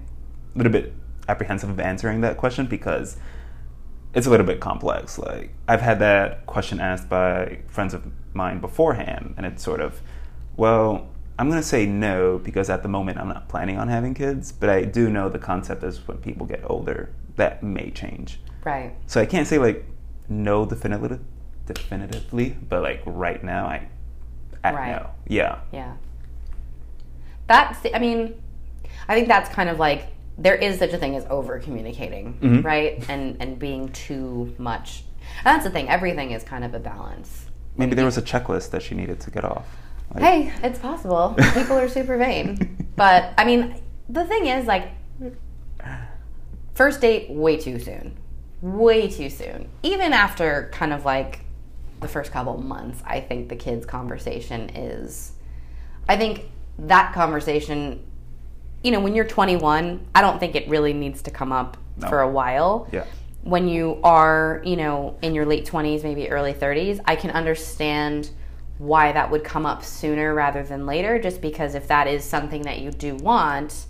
little 0.57 0.71
bit 0.71 0.93
apprehensive 1.27 1.69
of 1.69 1.79
answering 1.79 2.21
that 2.21 2.37
question 2.37 2.65
because 2.65 3.17
it's 4.13 4.25
a 4.27 4.29
little 4.29 4.45
bit 4.45 4.59
complex. 4.59 5.17
Like, 5.19 5.53
I've 5.67 5.81
had 5.81 5.99
that 5.99 6.45
question 6.45 6.79
asked 6.79 7.09
by 7.09 7.59
friends 7.67 7.93
of 7.93 8.07
mine 8.33 8.59
beforehand, 8.59 9.35
and 9.37 9.45
it's 9.45 9.63
sort 9.63 9.81
of, 9.81 10.01
well, 10.55 11.09
I'm 11.37 11.49
going 11.49 11.61
to 11.61 11.67
say 11.67 11.85
no 11.85 12.39
because 12.39 12.69
at 12.69 12.81
the 12.81 12.89
moment 12.89 13.19
I'm 13.19 13.27
not 13.27 13.47
planning 13.47 13.77
on 13.77 13.89
having 13.89 14.13
kids, 14.13 14.51
but 14.51 14.69
I 14.69 14.83
do 14.83 15.09
know 15.09 15.29
the 15.29 15.37
concept 15.39 15.83
is 15.83 16.05
when 16.07 16.17
people 16.17 16.47
get 16.47 16.61
older, 16.69 17.13
that 17.35 17.61
may 17.61 17.91
change. 17.91 18.39
Right. 18.65 18.95
So 19.05 19.21
I 19.21 19.25
can't 19.27 19.47
say 19.47 19.59
like 19.59 19.85
no 20.29 20.65
definitively, 20.65 21.19
definitively, 21.67 22.57
but 22.67 22.81
like 22.81 23.01
right 23.05 23.43
now 23.43 23.67
I, 23.67 23.87
I 24.63 24.71
Right. 24.73 24.91
know. 24.93 25.09
Yeah. 25.27 25.59
Yeah. 25.71 25.93
That's, 27.45 27.85
I 27.93 27.99
mean, 27.99 28.41
I 29.07 29.13
think 29.15 29.27
that's 29.27 29.49
kind 29.49 29.69
of 29.69 29.77
like 29.79 30.07
there 30.37 30.55
is 30.55 30.79
such 30.79 30.93
a 30.93 30.97
thing 30.97 31.15
as 31.15 31.25
over 31.29 31.59
communicating, 31.59 32.33
mm-hmm. 32.33 32.61
right? 32.61 33.03
And 33.09 33.37
and 33.39 33.57
being 33.57 33.89
too 33.89 34.53
much. 34.57 35.03
And 35.43 35.55
that's 35.55 35.63
the 35.63 35.71
thing. 35.71 35.89
Everything 35.89 36.31
is 36.31 36.43
kind 36.43 36.63
of 36.63 36.73
a 36.73 36.79
balance. 36.79 37.45
Maybe 37.75 37.95
there 37.95 38.05
was 38.05 38.17
a 38.17 38.21
checklist 38.21 38.71
that 38.71 38.81
she 38.81 38.95
needed 38.95 39.19
to 39.21 39.31
get 39.31 39.43
off. 39.43 39.67
Like, 40.13 40.23
Hey, 40.23 40.53
it's 40.63 40.79
possible. 40.79 41.35
People 41.53 41.77
are 41.77 41.89
super 41.89 42.17
vain. 42.17 42.75
But 42.97 43.35
I 43.37 43.45
mean, 43.45 43.79
the 44.09 44.25
thing 44.25 44.47
is, 44.47 44.65
like, 44.65 44.89
first 46.73 46.99
date, 46.99 47.29
way 47.29 47.57
too 47.57 47.77
soon. 47.77 48.17
Way 48.59 49.07
too 49.07 49.29
soon. 49.29 49.69
Even 49.83 50.13
after 50.13 50.71
kind 50.73 50.91
of 50.91 51.05
like 51.05 51.41
the 51.99 52.07
first 52.07 52.31
couple 52.31 52.57
months, 52.57 53.03
I 53.05 53.19
think 53.19 53.49
the 53.49 53.55
kids' 53.55 53.85
conversation 53.85 54.69
is. 54.69 55.33
I 56.09 56.17
think 56.17 56.45
that 56.79 57.13
conversation, 57.13 58.03
you 58.87 58.91
know, 58.93 59.01
when 59.01 59.13
you're 59.15 59.25
21, 59.25 59.99
I 60.15 60.21
don't 60.21 60.39
think 60.39 60.55
it 60.55 60.69
really 60.69 60.93
needs 60.93 61.21
to 61.23 61.29
come 61.31 61.51
up 61.51 61.75
No. 61.97 62.07
for 62.07 62.21
a 62.21 62.29
while 62.29 62.87
Yeah. 62.93 63.03
when 63.43 63.67
you 63.67 63.99
are, 64.01 64.61
you 64.63 64.77
know, 64.77 65.17
in 65.21 65.35
your 65.35 65.45
late 65.45 65.65
20s, 65.65 66.03
maybe 66.05 66.29
early 66.31 66.53
30s, 66.53 67.01
I 67.05 67.17
can 67.17 67.31
understand 67.31 68.29
why 68.77 69.11
that 69.11 69.29
would 69.29 69.43
come 69.43 69.65
up 69.65 69.83
sooner 69.83 70.33
rather 70.33 70.63
than 70.63 70.85
later, 70.85 71.19
just 71.19 71.41
because 71.41 71.75
if 71.75 71.85
that 71.89 72.07
is 72.07 72.23
something 72.23 72.61
that 72.61 72.79
you 72.79 72.91
do 72.91 73.15
want, 73.15 73.87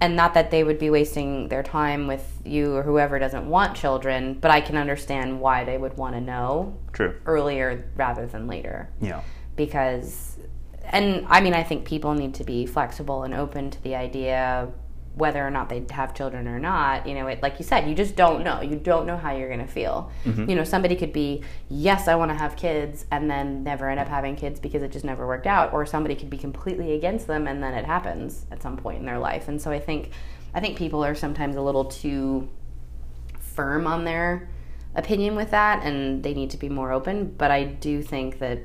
and 0.00 0.14
not 0.14 0.32
that 0.34 0.52
they 0.52 0.62
would 0.62 0.78
be 0.78 0.90
wasting 0.90 1.48
their 1.48 1.64
time 1.64 2.06
with 2.06 2.40
you 2.44 2.76
or 2.76 2.84
whoever 2.84 3.18
doesn't 3.18 3.48
want 3.50 3.74
children, 3.76 4.34
but 4.40 4.52
I 4.52 4.60
can 4.60 4.76
understand 4.76 5.40
why 5.40 5.64
they 5.64 5.76
would 5.76 5.96
want 5.96 6.14
to 6.14 6.20
know 6.20 6.76
True. 6.92 7.14
earlier 7.26 7.84
rather 7.96 8.26
than 8.26 8.46
later 8.46 8.90
Yeah. 9.00 9.22
because 9.56 10.38
and 10.90 11.26
i 11.28 11.40
mean 11.40 11.54
i 11.54 11.62
think 11.62 11.84
people 11.84 12.14
need 12.14 12.34
to 12.34 12.44
be 12.44 12.66
flexible 12.66 13.22
and 13.22 13.34
open 13.34 13.70
to 13.70 13.82
the 13.82 13.94
idea 13.94 14.68
whether 15.18 15.44
or 15.44 15.50
not 15.50 15.68
they 15.68 15.84
have 15.90 16.14
children 16.14 16.46
or 16.46 16.58
not. 16.60 17.06
You 17.06 17.14
know 17.14 17.26
it 17.26 17.42
like 17.42 17.58
you 17.58 17.64
said 17.64 17.88
you 17.88 17.94
just 17.94 18.14
don't 18.14 18.44
know. 18.44 18.60
You 18.60 18.76
don't 18.76 19.06
know 19.06 19.16
how 19.16 19.32
you're 19.32 19.48
going 19.48 19.66
to 19.66 19.72
feel 19.72 20.10
mm-hmm. 20.24 20.48
you 20.48 20.54
know 20.54 20.64
somebody 20.64 20.94
could 20.94 21.12
be 21.12 21.42
yes 21.68 22.08
i 22.08 22.14
want 22.14 22.30
to 22.30 22.36
have 22.36 22.56
kids 22.56 23.04
and 23.10 23.28
then 23.28 23.64
never 23.64 23.88
end 23.90 23.98
up 24.00 24.08
having 24.08 24.36
kids 24.36 24.60
because 24.60 24.82
it 24.82 24.92
just 24.92 25.04
never 25.04 25.26
worked 25.26 25.46
out. 25.46 25.72
Or 25.72 25.84
somebody 25.84 26.14
could 26.14 26.30
be 26.30 26.38
completely 26.38 26.92
against 26.92 27.26
them 27.26 27.46
and 27.46 27.62
then 27.62 27.74
it 27.74 27.84
happens 27.84 28.46
at 28.50 28.62
some 28.62 28.76
point 28.76 29.00
in 29.00 29.06
their 29.06 29.18
life. 29.18 29.48
And 29.48 29.60
so 29.60 29.70
i 29.70 29.80
think 29.80 30.10
i 30.54 30.60
think 30.60 30.78
people 30.78 31.04
are 31.04 31.14
sometimes 31.14 31.56
a 31.56 31.60
little 31.60 31.84
too 31.84 32.48
firm 33.40 33.86
on 33.86 34.04
their 34.04 34.48
opinion 34.94 35.34
with 35.34 35.50
that 35.50 35.82
and 35.82 36.22
they 36.22 36.32
need 36.32 36.50
to 36.50 36.56
be 36.56 36.68
more 36.68 36.92
open. 36.92 37.34
But 37.36 37.50
i 37.50 37.64
do 37.64 38.02
think 38.02 38.38
that 38.38 38.60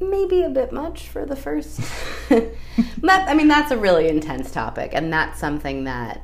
maybe 0.00 0.42
a 0.42 0.48
bit 0.48 0.72
much 0.72 1.08
for 1.08 1.24
the 1.26 1.34
first 1.36 1.80
that, 2.28 3.28
i 3.28 3.34
mean 3.34 3.48
that's 3.48 3.70
a 3.72 3.76
really 3.76 4.08
intense 4.08 4.50
topic 4.50 4.90
and 4.94 5.12
that's 5.12 5.38
something 5.40 5.84
that 5.84 6.22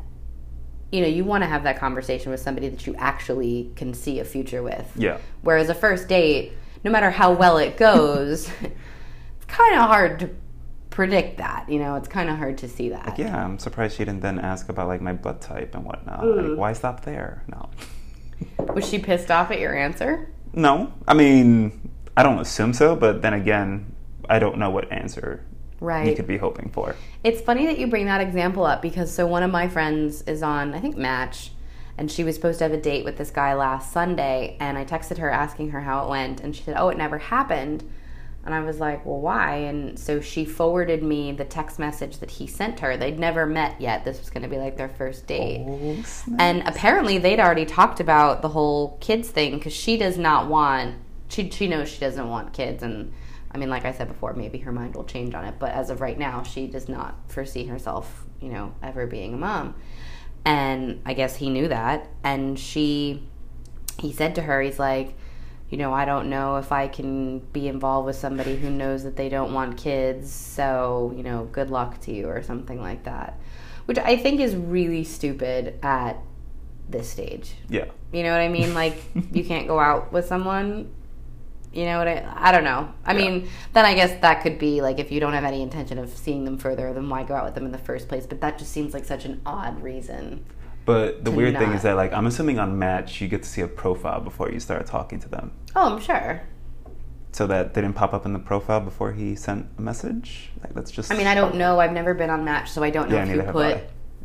you 0.92 1.00
know 1.00 1.08
you 1.08 1.24
want 1.24 1.42
to 1.42 1.48
have 1.48 1.64
that 1.64 1.78
conversation 1.78 2.30
with 2.30 2.40
somebody 2.40 2.68
that 2.68 2.87
you 2.87 2.94
actually 2.96 3.72
can 3.74 3.92
see 3.92 4.20
a 4.20 4.24
future 4.24 4.62
with 4.62 4.90
Yeah. 4.96 5.18
whereas 5.42 5.68
a 5.68 5.74
first 5.74 6.06
date 6.08 6.52
no 6.84 6.90
matter 6.90 7.10
how 7.10 7.32
well 7.32 7.58
it 7.58 7.76
goes 7.76 8.48
it's 8.62 9.44
kind 9.48 9.74
of 9.74 9.82
hard 9.88 10.20
to 10.20 10.30
predict 10.90 11.38
that 11.38 11.68
you 11.68 11.80
know 11.80 11.96
it's 11.96 12.06
kind 12.06 12.30
of 12.30 12.37
hard 12.37 12.58
to 12.58 12.68
see 12.68 12.90
that 12.90 13.18
Yeah, 13.18 13.44
I'm 13.44 13.58
surprised 13.58 13.96
she 13.96 14.04
didn't 14.04 14.20
then 14.20 14.38
ask 14.38 14.68
about 14.68 14.87
like 14.87 15.00
my 15.00 15.12
blood 15.12 15.40
type 15.40 15.74
and 15.74 15.84
whatnot. 15.84 16.20
Mm. 16.20 16.50
Like, 16.50 16.58
why 16.58 16.72
stop 16.74 17.04
there? 17.04 17.42
No. 17.48 17.70
was 18.72 18.88
she 18.88 19.00
pissed 19.00 19.28
off 19.32 19.50
at 19.50 19.58
your 19.58 19.74
answer 19.76 20.28
No. 20.52 20.92
I 21.08 21.14
mean, 21.14 21.90
I 22.16 22.22
don't 22.22 22.38
assume 22.38 22.72
so, 22.72 22.94
but 22.94 23.22
then 23.22 23.35
again, 23.35 23.94
I 24.29 24.38
don't 24.38 24.59
know 24.59 24.70
what 24.70 24.90
answer 24.92 25.44
right 25.81 26.09
you 26.09 26.16
could 26.16 26.27
be 26.27 26.38
hoping 26.38 26.70
for. 26.70 26.96
It's 27.22 27.40
funny 27.40 27.66
that 27.66 27.79
you 27.79 27.87
bring 27.87 28.07
that 28.07 28.20
example 28.20 28.64
up 28.64 28.83
because 28.83 29.12
so 29.12 29.27
one 29.27 29.42
of 29.42 29.50
my 29.50 29.68
friends 29.68 30.22
is 30.22 30.42
on, 30.42 30.74
I 30.74 30.81
think, 30.81 30.96
Match, 30.96 31.50
and 31.96 32.11
she 32.11 32.24
was 32.24 32.35
supposed 32.35 32.59
to 32.59 32.64
have 32.64 32.72
a 32.72 32.81
date 32.81 33.05
with 33.05 33.16
this 33.16 33.31
guy 33.31 33.55
last 33.55 33.92
Sunday, 33.92 34.57
and 34.61 34.77
I 34.77 34.85
texted 34.85 35.18
her 35.18 35.31
asking 35.31 35.70
her 35.70 35.81
how 35.81 36.05
it 36.05 36.11
went, 36.11 36.40
and 36.40 36.55
she 36.55 36.62
said, 36.62 36.77
"Oh, 36.77 36.88
it 36.88 36.98
never 36.98 37.18
happened." 37.18 37.88
And 38.44 38.55
I 38.55 38.61
was 38.61 38.79
like, 38.79 39.07
"Well, 39.07 39.20
why?" 39.20 39.57
And 39.57 39.98
so 39.98 40.20
she 40.20 40.44
forwarded 40.44 41.03
me 41.03 41.33
the 41.33 41.44
text 41.44 41.79
message 41.79 42.18
that 42.18 42.33
he 42.33 42.46
sent 42.46 42.81
her. 42.81 42.96
They'd 42.96 43.18
never 43.18 43.46
met 43.46 43.81
yet. 43.81 44.05
This 44.05 44.18
was 44.18 44.29
going 44.29 44.42
to 44.42 44.48
be 44.48 44.59
like 44.59 44.77
their 44.77 44.88
first 44.88 45.27
date. 45.27 45.64
Oh. 45.66 46.37
And 46.38 46.62
apparently, 46.66 47.18
they'd 47.18 47.40
already 47.40 47.64
talked 47.64 48.00
about 48.00 48.42
the 48.42 48.50
whole 48.50 48.98
kids 49.00 49.31
thing 49.31 49.57
because 49.57 49.72
she 49.72 49.96
does 49.96 50.18
not 50.18 50.48
want. 50.48 50.96
She 51.28 51.50
she 51.50 51.68
knows 51.68 51.88
she 51.88 52.00
doesn't 52.00 52.28
want 52.28 52.52
kids, 52.52 52.82
and 52.82 53.12
I 53.50 53.58
mean, 53.58 53.70
like 53.70 53.84
I 53.84 53.92
said 53.92 54.08
before, 54.08 54.34
maybe 54.34 54.58
her 54.58 54.72
mind 54.72 54.94
will 54.94 55.04
change 55.04 55.34
on 55.34 55.44
it. 55.44 55.56
But 55.58 55.72
as 55.72 55.90
of 55.90 56.00
right 56.00 56.18
now, 56.18 56.42
she 56.42 56.66
does 56.66 56.88
not 56.88 57.16
foresee 57.28 57.66
herself, 57.66 58.24
you 58.40 58.48
know, 58.48 58.74
ever 58.82 59.06
being 59.06 59.34
a 59.34 59.37
mom. 59.37 59.74
And 60.44 61.00
I 61.06 61.14
guess 61.14 61.37
he 61.37 61.48
knew 61.48 61.68
that, 61.68 62.08
and 62.22 62.58
she, 62.58 63.26
he 63.98 64.12
said 64.12 64.34
to 64.34 64.42
her, 64.42 64.60
he's 64.60 64.78
like, 64.78 65.14
you 65.70 65.78
know, 65.78 65.94
I 65.94 66.04
don't 66.04 66.28
know 66.28 66.56
if 66.56 66.70
I 66.70 66.87
can 66.87 67.38
be 67.38 67.66
involved 67.66 68.04
with 68.04 68.16
somebody 68.16 68.56
who 68.56 68.68
knows 68.68 69.04
that 69.04 69.16
they 69.16 69.30
don't 69.30 69.54
want 69.54 69.78
kids. 69.78 70.30
So 70.30 71.12
you 71.16 71.22
know, 71.22 71.48
good 71.50 71.70
luck 71.70 72.00
to 72.02 72.12
you, 72.12 72.28
or 72.28 72.42
something 72.42 72.80
like 72.80 73.04
that 73.04 73.38
which 73.87 73.98
I 73.98 74.16
think 74.16 74.40
is 74.40 74.54
really 74.56 75.04
stupid 75.04 75.78
at 75.82 76.18
this 76.88 77.08
stage. 77.08 77.54
yeah. 77.68 77.87
You 78.12 78.22
know 78.22 78.30
what 78.30 78.40
I 78.40 78.48
mean? 78.48 78.74
Like 78.74 79.02
you 79.32 79.44
can't 79.44 79.66
go 79.66 79.78
out 79.78 80.12
with 80.12 80.26
someone. 80.26 80.92
You 81.74 81.87
know 81.87 81.98
what 81.98 82.06
I? 82.08 82.24
I 82.37 82.52
don't 82.52 82.64
know. 82.64 82.88
I 83.04 83.12
Yeah. 83.12 83.18
mean, 83.18 83.48
then 83.72 83.84
I 83.84 83.94
guess 83.94 84.20
that 84.20 84.42
could 84.42 84.58
be 84.58 84.80
like 84.80 84.98
if 84.98 85.10
you 85.10 85.18
don't 85.20 85.32
have 85.32 85.44
any 85.44 85.60
intention 85.62 85.98
of 85.98 86.10
seeing 86.10 86.44
them 86.44 86.56
further, 86.56 86.92
then 86.92 87.08
why 87.08 87.24
go 87.24 87.34
out 87.34 87.44
with 87.44 87.54
them 87.54 87.66
in 87.66 87.72
the 87.72 87.78
first 87.78 88.08
place? 88.08 88.26
But 88.26 88.40
that 88.42 88.58
just 88.58 88.70
seems 88.72 88.94
like 88.94 89.04
such 89.04 89.24
an 89.24 89.40
odd 89.44 89.82
reason. 89.82 90.44
But 90.84 91.24
the 91.24 91.30
weird 91.30 91.56
thing 91.56 91.72
is 91.72 91.82
that, 91.82 91.96
like, 91.96 92.12
I'm 92.12 92.26
assuming 92.26 92.58
on 92.58 92.78
Match, 92.78 93.20
you 93.22 93.26
get 93.28 93.42
to 93.42 93.48
see 93.48 93.62
a 93.62 93.66
profile 93.66 94.20
before 94.20 94.50
you 94.50 94.60
start 94.60 94.84
talking 94.87 95.18
to 95.20 95.28
them. 95.30 95.52
Oh, 95.74 95.94
I'm 95.94 96.00
sure. 96.00 96.42
So 97.32 97.46
that 97.46 97.72
they 97.72 97.80
didn't 97.80 97.96
pop 97.96 98.12
up 98.12 98.26
in 98.26 98.34
the 98.34 98.38
profile 98.38 98.80
before 98.80 99.12
he 99.12 99.34
sent 99.34 99.66
a 99.78 99.80
message. 99.82 100.52
Like, 100.62 100.74
that's 100.74 100.90
just. 100.90 101.10
I 101.10 101.16
mean, 101.16 101.26
I 101.26 101.34
don't 101.34 101.54
know. 101.56 101.80
I've 101.80 101.92
never 101.92 102.12
been 102.14 102.28
on 102.30 102.44
Match, 102.44 102.70
so 102.70 102.82
I 102.84 102.90
don't 102.90 103.08
know 103.08 103.16
Yeah, 103.16 103.24
if 103.24 103.34
you 103.34 103.42
put. 103.42 103.78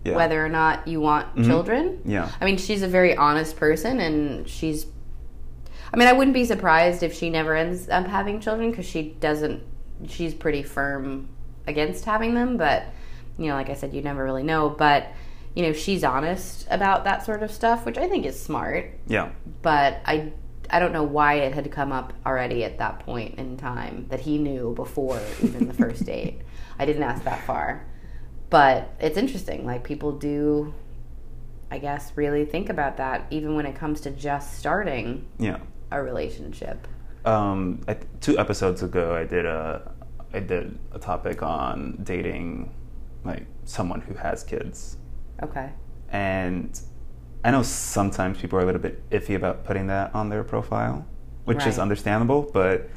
Yeah. 0.05 0.15
whether 0.15 0.43
or 0.45 0.47
not 0.49 0.87
you 0.87 1.01
want 1.01 1.35
Mhm. 1.35 1.45
children. 1.45 1.99
Yeah. 2.05 2.29
I 2.39 2.45
mean, 2.45 2.57
she's 2.57 2.83
a 2.83 2.87
very 2.87 3.15
honest 3.17 3.55
person, 3.57 3.99
and 3.99 4.47
she's. 4.47 4.85
I 5.93 5.97
mean, 5.97 6.07
I 6.07 6.13
wouldn't 6.13 6.33
be 6.33 6.45
surprised 6.45 7.03
if 7.03 7.13
she 7.13 7.29
never 7.29 7.55
ends 7.55 7.89
up 7.89 8.05
having 8.07 8.39
children 8.39 8.71
because 8.71 8.85
she 8.85 9.15
doesn't. 9.19 9.63
She's 10.07 10.33
pretty 10.33 10.63
firm 10.63 11.29
against 11.67 12.05
having 12.05 12.33
them, 12.33 12.57
but 12.57 12.83
you 13.37 13.47
know, 13.47 13.55
like 13.55 13.69
I 13.69 13.73
said, 13.73 13.93
you 13.93 14.01
never 14.01 14.23
really 14.23 14.43
know. 14.43 14.69
But 14.69 15.07
you 15.55 15.63
know, 15.63 15.73
she's 15.73 16.03
honest 16.03 16.67
about 16.69 17.03
that 17.05 17.25
sort 17.25 17.43
of 17.43 17.51
stuff, 17.51 17.85
which 17.85 17.97
I 17.97 18.07
think 18.07 18.25
is 18.25 18.39
smart. 18.39 18.93
Yeah. 19.07 19.31
But 19.61 19.99
I, 20.05 20.31
I 20.69 20.79
don't 20.79 20.93
know 20.93 21.03
why 21.03 21.35
it 21.35 21.53
had 21.53 21.71
come 21.71 21.91
up 21.91 22.13
already 22.25 22.63
at 22.63 22.77
that 22.77 22.99
point 22.99 23.39
in 23.39 23.57
time 23.57 24.05
that 24.09 24.19
he 24.19 24.37
knew 24.37 24.73
before 24.75 25.19
even 25.41 25.67
the 25.67 25.73
first 25.73 26.05
date. 26.05 26.41
I 26.77 26.85
didn't 26.85 27.03
ask 27.03 27.23
that 27.23 27.45
far, 27.45 27.85
but 28.49 28.93
it's 28.99 29.17
interesting. 29.17 29.65
Like 29.65 29.83
people 29.83 30.11
do, 30.11 30.73
I 31.71 31.79
guess, 31.79 32.13
really 32.15 32.45
think 32.45 32.69
about 32.69 32.97
that 32.97 33.25
even 33.31 33.55
when 33.55 33.65
it 33.65 33.75
comes 33.75 34.01
to 34.01 34.11
just 34.11 34.57
starting 34.59 35.27
Yeah. 35.39 35.59
A 35.91 36.01
relationship. 36.01 36.87
Um, 37.25 37.81
I, 37.87 37.97
two 38.21 38.37
episodes 38.37 38.81
ago, 38.83 39.15
I 39.15 39.25
did 39.25 39.45
a 39.45 39.93
I 40.33 40.39
did 40.39 40.77
a 40.91 40.99
topic 40.99 41.41
on 41.41 41.99
dating, 42.03 42.71
like 43.23 43.45
someone 43.65 43.99
who 44.01 44.13
has 44.13 44.43
kids, 44.43 44.97
Okay. 45.41 45.71
and 46.11 46.79
I 47.43 47.51
know 47.51 47.63
sometimes 47.63 48.37
people 48.37 48.59
are 48.59 48.61
a 48.61 48.65
little 48.65 48.81
bit 48.81 49.09
iffy 49.09 49.35
about 49.35 49.63
putting 49.65 49.87
that 49.87 50.13
on 50.13 50.29
their 50.29 50.43
profile, 50.43 51.05
which 51.45 51.65
is 51.65 51.79
understandable. 51.79 52.49
But 52.53 52.89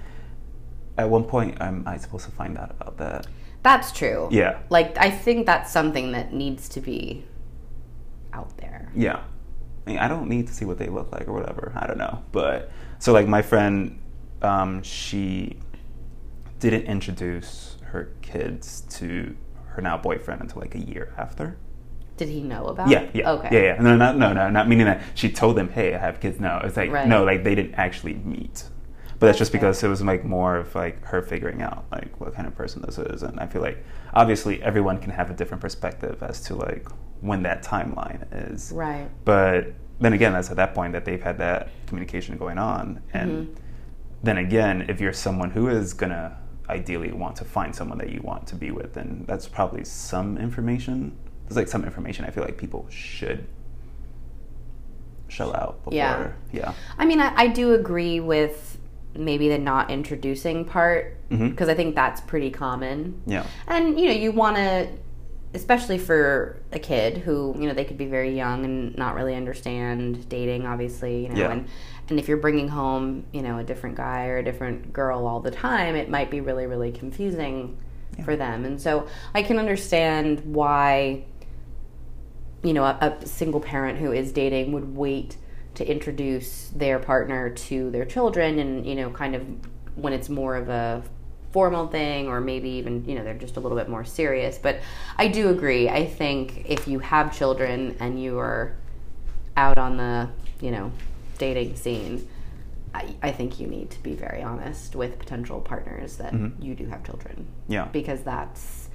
at 0.99 1.09
one 1.09 1.25
point, 1.25 1.61
am 1.61 1.85
I 1.87 1.97
supposed 1.97 2.27
to 2.27 2.31
find 2.33 2.59
out 2.59 2.73
about 2.79 2.99
that? 2.99 3.27
That's 3.63 3.93
true. 3.93 4.29
Yeah. 4.31 4.59
Like 4.69 4.99
I 4.99 5.11
think 5.11 5.47
that's 5.47 5.73
something 5.73 6.13
that 6.13 6.33
needs 6.35 6.69
to 6.71 6.81
be 6.81 7.25
out 8.33 8.57
there. 8.59 8.91
Yeah. 8.95 9.23
I 9.87 9.91
mean, 9.91 9.99
I 9.99 10.07
don't 10.09 10.29
need 10.29 10.47
to 10.49 10.55
see 10.55 10.65
what 10.65 10.79
they 10.79 10.89
look 10.89 11.11
like 11.13 11.29
or 11.29 11.33
whatever. 11.33 11.73
I 11.75 11.87
don't 11.87 11.99
know. 11.99 12.23
But 12.33 12.71
so 13.03 13.12
like 13.12 13.27
my 13.27 13.43
friend, 13.43 13.99
um, 14.43 14.81
she 14.85 15.59
didn't 16.61 16.85
introduce 16.85 17.77
her 17.87 18.12
kids 18.23 18.83
to 18.91 19.37
her 19.67 19.83
now 19.83 19.99
boyfriend 19.99 20.41
until 20.41 20.61
like 20.61 20.77
a 20.77 20.79
year 20.79 21.12
after. 21.19 21.57
Did 22.17 22.29
he 22.29 22.43
know 22.43 22.67
about? 22.67 22.88
Yeah, 22.88 23.01
it? 23.01 23.11
yeah, 23.17 23.31
Okay. 23.33 23.49
yeah, 23.51 23.75
yeah. 23.75 23.83
No, 23.83 23.97
no, 23.97 24.12
no, 24.12 24.33
no, 24.33 24.49
not 24.51 24.69
meaning 24.69 24.87
that 24.87 25.03
she 25.15 25.29
told 25.33 25.57
them, 25.57 25.69
"Hey, 25.69 25.97
I 25.97 25.99
have 25.99 26.21
kids 26.21 26.38
now." 26.38 26.61
It's 26.61 26.77
like 26.77 26.93
Right. 26.93 27.09
no, 27.09 27.25
like 27.25 27.43
they 27.43 27.57
didn't 27.57 27.75
actually 27.75 28.15
meet. 28.15 28.69
But 29.19 29.27
that's 29.27 29.38
just 29.38 29.51
because 29.51 29.83
it 29.83 29.88
was 29.88 30.01
like 30.01 30.25
more 30.25 30.55
of 30.57 30.73
like 30.77 31.05
her 31.07 31.23
figuring 31.23 31.61
out 31.61 31.87
like 31.91 32.21
what 32.21 32.35
kind 32.35 32.47
of 32.47 32.55
person 32.55 32.83
this 32.83 32.99
is, 32.99 33.25
and 33.25 33.41
I 33.41 33.47
feel 33.49 33.62
like 33.62 33.83
obviously 34.15 34.62
everyone 34.62 34.99
can 34.99 35.11
have 35.11 35.29
a 35.29 35.35
different 35.35 35.61
perspective 35.61 36.23
as 36.23 36.41
to 36.43 36.55
like 36.55 36.87
when 37.21 37.43
that 37.43 37.65
timeline 37.65 38.25
is. 38.53 38.71
Right. 38.73 39.09
But 39.25 39.75
then 40.03 40.12
again, 40.12 40.33
that's 40.33 40.51
at 40.51 40.57
that 40.57 40.75
point 40.75 40.93
that 40.93 41.05
they've 41.05 41.23
had 41.23 41.38
that 41.38 41.69
communication 41.87 42.37
going 42.37 42.59
on. 42.59 43.01
And 43.15 43.31
Mhm. 43.49 43.57
then 44.23 44.38
again, 44.38 44.87
if 44.88 45.01
you're 45.01 45.12
someone 45.12 45.51
who 45.51 45.69
is 45.69 45.95
going 45.95 46.11
to 46.11 46.33
ideally 46.69 47.12
want 47.12 47.37
to 47.37 47.45
find 47.45 47.75
someone 47.75 47.99
that 47.99 48.11
you 48.11 48.21
want 48.23 48.47
to 48.49 48.57
be 48.57 48.71
with, 48.71 48.95
then 48.95 49.25
that's 49.27 49.47
probably 49.47 49.85
some 49.85 50.37
information. 50.38 51.17
There's 51.47 51.57
like 51.57 51.69
some 51.69 51.85
information 51.85 52.25
I 52.25 52.31
feel 52.31 52.45
like 52.45 52.57
people 52.57 52.87
should 52.91 53.47
shell 55.29 55.55
out 55.55 55.79
before. 55.85 55.95
Yeah. 55.97 56.33
Yeah. 56.53 56.73
I 56.99 57.05
mean, 57.07 57.21
I, 57.21 57.33
I 57.37 57.47
do 57.49 57.75
agree 57.75 58.21
with 58.21 58.79
maybe 59.15 59.49
the 59.49 59.59
not 59.59 59.91
introducing 59.91 60.65
part 60.65 61.17
because 61.29 61.69
I 61.69 61.75
think 61.75 61.95
that's 61.95 62.21
pretty 62.21 62.51
common. 62.51 63.23
Yeah. 63.27 63.47
And 63.67 63.99
you 63.99 64.07
know, 64.07 64.12
you 64.12 64.33
want 64.33 64.57
to, 64.57 64.88
especially 65.55 65.99
for 65.99 66.62
a 66.73 66.79
kid 66.79 67.19
who 67.19 67.55
you 67.59 67.67
know 67.67 67.75
they 67.75 67.85
could 67.85 67.99
be 67.99 68.07
very 68.07 68.35
young 68.35 68.65
and 68.65 68.97
not 68.97 69.15
really 69.15 69.35
understand 69.35 70.29
dating, 70.29 70.67
obviously. 70.67 71.25
You 71.25 71.29
know, 71.31 71.41
Yeah. 71.41 71.53
and 71.53 71.69
and 72.09 72.19
if 72.19 72.29
you're 72.29 72.38
bringing 72.38 72.69
home 72.69 73.25
you 73.33 73.43
know 73.43 73.59
a 73.59 73.65
different 73.65 73.97
guy 73.97 74.27
or 74.27 74.38
a 74.38 74.45
different 74.45 74.93
girl 74.93 75.27
all 75.27 75.41
the 75.41 75.51
time, 75.51 75.95
it 75.97 76.09
might 76.09 76.31
be 76.31 76.41
really 76.41 76.67
really 76.67 76.93
confusing 76.93 77.77
for 78.25 78.37
them. 78.37 78.65
And 78.65 78.81
so 78.81 79.07
I 79.35 79.43
can 79.43 79.59
understand 79.59 80.41
why 80.45 81.25
you 82.62 82.73
know 82.73 82.85
a, 82.85 83.17
a 83.23 83.27
single 83.27 83.61
parent 83.61 83.99
who 83.99 84.12
is 84.12 84.33
dating 84.33 84.73
would 84.73 84.97
wait 84.97 85.37
to 85.75 85.91
introduce 85.91 86.69
their 86.77 86.99
partner 86.99 87.49
to 87.51 87.91
their 87.91 88.05
children 88.05 88.59
and 88.59 88.87
you 88.87 88.95
know 88.95 89.11
kind 89.11 89.35
of 89.35 89.43
when 89.97 90.12
it's 90.12 90.29
more 90.29 90.55
of 90.57 90.69
a 90.69 91.03
formal 91.53 91.87
thing 91.87 92.29
or 92.29 92.41
maybe 92.41 92.69
even 92.71 93.05
you 93.05 93.15
know 93.15 93.23
they're 93.23 93.35
just 93.35 93.57
a 93.57 93.61
little 93.61 93.77
bit 93.77 93.88
more 93.88 94.05
serious 94.05 94.59
but 94.59 94.81
i 95.19 95.29
do 95.29 95.51
agree 95.51 95.88
i 95.88 96.05
think 96.07 96.65
if 96.69 96.88
you 96.88 96.99
have 96.99 97.37
children 97.37 97.95
and 98.01 98.21
you 98.23 98.38
are 98.38 98.75
out 99.57 99.77
on 99.79 99.97
the 99.99 100.29
you 100.61 100.71
know 100.71 100.91
dating 101.37 101.77
scene 101.77 102.27
i, 102.95 103.15
I 103.23 103.31
think 103.33 103.61
you 103.61 103.67
need 103.67 103.91
to 103.91 104.03
be 104.03 104.15
very 104.15 104.43
honest 104.43 104.97
with 104.97 105.19
potential 105.19 105.61
partners 105.61 106.17
that 106.17 106.33
you 106.59 106.75
do 106.75 106.87
have 106.87 107.05
children 107.05 107.47
Yeah. 107.69 107.85
because 107.93 108.23
that's 108.23 108.88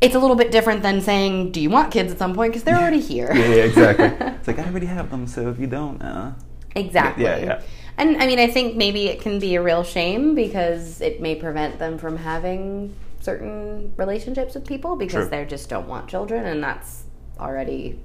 it's 0.00 0.14
a 0.14 0.18
little 0.18 0.36
bit 0.36 0.50
different 0.52 0.82
than 0.82 1.00
saying 1.00 1.50
do 1.52 1.60
you 1.60 1.70
want 1.70 1.90
kids 1.90 2.12
at 2.12 2.18
some 2.18 2.34
point 2.34 2.52
because 2.52 2.62
they're 2.64 2.76
already 2.76 3.00
here 3.00 3.30
Yeah, 3.34 3.48
yeah, 3.48 3.64
exactly. 3.64 4.06
it's 4.38 4.46
like 4.46 4.58
I 4.58 4.64
already 4.66 4.86
have 4.86 5.10
them, 5.10 5.26
so 5.26 5.48
if 5.48 5.58
you 5.58 5.66
don't, 5.66 6.00
uh, 6.02 6.32
Exactly. 6.76 7.24
Yeah, 7.24 7.38
yeah. 7.38 7.62
And 7.96 8.20
I 8.22 8.26
mean, 8.26 8.38
I 8.38 8.48
think 8.48 8.76
maybe 8.76 9.06
it 9.06 9.20
can 9.20 9.38
be 9.38 9.54
a 9.54 9.62
real 9.62 9.84
shame 9.84 10.34
because 10.34 11.00
it 11.00 11.20
may 11.20 11.34
prevent 11.34 11.78
them 11.78 11.98
from 11.98 12.16
having 12.16 12.94
certain 13.20 13.92
relationships 13.96 14.54
with 14.54 14.66
people 14.66 14.96
because 14.96 15.28
True. 15.28 15.30
they 15.30 15.44
just 15.44 15.68
don't 15.68 15.88
want 15.88 16.08
children, 16.08 16.44
and 16.46 16.62
that's 16.62 17.04
already 17.38 17.98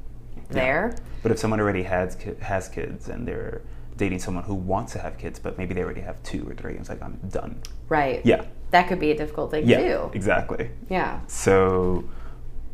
there. 0.49 0.95
But 1.23 1.31
if 1.31 1.39
someone 1.39 1.59
already 1.59 1.83
has 1.83 2.17
has 2.41 2.69
kids 2.69 3.09
and 3.09 3.27
they're 3.27 3.61
dating 3.97 4.19
someone 4.19 4.43
who 4.45 4.55
wants 4.55 4.93
to 4.93 4.99
have 4.99 5.17
kids, 5.17 5.39
but 5.39 5.57
maybe 5.57 5.73
they 5.73 5.83
already 5.83 6.01
have 6.01 6.21
two 6.23 6.47
or 6.47 6.53
three, 6.53 6.73
it's 6.75 6.87
like 6.87 7.01
I'm 7.03 7.19
done. 7.29 7.61
Right. 7.89 8.25
Yeah, 8.25 8.45
That 8.71 8.87
could 8.87 8.99
be 8.99 9.11
a 9.11 9.17
difficult 9.17 9.51
thing 9.51 9.67
yeah, 9.67 9.79
too. 9.81 10.11
exactly. 10.13 10.69
Yeah. 10.89 11.19
So, 11.27 12.05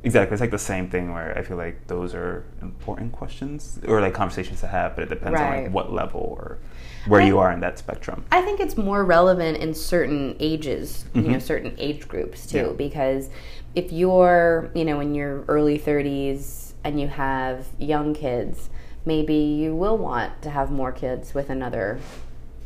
exactly, 0.06 0.34
it's 0.36 0.42
like 0.42 0.52
the 0.52 0.58
same 0.58 0.90
thing 0.90 1.14
where 1.14 1.38
I 1.38 1.42
feel 1.42 1.58
like 1.58 1.88
those 1.88 2.14
are 2.14 2.46
important 2.62 3.12
questions 3.12 3.80
or 3.88 4.00
like 4.00 4.14
conversations 4.14 4.62
to 4.62 4.68
have, 4.68 4.96
but 4.96 5.04
it 5.04 5.10
depends 5.10 5.40
on 5.40 5.64
like 5.64 5.72
what 5.74 5.92
level 5.92 6.38
or 6.40 6.60
where 7.08 7.22
you 7.22 7.38
are 7.38 7.52
in 7.52 7.60
that 7.60 7.78
spectrum. 7.78 8.24
I 8.32 8.42
think 8.42 8.60
it's 8.60 8.78
more 8.78 9.04
relevant 9.04 9.58
in 9.58 9.74
certain 9.74 10.36
ages, 10.40 11.06
you 11.14 11.22
know, 11.24 11.40
certain 11.40 11.76
age 11.78 12.08
groups 12.08 12.48
too, 12.48 12.58
Mm-hmm. 12.58 12.68
Yeah. 12.70 12.74
because 12.78 13.30
if 13.76 13.92
you're, 13.92 14.72
you 14.74 14.86
know, 14.86 15.00
in 15.02 15.14
your 15.14 15.44
early 15.48 15.78
30s 15.78 16.74
and 16.84 17.00
you 17.00 17.08
have 17.08 17.68
young 17.78 18.14
kids, 18.14 18.70
maybe 19.06 19.36
you 19.36 19.76
will 19.76 19.98
want 19.98 20.42
to 20.44 20.50
have 20.50 20.72
more 20.72 20.92
kids 20.92 21.34
with 21.34 21.50
another 21.50 22.00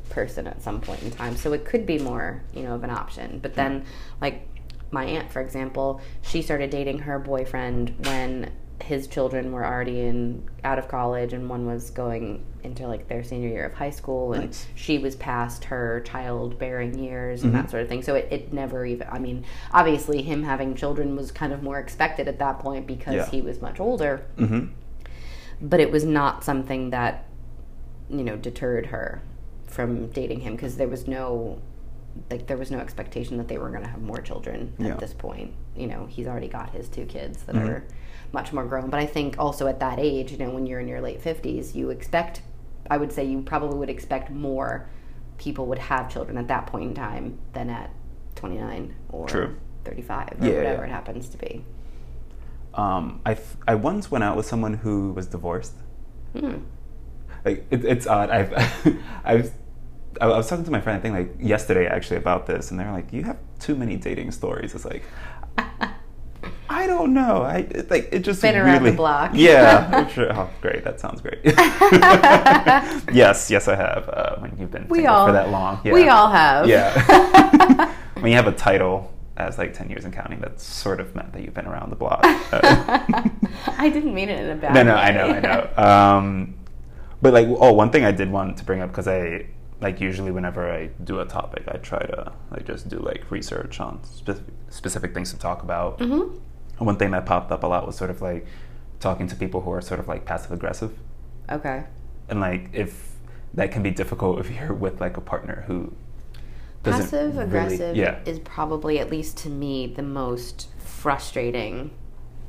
person 0.10 0.48
at 0.48 0.62
some 0.62 0.82
point 0.82 1.02
in 1.04 1.12
time. 1.12 1.36
So 1.36 1.54
it 1.54 1.66
could 1.66 1.86
be 1.86 2.00
more, 2.00 2.42
you 2.54 2.64
know, 2.64 2.76
of 2.76 2.84
an 2.84 2.90
option. 2.90 3.40
But 3.40 3.56
then, 3.56 3.86
like 4.22 4.48
my 4.92 5.06
aunt, 5.06 5.32
for 5.32 5.42
example, 5.42 6.02
she 6.22 6.42
started 6.42 6.70
dating 6.70 7.00
her 7.00 7.20
boyfriend 7.20 7.96
when 8.06 8.52
his 8.82 9.08
children 9.08 9.52
were 9.52 9.66
already 9.66 10.00
in 10.00 10.42
out 10.64 10.80
of 10.80 10.88
college 10.88 11.34
and 11.34 11.50
one 11.50 11.66
was 11.66 11.90
going 11.92 12.42
into 12.64 12.88
like 12.88 13.08
their 13.10 13.24
senior 13.24 13.50
year 13.50 13.66
of 13.66 13.74
high 13.74 13.90
school 13.90 14.32
and 14.34 14.46
Nice. 14.48 14.68
she 14.74 14.98
was 14.98 15.18
past 15.18 15.66
her 15.66 16.00
childbearing 16.06 16.98
years 16.98 17.44
and 17.44 17.54
that 17.54 17.70
sort 17.70 17.84
of 17.84 17.90
thing 17.90 18.02
so 18.02 18.16
it, 18.16 18.28
it 18.32 18.54
never 18.54 18.86
even 18.86 19.06
i 19.12 19.20
mean 19.20 19.46
obviously 19.74 20.22
him 20.22 20.44
having 20.44 20.76
children 20.76 21.16
was 21.18 21.30
kind 21.32 21.52
of 21.52 21.62
more 21.62 21.78
expected 21.78 22.28
at 22.30 22.40
that 22.40 22.60
point 22.60 22.88
because 22.88 23.16
Yeah. 23.16 23.30
he 23.30 23.42
was 23.42 23.62
much 23.62 23.80
older 23.82 24.24
hmm 24.38 24.68
but 25.62 25.80
it 25.82 25.92
was 25.92 26.06
not 26.06 26.44
something 26.46 26.90
that 26.92 27.26
you 28.10 28.24
know 28.24 28.38
deterred 28.38 28.88
her 28.88 29.22
from 29.68 30.08
dating 30.08 30.40
him 30.42 30.56
because 30.56 30.78
there 30.78 30.88
was 30.88 31.06
no 31.08 31.62
like 32.30 32.48
there 32.48 32.58
was 32.58 32.72
no 32.72 32.80
expectation 32.80 33.38
that 33.38 33.48
they 33.48 33.58
were 33.58 33.70
going 33.70 33.84
to 33.84 33.90
have 33.90 34.02
more 34.02 34.22
children 34.22 34.74
Yeah. 34.80 34.90
at 34.90 35.00
this 35.00 35.14
point 35.14 35.54
you 35.76 35.88
know 35.88 36.06
he's 36.08 36.28
already 36.28 36.48
got 36.48 36.70
his 36.72 36.90
two 36.90 37.06
kids 37.06 37.44
that 37.44 37.56
are 37.56 37.84
much 38.32 38.52
more 38.54 38.66
grown 38.66 38.90
but 38.90 39.00
i 39.00 39.06
think 39.06 39.36
also 39.40 39.68
at 39.68 39.80
that 39.80 40.00
age 40.00 40.32
you 40.32 40.38
know 40.38 40.50
when 40.50 40.66
you're 40.68 40.80
in 40.80 40.88
your 40.88 41.02
late 41.02 41.22
50s 41.24 41.76
you 41.76 41.90
expect 41.90 42.42
i 42.90 42.98
would 42.98 43.12
say 43.12 43.24
you 43.26 43.42
probably 43.42 43.78
would 43.78 43.90
expect 43.90 44.30
more 44.32 44.88
people 45.38 45.66
would 45.68 45.80
have 45.80 46.10
children 46.12 46.38
at 46.38 46.48
that 46.48 46.68
point 46.68 46.86
in 46.90 46.94
time 46.94 47.40
than 47.54 47.70
at 47.70 47.90
29 48.36 48.94
or 49.10 49.28
True. 49.28 49.56
35 49.86 50.30
or 50.42 50.46
Yeah, 50.48 50.56
whatever 50.58 50.82
yeah. 50.84 50.90
it 50.90 50.92
happens 50.92 51.30
to 51.30 51.38
be 51.38 51.64
Um, 52.74 53.22
I, 53.26 53.32
f- 53.32 53.58
I 53.68 53.76
once 53.76 54.12
went 54.12 54.24
out 54.24 54.38
with 54.38 54.46
someone 54.46 54.76
who 54.76 55.12
was 55.14 55.26
divorced. 55.28 55.74
Hmm. 56.38 56.58
Like 57.44 57.66
it, 57.72 57.84
it's 57.84 58.06
odd. 58.06 58.30
I've 58.30 58.54
I've 59.26 59.52
I 60.22 60.28
was 60.28 60.48
talking 60.50 60.66
to 60.66 60.72
my 60.72 60.82
friend 60.82 60.98
I 60.98 61.02
think 61.02 61.16
like 61.16 61.36
yesterday 61.40 61.86
actually 61.88 62.18
about 62.18 62.46
this, 62.48 62.72
and 62.72 62.80
they're 62.80 62.92
like, 62.92 63.12
"You 63.14 63.24
have 63.24 63.38
too 63.60 63.76
many 63.76 63.96
dating 63.96 64.32
stories." 64.32 64.74
It's 64.76 64.86
like. 64.86 65.04
I 66.72 66.86
don't 66.88 67.14
know. 67.16 67.42
I 67.42 67.58
it, 67.72 67.90
like 67.90 68.10
it 68.12 68.20
just 68.20 68.42
Been 68.44 68.56
around 68.56 68.84
the 68.84 68.92
block. 68.92 69.32
Yeah, 69.34 70.08
sure. 70.14 70.32
Oh, 70.32 70.50
great! 70.62 70.84
That 70.84 71.00
sounds 71.00 71.20
great. 71.20 71.40
yes, 73.12 73.50
yes, 73.50 73.68
I 73.68 73.76
have. 73.76 74.08
Uh, 74.08 74.36
when 74.38 74.56
you've 74.58 74.72
been 74.72 74.88
We 74.88 75.06
all- 75.08 75.26
for 75.26 75.32
that 75.34 75.50
long, 75.50 75.80
yeah. 75.84 75.94
we 75.94 76.08
all 76.08 76.30
have 76.30 76.68
Yeah. 76.68 77.94
when 78.16 78.28
you 78.32 78.36
have 78.38 78.48
a 78.48 78.52
title 78.52 79.12
as 79.38 79.58
like 79.58 79.74
ten 79.74 79.90
years 79.90 80.06
and 80.06 80.14
counting, 80.14 80.40
that's 80.40 80.64
sort 80.64 81.00
of 81.00 81.16
meant 81.16 81.34
that 81.34 81.42
you've 81.44 81.54
been 81.56 81.66
around 81.68 81.90
the 81.90 81.96
block. 81.96 82.22
Uh, 82.24 83.24
I 83.78 83.90
didn't 83.90 84.14
mean 84.14 84.30
it 84.30 84.40
in 84.40 84.50
a 84.52 84.56
bad 84.56 84.74
no, 84.76 84.84
no, 84.84 84.94
way. 84.96 85.02
I 85.02 85.12
know, 85.12 85.26
I 85.28 85.40
know. 85.40 85.84
Um, 86.18 86.56
but 87.22 87.34
like, 87.34 87.48
oh, 87.48 87.74
one 87.74 87.92
thing 87.92 88.06
I 88.06 88.12
did 88.12 88.32
want 88.32 88.58
to 88.58 88.64
bring 88.64 88.82
up 88.82 88.90
because 88.90 89.08
I 89.08 89.48
like 89.82 90.02
usually 90.02 90.32
whenever 90.32 90.70
I 90.72 90.88
do 91.04 91.20
a 91.20 91.26
topic, 91.26 91.64
I 91.68 91.78
try 91.78 92.00
to 92.00 92.32
like 92.52 92.66
just 92.66 92.90
do 92.90 93.00
like 93.00 93.30
research 93.32 93.80
on 93.80 94.04
specific 94.04 94.46
specific 94.70 95.14
things 95.14 95.32
to 95.32 95.40
talk 95.40 95.64
about. 95.64 96.00
Mhm. 96.00 96.40
One 96.80 96.98
thing 96.98 97.12
that 97.12 97.26
popped 97.26 97.52
up 97.52 97.64
a 97.64 97.68
lot 97.68 97.86
was 97.88 97.96
sort 97.96 98.10
of 98.10 98.22
like 98.22 98.46
talking 99.00 99.28
to 99.28 99.36
people 99.36 99.62
who 99.62 99.72
are 99.72 99.82
sort 99.82 100.00
of 100.00 100.08
like 100.08 100.26
passive 100.26 100.52
aggressive, 100.52 100.92
Okay. 101.50 101.84
and 102.30 102.40
like 102.42 102.70
if 102.74 103.14
that 103.54 103.72
can 103.72 103.82
be 103.82 103.92
difficult 103.92 104.40
if 104.40 104.52
you're 104.52 104.74
with 104.74 105.00
like 105.02 105.18
a 105.18 105.22
partner 105.22 105.64
who 105.68 105.94
Passive 106.84 107.34
really- 107.36 107.46
aggressive 107.46 107.96
yeah. 107.96 108.20
is 108.26 108.40
probably, 108.40 109.00
at 109.00 109.10
least 109.10 109.36
to 109.40 109.50
me, 109.50 109.86
the 109.88 110.02
most 110.04 110.68
frustrating 110.78 111.92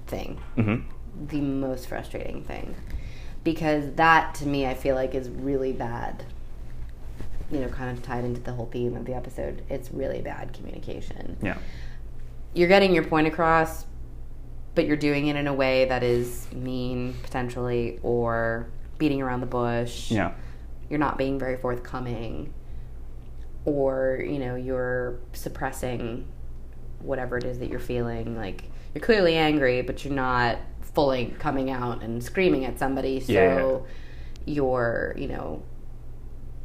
thing. 0.06 0.38
hmm 0.54 0.76
The 1.28 1.40
most 1.40 1.88
frustrating 1.88 2.44
thing. 2.44 2.76
Because 3.42 3.92
that, 3.94 4.34
to 4.36 4.46
me, 4.46 4.66
I 4.66 4.74
feel 4.74 4.94
like 4.94 5.14
is 5.16 5.28
really 5.30 5.72
bad. 5.72 6.24
You 7.50 7.60
know, 7.60 7.68
kind 7.68 7.96
of 7.96 8.02
tied 8.02 8.24
into 8.24 8.40
the 8.40 8.52
whole 8.52 8.66
theme 8.66 8.96
of 8.96 9.04
the 9.04 9.14
episode. 9.14 9.62
It's 9.68 9.90
really 9.90 10.20
bad 10.22 10.52
communication. 10.52 11.36
Yeah. 11.42 11.58
You're 12.54 12.68
getting 12.68 12.94
your 12.94 13.04
point 13.04 13.26
across, 13.26 13.86
but 14.74 14.86
you're 14.86 14.96
doing 14.96 15.26
it 15.28 15.36
in 15.36 15.46
a 15.46 15.54
way 15.54 15.84
that 15.86 16.02
is 16.02 16.46
mean, 16.52 17.14
potentially, 17.22 17.98
or 18.02 18.68
beating 18.98 19.20
around 19.22 19.40
the 19.40 19.46
bush. 19.46 20.10
Yeah. 20.10 20.32
you're 20.88 20.98
not 20.98 21.16
being 21.18 21.38
very 21.38 21.56
forthcoming 21.56 22.52
or 23.64 24.22
you 24.26 24.38
know 24.38 24.54
you're 24.56 25.20
suppressing 25.32 26.26
whatever 27.00 27.36
it 27.38 27.44
is 27.44 27.58
that 27.58 27.68
you're 27.68 27.78
feeling 27.78 28.36
like 28.36 28.64
you're 28.94 29.02
clearly 29.02 29.36
angry 29.36 29.82
but 29.82 30.04
you're 30.04 30.14
not 30.14 30.58
fully 30.94 31.34
coming 31.38 31.70
out 31.70 32.02
and 32.02 32.22
screaming 32.24 32.64
at 32.64 32.78
somebody 32.78 33.20
so 33.20 33.32
Yeah. 33.32 34.52
you're 34.54 35.14
you 35.16 35.28
know 35.28 35.62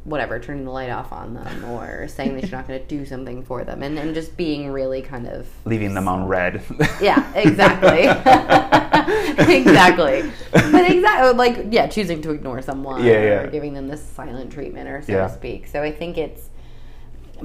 whatever 0.06 0.38
turning 0.38 0.64
the 0.64 0.70
light 0.70 0.88
off 0.88 1.10
on 1.12 1.34
them 1.34 1.64
or 1.64 2.06
saying 2.06 2.34
that 2.36 2.42
you're 2.42 2.52
not 2.56 2.68
going 2.68 2.80
to 2.80 2.86
do 2.86 3.04
something 3.04 3.42
for 3.42 3.64
them 3.64 3.82
and, 3.82 3.98
and 3.98 4.14
just 4.14 4.36
being 4.36 4.70
really 4.70 5.02
kind 5.02 5.26
of 5.26 5.48
Leaving 5.64 5.94
them 5.94 6.06
on 6.06 6.28
red. 6.28 6.62
yeah, 7.00 7.28
exactly. 7.34 8.02
exactly. 9.56 10.30
But 10.52 10.90
exactly 10.90 11.32
like 11.34 11.66
yeah, 11.70 11.86
choosing 11.88 12.22
to 12.22 12.30
ignore 12.30 12.62
someone 12.62 13.02
Yeah, 13.04 13.12
yeah. 13.12 13.40
or 13.42 13.50
giving 13.50 13.74
them 13.74 13.88
this 13.88 14.00
silent 14.02 14.52
treatment 14.52 14.88
or 14.88 15.02
so 15.02 15.12
Yeah. 15.12 15.26
to 15.26 15.34
speak. 15.34 15.66
So 15.66 15.82
I 15.82 15.90
think 15.90 16.18
it's 16.18 16.50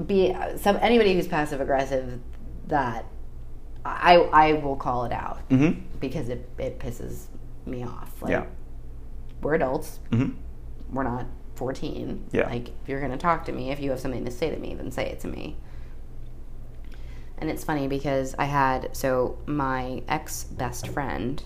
be 0.05 0.35
some 0.57 0.77
anybody 0.81 1.15
who's 1.15 1.27
passive 1.27 1.61
aggressive 1.61 2.19
that 2.67 3.05
I 3.83 4.17
I 4.17 4.53
will 4.53 4.75
call 4.75 5.05
it 5.05 5.11
out 5.11 5.39
hmm 5.49 5.71
because 5.99 6.29
it 6.29 6.47
it 6.59 6.79
pisses 6.79 7.25
me 7.65 7.83
off. 7.83 8.21
Like 8.21 8.31
Yeah. 8.31 8.45
we're 9.41 9.55
adults. 9.55 9.99
hmm 10.11 10.29
We're 10.91 11.03
not 11.03 11.25
14. 11.61 12.29
Yeah. 12.31 12.49
Like 12.49 12.69
if 12.69 12.89
you're 12.89 12.99
going 12.99 13.11
to 13.11 13.19
talk 13.19 13.45
to 13.45 13.51
me, 13.51 13.69
if 13.69 13.79
you 13.79 13.91
have 13.91 13.99
something 13.99 14.25
to 14.25 14.31
say 14.31 14.49
to 14.49 14.57
me, 14.57 14.73
then 14.73 14.89
say 14.91 15.05
it 15.05 15.19
to 15.19 15.27
me. 15.27 15.57
And 17.37 17.51
it's 17.51 17.63
funny 17.63 17.87
because 17.87 18.33
I 18.39 18.45
had 18.45 18.95
so 18.97 19.37
my 19.45 20.01
ex 20.07 20.43
best 20.43 20.87
friend, 20.87 21.41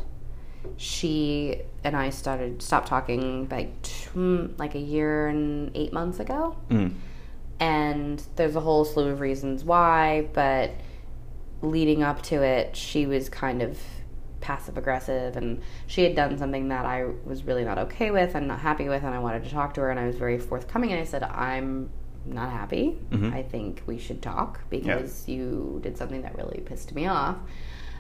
she 0.78 1.62
and 1.84 1.98
I 1.98 2.12
started 2.12 2.62
stopped 2.62 2.88
talking 2.88 3.50
like 3.52 3.74
like 4.16 4.76
a 4.76 4.80
year 4.80 5.28
and 5.28 5.70
eight 5.76 5.92
months 5.92 6.20
ago, 6.22 6.56
Mm. 6.70 6.94
and 7.60 8.24
there's 8.38 8.56
a 8.56 8.62
whole 8.62 8.86
slew 8.86 9.10
of 9.10 9.20
reasons 9.20 9.66
why. 9.66 10.30
But 10.32 10.72
leading 11.62 12.04
up 12.04 12.22
to 12.24 12.42
it, 12.42 12.78
she 12.78 13.06
was 13.06 13.28
kind 13.28 13.62
of 13.62 13.78
passive 14.46 14.78
aggressive, 14.78 15.36
and 15.38 15.60
she 15.88 16.04
had 16.04 16.16
done 16.16 16.38
something 16.38 16.68
that 16.70 16.86
I 16.86 17.06
was 17.26 17.44
really 17.46 17.66
not 17.66 17.80
okay 17.80 18.12
with 18.12 18.36
and 18.36 18.48
not 18.48 18.60
happy 18.60 18.88
with, 18.88 19.04
and 19.04 19.14
I 19.14 19.18
wanted 19.20 19.44
to 19.46 19.50
talk 19.50 19.74
to 19.74 19.82
her, 19.82 19.90
and 19.90 20.00
I 20.00 20.06
was 20.06 20.18
very 20.18 20.38
forthcoming, 20.38 20.92
and 20.92 21.02
I 21.02 21.04
said, 21.04 21.24
"I'm 21.24 21.90
not 22.28 22.52
happy. 22.52 23.00
Mhm. 23.10 23.34
I 23.34 23.42
think 23.42 23.82
we 23.88 23.98
should 23.98 24.22
talk 24.22 24.60
because 24.70 25.28
you 25.28 25.80
did 25.82 25.98
something 25.98 26.22
that 26.22 26.38
really 26.38 26.62
pissed 26.64 26.94
me 26.94 27.08
off." 27.08 27.38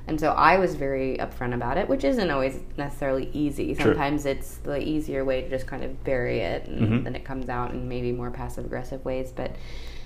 And 0.07 0.19
so 0.19 0.33
I 0.33 0.59
was 0.59 0.75
very 0.75 1.17
upfront 1.17 1.55
about 1.55 1.77
it, 1.79 1.89
which 1.89 2.03
isn't 2.03 2.29
always 2.29 2.59
necessarily 2.77 3.27
easy. 3.33 3.73
Sometimes 3.73 4.27
it's 4.27 4.57
the 4.57 4.79
easier 4.79 5.25
way 5.25 5.41
to 5.41 5.49
just 5.49 5.65
kind 5.65 5.83
of 5.83 6.03
bury 6.03 6.41
it 6.41 6.67
and 6.67 6.79
Mhm. 6.79 7.03
then 7.05 7.15
it 7.15 7.25
comes 7.25 7.49
out 7.49 7.71
in 7.71 7.89
maybe 7.89 8.11
more 8.11 8.29
passive 8.29 8.65
aggressive 8.65 9.03
ways. 9.03 9.31
But 9.35 9.55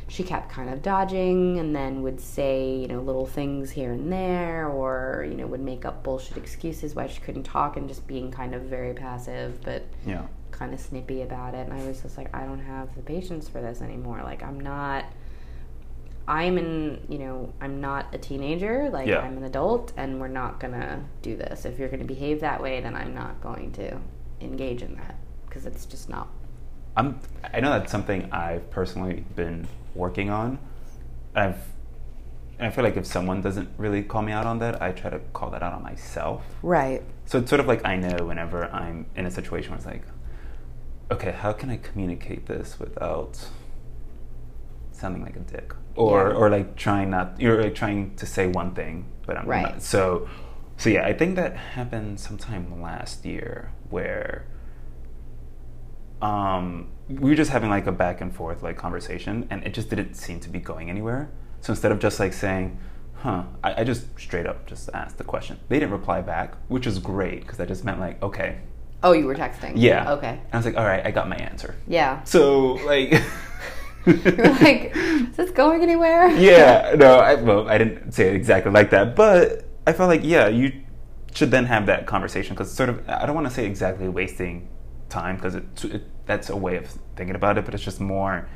she 0.10 0.24
kept 0.24 0.50
kind 0.50 0.70
of 0.72 0.82
dodging 0.82 1.60
and 1.60 1.76
then 1.76 2.02
would 2.02 2.20
say, 2.20 2.76
you 2.76 2.88
know, 2.88 3.00
little 3.00 3.28
things 3.28 3.70
here 3.70 3.92
and 3.94 4.12
there 4.12 4.68
or, 4.68 5.26
you 5.30 5.36
know, 5.36 5.46
would 5.46 5.62
make 5.62 5.86
up 5.86 6.04
bullshit 6.04 6.36
excuses 6.36 6.96
why 6.96 7.06
she 7.08 7.22
couldn't 7.22 7.44
talk 7.44 7.78
and 7.78 7.88
just 7.88 8.06
being 8.08 8.32
kind 8.32 8.56
of 8.56 8.64
very 8.64 8.94
passive 8.94 9.62
but 9.64 9.84
Yeah. 10.06 10.24
kind 10.52 10.74
of 10.74 10.80
snippy 10.80 11.22
about 11.22 11.54
it. 11.54 11.68
And 11.70 11.74
I 11.74 11.86
was 11.88 12.02
just 12.02 12.18
like, 12.18 12.36
I 12.36 12.44
don't 12.46 12.60
have 12.60 12.94
the 12.96 13.04
patience 13.04 13.48
for 13.48 13.62
this 13.62 13.82
anymore. 13.82 14.22
Like, 14.24 14.44
I'm 14.44 14.60
not. 14.60 15.06
I'm 16.28 16.58
in, 16.60 17.02
you 17.10 17.18
know, 17.18 17.54
I'm 17.60 17.82
not 17.82 18.14
a 18.14 18.18
teenager. 18.18 18.90
Like, 18.92 19.08
Yeah. 19.08 19.20
I'm 19.20 19.38
an 19.38 19.44
adult, 19.46 19.94
and 19.98 20.20
we're 20.20 20.28
not 20.28 20.60
gonna 20.60 21.04
do 21.24 21.36
this. 21.36 21.66
If 21.66 21.80
you're 21.80 21.90
gonna 21.90 22.04
behave 22.04 22.42
that 22.42 22.62
way, 22.62 22.82
then 22.82 22.96
I'm 22.96 23.14
not 23.16 23.42
going 23.42 23.72
to 23.74 23.98
engage 24.42 24.84
in 24.84 24.96
that 24.96 25.16
because 25.48 25.66
it's 25.66 25.86
just 25.86 26.08
not. 26.10 26.28
I'm. 26.98 27.20
I 27.54 27.60
know 27.62 27.70
that's 27.72 27.92
something 27.92 28.30
I've 28.32 28.70
personally 28.70 29.24
been 29.36 29.68
working 29.96 30.30
on. 30.30 30.60
I've. 31.36 31.58
And 32.58 32.68
I 32.68 32.72
feel 32.72 32.84
like 32.84 32.98
if 32.98 33.06
someone 33.06 33.40
doesn't 33.42 33.70
really 33.78 34.04
call 34.04 34.22
me 34.22 34.34
out 34.34 34.46
on 34.46 34.60
that, 34.60 34.82
I 34.82 34.92
try 34.92 35.10
to 35.10 35.20
call 35.32 35.50
that 35.52 35.64
out 35.64 35.72
on 35.72 35.82
myself. 35.82 36.44
Right. 36.62 37.02
So 37.26 37.38
it's 37.38 37.50
sort 37.50 37.62
of 37.62 37.68
like 37.68 37.86
I 37.86 37.96
know 37.96 38.26
whenever 38.26 38.66
I'm 38.74 39.06
in 39.16 39.26
a 39.26 39.32
situation 39.32 39.70
where 39.72 39.78
it's 39.78 39.86
like, 39.86 40.04
okay, 41.10 41.32
how 41.32 41.54
can 41.54 41.70
I 41.70 41.78
communicate 41.78 42.48
this 42.48 42.78
without 42.78 43.48
sounding 44.92 45.24
like 45.24 45.38
a 45.38 45.40
dick, 45.40 45.74
or 45.96 46.28
Yeah. 46.30 46.36
or 46.36 46.50
like 46.50 46.76
trying 46.76 47.10
not 47.10 47.40
you're 47.40 47.62
like 47.64 47.76
trying 47.76 48.16
to 48.18 48.26
say 48.26 48.48
one 48.48 48.74
thing, 48.76 49.06
but 49.26 49.38
I'm 49.38 49.48
Right. 49.48 49.62
not. 49.64 49.82
So, 49.82 50.28
so 50.76 50.90
yeah, 50.90 51.06
I 51.06 51.14
think 51.14 51.38
that 51.38 51.56
happened 51.56 52.20
sometime 52.20 52.82
last 52.82 53.26
year 53.26 53.72
where 53.90 54.44
um, 56.22 56.90
we 57.08 57.30
were 57.32 57.36
just 57.36 57.52
having 57.52 57.70
like 57.70 57.88
a 57.88 57.92
back 57.92 58.22
and 58.22 58.34
forth 58.36 58.62
like 58.64 58.78
conversation, 58.78 59.48
and 59.50 59.64
it 59.64 59.74
just 59.74 59.90
didn't 59.90 60.16
seem 60.16 60.40
to 60.42 60.50
be 60.50 60.60
going 60.60 60.90
anywhere. 60.90 61.30
So 61.62 61.72
instead 61.74 61.92
of 61.92 62.00
just 62.00 62.20
like 62.20 62.34
saying, 62.34 62.78
"Huh," 63.16 63.44
I, 63.64 63.82
I 63.82 63.84
just 63.84 64.20
straight 64.20 64.46
up 64.46 64.66
just 64.68 64.90
asked 64.94 65.18
the 65.18 65.24
question. 65.24 65.60
They 65.70 65.80
didn't 65.80 65.92
reply 65.92 66.22
back, 66.22 66.56
which 66.68 66.86
is 66.88 67.00
great 67.00 67.42
because 67.42 67.58
that 67.58 67.68
just 67.68 67.84
meant 67.84 68.00
like, 68.00 68.22
okay, 68.24 68.60
Oh, 69.02 69.14
you 69.14 69.26
were 69.26 69.36
texting. 69.36 69.74
yeah, 69.76 70.12
Okay. 70.14 70.28
And 70.28 70.54
I 70.54 70.58
was 70.58 70.66
like, 70.66 70.76
all 70.78 70.84
right, 70.86 71.06
I 71.06 71.12
got 71.12 71.30
my 71.30 71.38
answer. 71.38 71.76
Yeah. 71.88 72.22
So 72.24 72.74
like, 72.86 73.14
You're 74.06 74.54
like, 74.60 74.92
is 74.96 75.36
this 75.38 75.52
going 75.52 75.82
anywhere? 75.84 76.30
yeah, 76.32 76.96
no, 76.98 77.16
I, 77.20 77.36
well, 77.36 77.70
I 77.70 77.78
didn't 77.78 78.12
say 78.14 78.30
it 78.30 78.36
exactly 78.36 78.72
like 78.72 78.90
that, 78.92 79.16
but 79.16 79.66
I 79.88 79.94
felt 79.94 80.10
like, 80.10 80.22
yeah, 80.24 80.48
you 80.48 80.72
should 81.34 81.52
then 81.52 81.66
have 81.66 81.86
that 81.88 82.08
conversation 82.08 82.56
because 82.56 82.72
sort 82.72 82.90
of, 82.90 83.08
I 83.08 83.26
don't 83.26 83.36
want 83.36 83.48
to 83.48 83.54
say 83.54 83.66
exactly 83.66 84.08
wasting 84.10 84.68
time 85.10 85.36
because 85.36 85.56
it, 85.56 85.64
it, 85.86 86.04
that's 86.26 86.50
a 86.50 86.56
way 86.56 86.78
of 86.78 86.88
thinking 87.16 87.36
about 87.36 87.58
it, 87.58 87.66
but 87.66 87.74
it's 87.74 87.84
just 87.84 88.00
more 88.00 88.48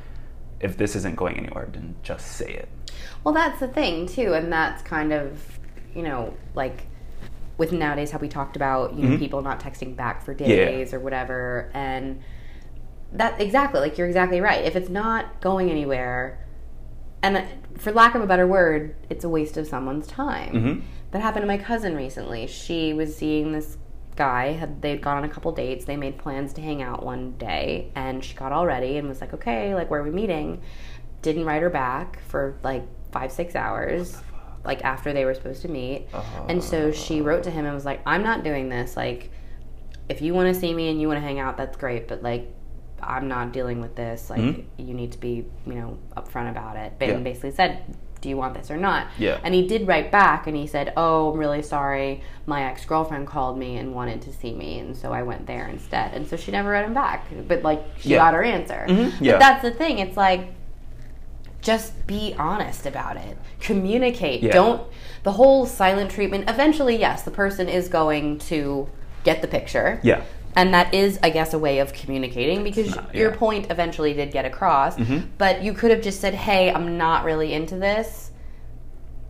if 0.60 0.76
this 0.76 0.96
isn't 0.96 1.16
going 1.16 1.36
anywhere, 1.36 1.68
then 1.72 1.94
just 2.02 2.26
say 2.32 2.50
it. 2.52 2.68
Well, 3.22 3.34
that's 3.34 3.60
the 3.60 3.68
thing 3.68 4.06
too, 4.06 4.32
and 4.34 4.52
that's 4.52 4.82
kind 4.82 5.12
of, 5.12 5.58
you 5.94 6.02
know, 6.02 6.34
like 6.54 6.86
with 7.58 7.72
nowadays 7.72 8.10
how 8.10 8.18
we 8.18 8.28
talked 8.28 8.56
about, 8.56 8.94
you 8.94 9.02
know, 9.04 9.16
Mhm. 9.16 9.18
people 9.18 9.42
not 9.42 9.60
texting 9.60 9.94
back 9.94 10.22
for 10.22 10.32
Yeah. 10.32 10.46
days 10.46 10.94
or 10.94 11.00
whatever, 11.00 11.70
and 11.74 12.20
that 13.12 13.40
exactly 13.40 13.80
like 13.80 13.96
you're 13.98 14.06
exactly 14.08 14.40
right. 14.40 14.64
If 14.64 14.74
it's 14.74 14.88
not 14.88 15.40
going 15.40 15.70
anywhere, 15.70 16.38
and 17.22 17.44
for 17.78 17.92
lack 17.92 18.14
of 18.14 18.22
a 18.22 18.26
better 18.26 18.46
word, 18.46 18.94
it's 19.08 19.24
a 19.24 19.28
waste 19.28 19.56
of 19.56 19.66
someone's 19.66 20.06
time. 20.06 20.52
Mhm. 20.52 20.82
That 21.12 21.22
happened 21.22 21.42
to 21.42 21.46
my 21.46 21.58
cousin 21.58 21.94
recently. 21.96 22.46
She 22.46 22.92
was 22.92 23.16
seeing 23.16 23.52
this 23.52 23.78
guy. 24.16 24.52
Had 24.52 24.80
they'd 24.82 25.00
gone 25.00 25.18
on 25.18 25.24
a 25.24 25.28
couple 25.28 25.52
dates. 25.52 25.84
They 25.84 25.96
made 25.96 26.18
plans 26.18 26.52
to 26.54 26.60
hang 26.60 26.82
out 26.82 27.04
one 27.04 27.32
day, 27.32 27.90
and 27.94 28.24
she 28.24 28.34
got 28.34 28.52
all 28.52 28.66
ready 28.66 28.96
and 28.96 29.08
was 29.08 29.20
like, 29.20 29.34
"Okay, 29.34 29.74
like 29.74 29.90
where 29.90 30.00
are 30.00 30.04
we 30.04 30.10
meeting?" 30.10 30.60
Didn't 31.22 31.44
write 31.44 31.62
her 31.62 31.70
back 31.70 32.20
for 32.28 32.56
like 32.62 32.82
five 33.12 33.32
six 33.32 33.54
hours, 33.54 34.20
like 34.64 34.84
after 34.84 35.12
they 35.12 35.24
were 35.24 35.34
supposed 35.34 35.62
to 35.62 35.68
meet. 35.68 36.06
And 36.48 36.62
so 36.62 36.90
she 36.92 37.20
wrote 37.20 37.42
to 37.44 37.50
him 37.50 37.64
and 37.64 37.74
was 37.74 37.84
like, 37.84 38.00
"I'm 38.06 38.22
not 38.22 38.44
doing 38.44 38.68
this. 38.68 38.96
Like, 38.96 39.30
if 40.08 40.20
you 40.20 40.34
want 40.34 40.52
to 40.52 40.58
see 40.60 40.74
me 40.74 40.88
and 40.90 41.00
you 41.00 41.08
want 41.08 41.18
to 41.18 41.26
hang 41.26 41.38
out, 41.38 41.56
that's 41.56 41.76
great. 41.76 42.08
But 42.08 42.22
like, 42.22 42.48
I'm 43.02 43.28
not 43.28 43.52
dealing 43.52 43.80
with 43.80 43.94
this. 43.96 44.30
Like, 44.30 44.40
Mhm. 44.40 44.64
you 44.78 44.94
need 44.94 45.12
to 45.12 45.18
be, 45.18 45.44
you 45.66 45.74
know, 45.74 45.98
upfront 46.16 46.50
about 46.50 46.76
it." 46.76 46.92
But 46.98 47.08
Yeah. 47.08 47.18
basically 47.18 47.52
said, 47.52 47.82
"Do 48.24 48.28
you 48.30 48.36
want 48.38 48.54
this 48.54 48.70
or 48.70 48.76
not?" 48.76 49.06
Yeah. 49.18 49.38
And 49.44 49.54
he 49.54 49.66
did 49.68 49.86
write 49.86 50.10
back 50.10 50.46
and 50.48 50.56
he 50.56 50.66
said, 50.66 50.92
"Oh, 50.96 51.30
I'm 51.32 51.38
really 51.38 51.62
sorry. 51.62 52.22
My 52.46 52.64
ex 52.64 52.84
girlfriend 52.84 53.26
called 53.28 53.56
me 53.58 53.76
and 53.76 53.94
wanted 53.94 54.22
to 54.22 54.32
see 54.32 54.52
me, 54.54 54.78
and 54.80 54.96
so 54.96 55.12
I 55.12 55.22
went 55.22 55.46
there 55.46 55.68
instead." 55.68 56.14
And 56.14 56.26
so 56.26 56.36
she 56.36 56.50
never 56.50 56.70
wrote 56.70 56.86
him 56.86 56.94
back, 56.94 57.26
but 57.46 57.62
like 57.62 57.82
she 57.98 58.08
Yeah. 58.08 58.18
got 58.18 58.34
her 58.34 58.42
answer. 58.42 58.86
Mhm. 58.88 59.12
Yeah. 59.20 59.32
But 59.32 59.38
that's 59.40 59.62
the 59.62 59.70
thing. 59.70 59.98
It's 59.98 60.16
like 60.16 60.48
just 61.60 62.06
be 62.06 62.34
honest 62.38 62.86
about 62.86 63.16
it. 63.16 63.36
Communicate. 63.60 64.42
Yeah. 64.42 64.52
Don't 64.52 64.82
the 65.22 65.32
whole 65.32 65.64
silent 65.66 66.10
treatment. 66.10 66.48
Eventually, 66.48 66.96
yes, 66.96 67.22
the 67.22 67.30
person 67.30 67.68
is 67.68 67.88
going 67.88 68.38
to 68.38 68.88
get 69.24 69.40
the 69.42 69.48
picture. 69.48 70.00
Yeah. 70.02 70.20
And 70.56 70.72
that 70.72 70.94
is, 70.94 71.18
I 71.22 71.30
guess, 71.30 71.52
a 71.52 71.58
way 71.58 71.78
of 71.80 71.92
communicating 71.92 72.62
because 72.62 72.94
not- 72.94 73.14
your 73.14 73.30
yeah. 73.32 73.36
point 73.36 73.70
eventually 73.70 74.14
did 74.14 74.30
get 74.30 74.44
across. 74.44 74.96
Mhm. 74.96 75.26
But 75.38 75.62
you 75.62 75.72
could 75.72 75.90
have 75.90 76.00
just 76.00 76.20
said, 76.20 76.34
"Hey, 76.34 76.70
I'm 76.72 76.96
not 76.96 77.24
really 77.24 77.52
into 77.52 77.76
this," 77.76 78.30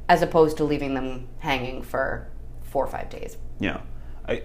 as 0.09 0.21
opposed 0.23 0.57
to 0.59 0.65
leaving 0.65 0.95
them 0.95 1.29
hanging 1.39 1.83
for 1.83 2.29
four 2.63 2.85
or 2.85 2.89
five 2.89 3.09
days. 3.09 3.39
Yeah, 3.59 3.79
I 4.29 4.43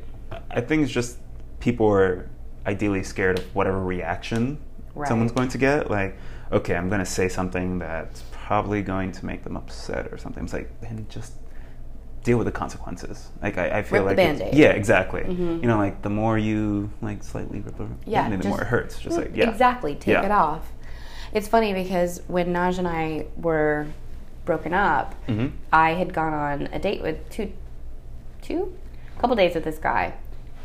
I 0.51 0.61
think 0.61 0.83
it's 0.83 0.91
just 0.91 1.17
people 1.59 1.87
are 1.91 2.29
ideally 2.67 3.03
scared 3.03 3.39
of 3.39 3.55
whatever 3.55 3.81
reaction 3.83 4.59
Right. 4.93 5.07
someone's 5.07 5.31
going 5.31 5.49
to 5.49 5.57
get. 5.57 5.89
Like, 5.89 6.15
okay, 6.51 6.75
I'm 6.75 6.87
going 6.87 6.99
to 6.99 7.05
say 7.05 7.27
something 7.27 7.79
that's 7.79 8.23
probably 8.31 8.81
going 8.83 9.11
to 9.13 9.25
make 9.25 9.43
them 9.43 9.57
upset 9.57 10.07
or 10.11 10.17
something. 10.17 10.43
It's 10.43 10.53
like 10.53 10.69
then 10.81 11.05
just 11.09 11.33
deal 12.29 12.37
with 12.37 12.45
the 12.45 12.51
consequences. 12.51 13.31
Like 13.41 13.57
I, 13.57 13.79
I 13.79 13.81
feel 13.81 13.99
Rip 14.03 14.07
like 14.09 14.17
Band-Aid. 14.17 14.53
yeah, 14.53 14.67
exactly. 14.69 15.21
Mhm. 15.21 15.61
You 15.63 15.67
know, 15.67 15.77
like 15.77 16.03
the 16.03 16.11
more 16.11 16.37
you 16.37 16.91
like 17.01 17.23
slightly 17.23 17.59
rip 17.61 17.75
the 17.75 17.87
Yeah, 18.05 18.29
the 18.29 18.47
more 18.47 18.61
it 18.61 18.67
hurts. 18.67 18.99
Just 18.99 19.17
like 19.17 19.31
yeah, 19.35 19.49
Exactly. 19.49 19.95
Take 19.95 20.13
Yeah. 20.13 20.25
it 20.25 20.31
off. 20.31 20.71
It's 21.33 21.47
funny 21.47 21.73
because 21.73 22.21
when 22.27 22.53
Naj 22.53 22.77
and 22.77 22.87
I 22.87 23.25
were 23.35 23.87
broken 24.45 24.73
up, 24.73 25.15
hmm 25.27 25.47
I 25.73 25.93
had 25.93 26.13
gone 26.13 26.33
on 26.33 26.69
a 26.71 26.77
date 26.77 27.01
with 27.01 27.17
two, 27.31 27.51
two, 28.43 28.73
a 29.17 29.19
couple 29.21 29.35
dates 29.35 29.55
with 29.55 29.63
this 29.63 29.79
guy, 29.79 30.13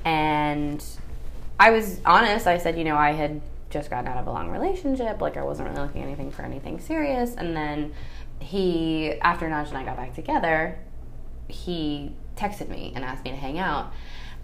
and 0.04 0.84
I 1.58 1.70
was 1.70 2.00
honest. 2.04 2.46
I 2.46 2.58
said, 2.58 2.76
you 2.76 2.84
know, 2.84 2.96
I 2.96 3.12
had 3.12 3.40
just 3.70 3.88
gotten 3.90 4.06
out 4.06 4.18
of 4.18 4.26
a 4.26 4.30
long 4.32 4.50
relationship, 4.50 5.20
like 5.22 5.36
I 5.38 5.42
wasn't 5.42 5.68
really 5.70 5.80
looking 5.80 6.02
anything 6.02 6.30
for 6.30 6.42
anything 6.42 6.78
serious, 6.78 7.34
and 7.36 7.56
then 7.56 7.92
he, 8.38 9.12
after 9.22 9.46
Naj 9.48 9.68
and 9.68 9.78
I 9.78 9.84
got 9.84 9.96
back 9.96 10.14
together, 10.14 10.78
he 11.48 12.12
texted 12.36 12.68
me 12.68 12.92
and 12.94 13.04
asked 13.04 13.24
me 13.24 13.30
to 13.30 13.36
hang 13.36 13.58
out, 13.58 13.92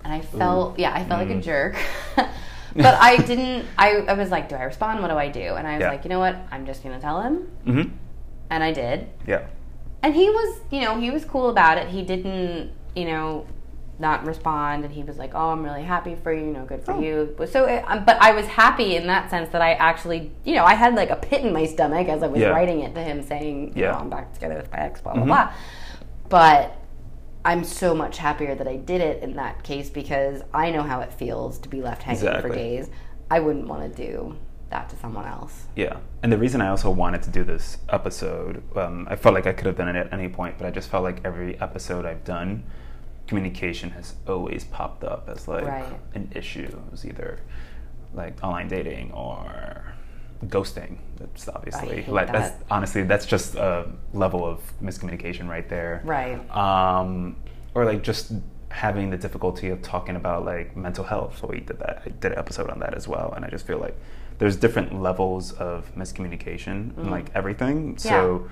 and 0.05 0.13
I 0.13 0.21
felt, 0.21 0.79
yeah, 0.79 0.93
I 0.95 1.05
felt 1.05 1.21
like 1.21 1.31
a 1.31 1.35
Mm. 1.41 1.43
jerk. 1.43 1.77
but 2.77 2.95
I 3.01 3.17
didn't. 3.17 3.67
I, 3.77 3.97
I 3.97 4.13
was 4.13 4.31
like, 4.31 4.49
do 4.49 4.55
I 4.55 4.63
respond? 4.63 5.03
What 5.03 5.09
do 5.09 5.17
I 5.17 5.29
do? 5.29 5.41
And 5.41 5.67
I 5.67 5.75
was 5.75 5.81
Yeah. 5.81 5.89
like, 5.91 6.05
you 6.05 6.11
know 6.11 6.21
what? 6.21 6.37
I'm 6.53 6.65
just 6.67 6.83
gonna 6.85 7.01
tell 7.01 7.21
him, 7.23 7.37
hmm 7.65 7.83
and 8.53 8.65
I 8.65 8.73
did 8.73 9.09
Yeah. 9.29 9.43
and 10.03 10.13
he 10.15 10.29
was 10.29 10.61
you 10.71 10.81
know 10.81 10.99
he 11.01 11.11
was 11.13 11.25
cool 11.25 11.51
about 11.51 11.79
it 11.79 11.87
he 11.87 12.03
didn't 12.03 12.73
you 12.97 13.05
know 13.05 13.47
not 14.01 14.25
respond 14.27 14.85
and 14.85 14.93
he 14.93 15.05
was 15.05 15.19
like 15.19 15.37
oh 15.37 15.51
i'm 15.51 15.63
really 15.63 15.85
happy 15.85 16.17
for 16.17 16.33
you 16.33 16.47
you 16.47 16.53
know 16.53 16.65
good 16.65 16.83
for 16.85 16.95
Oh. 16.95 17.01
you 17.01 17.33
but 17.39 17.49
so 17.49 17.67
it, 17.67 17.85
um, 17.87 18.05
but 18.05 18.17
i 18.21 18.33
was 18.33 18.47
happy 18.49 18.97
in 18.97 19.07
that 19.07 19.31
sense 19.31 19.51
that 19.51 19.63
i 19.63 19.75
actually 19.75 20.33
you 20.45 20.57
know 20.57 20.65
i 20.65 20.75
had 20.75 20.97
like 20.97 21.11
a 21.11 21.17
pit 21.17 21.45
in 21.45 21.53
my 21.53 21.65
stomach 21.65 22.09
as 22.09 22.25
i 22.25 22.27
was 22.27 22.41
Yeah. 22.41 22.49
writing 22.49 22.81
it 22.81 22.93
to 22.97 23.03
him 23.05 23.23
saying 23.23 23.69
you 23.77 23.85
Yeah. 23.85 23.93
know 23.93 23.99
i'm 23.99 24.11
back 24.11 24.33
together 24.35 24.57
with 24.57 24.73
my 24.73 24.79
ex 24.81 25.01
blah 25.01 25.13
blah 25.13 25.23
Mhm. 25.23 25.27
blah 25.27 25.53
but 26.29 26.77
i'm 27.45 27.65
so 27.65 27.95
much 27.95 28.19
happier 28.19 28.55
that 28.55 28.69
i 28.69 28.77
did 28.77 29.01
it 29.01 29.23
in 29.23 29.35
that 29.37 29.63
case 29.63 29.89
because 29.91 30.43
i 30.53 30.71
know 30.71 30.83
how 30.83 31.01
it 31.01 31.13
feels 31.13 31.59
to 31.59 31.69
be 31.69 31.81
left 31.81 32.03
hanging 32.03 32.41
for 32.41 32.49
days 32.49 32.89
i 33.31 33.41
wouldn't 33.41 33.67
want 33.67 33.95
to 33.97 34.03
do 34.07 34.37
that 34.71 34.89
to 34.89 34.97
someone 34.97 35.27
else 35.27 35.65
Yeah, 35.75 35.97
and 36.23 36.31
the 36.31 36.39
reason 36.39 36.61
I 36.61 36.69
also 36.69 36.91
wanted 36.91 37.23
to 37.25 37.31
do 37.31 37.43
this 37.43 37.79
episode, 37.89 38.63
um, 38.77 39.09
I 39.11 39.17
felt 39.17 39.35
like 39.35 39.49
I 39.49 39.53
could 39.53 39.67
have 39.67 39.77
done 39.77 39.89
it 39.89 39.97
at 39.97 40.13
any 40.13 40.29
point, 40.29 40.59
but 40.59 40.67
I 40.69 40.71
just 40.71 40.89
felt 40.89 41.03
like 41.03 41.21
every 41.25 41.61
episode 41.61 42.07
I've 42.07 42.23
done, 42.23 42.63
communication 43.27 43.91
has 43.91 44.15
always 44.29 44.63
popped 44.63 45.03
up 45.03 45.29
as 45.29 45.49
like 45.49 45.65
Right. 45.67 45.93
an 46.15 46.31
issue. 46.37 46.69
It 46.87 46.91
was 46.93 47.05
either 47.05 47.41
like 48.15 48.35
online 48.45 48.69
dating 48.69 49.11
or 49.13 49.90
ghosting. 50.47 50.99
That's 51.17 51.49
obviously 51.49 52.03
that's 52.03 52.51
that. 52.51 52.63
honestly 52.71 53.03
that's 53.03 53.27
just 53.27 53.55
a 53.57 53.87
level 54.13 54.45
of 54.47 54.61
miscommunication 54.83 55.49
right 55.49 55.69
there. 55.69 56.03
Right. 56.05 56.39
Um, 56.57 57.37
or 57.75 57.85
like 57.85 58.03
just 58.03 58.33
having 58.71 59.11
the 59.11 59.17
difficulty 59.17 59.69
of 59.69 59.83
talking 59.83 60.17
about 60.17 60.45
like 60.45 60.77
mental 60.77 61.05
health. 61.05 61.39
So 61.41 61.49
we 61.49 61.61
did 61.61 61.79
that. 61.81 62.03
I 62.07 62.09
did 62.11 62.33
an 62.33 62.39
episode 62.39 62.71
on 62.71 62.79
that 62.81 62.95
as 62.95 63.07
well, 63.09 63.33
and 63.35 63.45
I 63.45 63.49
just 63.51 63.67
feel 63.67 63.79
like 63.79 63.97
there's 64.39 64.57
different 64.57 65.01
levels 65.01 65.53
of 65.53 65.95
miscommunication 65.95 66.97
and 66.97 67.11
like 67.11 67.31
everything. 67.35 67.99
So, 67.99 68.49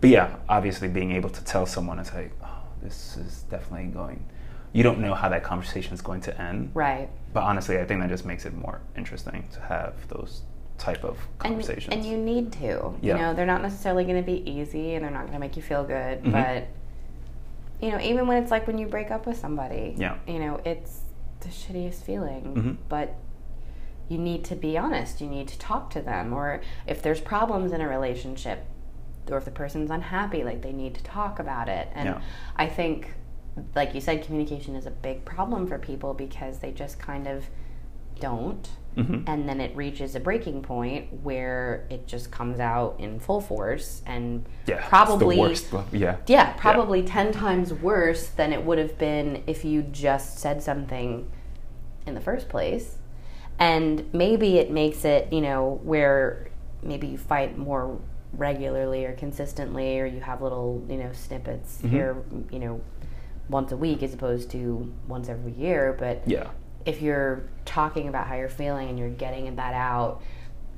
but 0.00 0.10
yeah, 0.10 0.36
obviously 0.48 0.88
being 0.88 1.12
able 1.12 1.30
to 1.30 1.44
tell 1.44 1.64
someone 1.66 1.98
it's 1.98 2.12
like, 2.12 2.32
oh, 2.44 2.62
this 2.82 3.16
is 3.16 3.42
definitely 3.50 3.86
going. 3.86 4.26
You 4.72 4.82
don't 4.82 5.00
know 5.00 5.14
how 5.14 5.28
that 5.30 5.42
conversation 5.42 5.94
is 5.94 6.00
going 6.02 6.20
to 6.22 6.40
end, 6.40 6.70
Right. 6.74 7.08
but 7.32 7.42
honestly, 7.42 7.78
I 7.80 7.84
think 7.84 8.00
that 8.00 8.08
just 8.08 8.24
makes 8.24 8.44
it 8.46 8.54
more 8.54 8.80
interesting 8.96 9.48
to 9.54 9.60
have 9.62 9.94
those 10.08 10.42
type 10.80 11.04
of 11.04 11.16
And, 11.44 11.54
conversations. 11.54 11.94
and 11.94 12.04
you 12.04 12.16
need 12.16 12.52
to. 12.54 12.94
Yeah. 13.00 13.16
You 13.16 13.22
know, 13.22 13.34
they're 13.34 13.46
not 13.46 13.62
necessarily 13.62 14.04
going 14.04 14.16
to 14.16 14.22
be 14.26 14.48
easy 14.50 14.94
and 14.94 15.04
they're 15.04 15.10
not 15.12 15.22
going 15.22 15.34
to 15.34 15.38
make 15.38 15.56
you 15.56 15.62
feel 15.62 15.84
good, 15.84 16.22
Mhm. 16.24 16.32
but 16.32 16.66
you 17.80 17.90
know, 17.92 18.00
even 18.00 18.26
when 18.26 18.42
it's 18.42 18.50
like 18.50 18.66
when 18.66 18.76
you 18.78 18.86
break 18.86 19.10
up 19.10 19.26
with 19.26 19.36
somebody, 19.38 19.94
Yeah. 19.96 20.16
you 20.26 20.38
know, 20.38 20.60
it's 20.64 21.02
the 21.40 21.48
shittiest 21.48 22.02
feeling, 22.02 22.54
Mhm. 22.54 22.76
but 22.88 23.14
you 24.08 24.18
need 24.18 24.44
to 24.44 24.56
be 24.56 24.76
honest. 24.76 25.20
You 25.20 25.28
need 25.28 25.48
to 25.48 25.58
talk 25.58 25.88
to 25.90 26.02
them 26.02 26.32
or 26.32 26.60
if 26.86 27.00
there's 27.00 27.20
problems 27.20 27.72
in 27.72 27.80
a 27.80 27.88
relationship 27.88 28.64
or 29.30 29.36
if 29.38 29.44
the 29.44 29.50
person's 29.50 29.90
unhappy, 29.90 30.42
like 30.44 30.62
they 30.62 30.72
need 30.72 30.94
to 30.96 31.02
talk 31.04 31.38
about 31.38 31.68
it. 31.68 31.88
And 31.94 32.06
Yeah. 32.08 32.20
I 32.56 32.66
think 32.66 33.14
like 33.74 33.94
you 33.94 34.00
said 34.00 34.22
communication 34.24 34.74
is 34.74 34.86
a 34.86 34.90
big 34.90 35.24
problem 35.24 35.66
for 35.66 35.78
people 35.78 36.14
because 36.14 36.58
they 36.58 36.72
just 36.72 36.98
kind 36.98 37.26
of 37.26 37.48
don't 38.18 38.70
Mhm. 38.96 39.22
and 39.28 39.48
then 39.48 39.60
it 39.60 39.74
reaches 39.76 40.16
a 40.16 40.20
breaking 40.20 40.62
point 40.62 41.22
where 41.22 41.86
it 41.90 42.08
just 42.08 42.30
comes 42.32 42.58
out 42.58 42.96
in 42.98 43.20
full 43.20 43.40
force 43.40 44.02
and 44.04 44.44
yeah, 44.66 44.84
probably 44.88 45.36
the 45.36 45.40
worst. 45.42 45.66
Yeah, 45.92 46.16
yeah 46.26 46.52
probably 46.54 47.02
10 47.04 47.30
times 47.32 47.72
worse 47.72 48.26
than 48.28 48.52
it 48.52 48.64
would 48.64 48.78
have 48.78 48.98
been 48.98 49.44
if 49.46 49.64
you 49.64 49.82
just 49.82 50.38
said 50.40 50.60
something 50.62 51.30
in 52.06 52.14
the 52.14 52.20
first 52.20 52.48
place 52.48 52.96
and 53.60 54.12
maybe 54.12 54.58
it 54.58 54.70
makes 54.72 55.04
it 55.04 55.32
you 55.32 55.40
know 55.40 55.78
where 55.84 56.48
maybe 56.82 57.06
you 57.06 57.16
fight 57.18 57.56
more 57.56 57.96
regularly 58.32 59.04
or 59.04 59.12
consistently 59.12 60.00
or 60.00 60.06
you 60.06 60.20
have 60.20 60.42
little 60.42 60.84
you 60.88 60.96
know 60.96 61.12
snippets 61.12 61.78
Mm-hmm. 61.78 61.88
here 61.90 62.16
you 62.50 62.58
know 62.58 62.80
once 63.48 63.70
a 63.72 63.76
week 63.76 64.02
as 64.02 64.14
opposed 64.14 64.50
to 64.52 64.92
once 65.08 65.28
every 65.28 65.52
year 65.52 65.94
but 65.98 66.22
yeah, 66.26 66.48
if 66.84 67.02
you're 67.02 67.42
talking 67.64 68.08
about 68.08 68.26
how 68.26 68.36
you're 68.36 68.48
feeling 68.48 68.88
and 68.88 68.98
you're 68.98 69.08
getting 69.10 69.54
that 69.56 69.74
out 69.74 70.22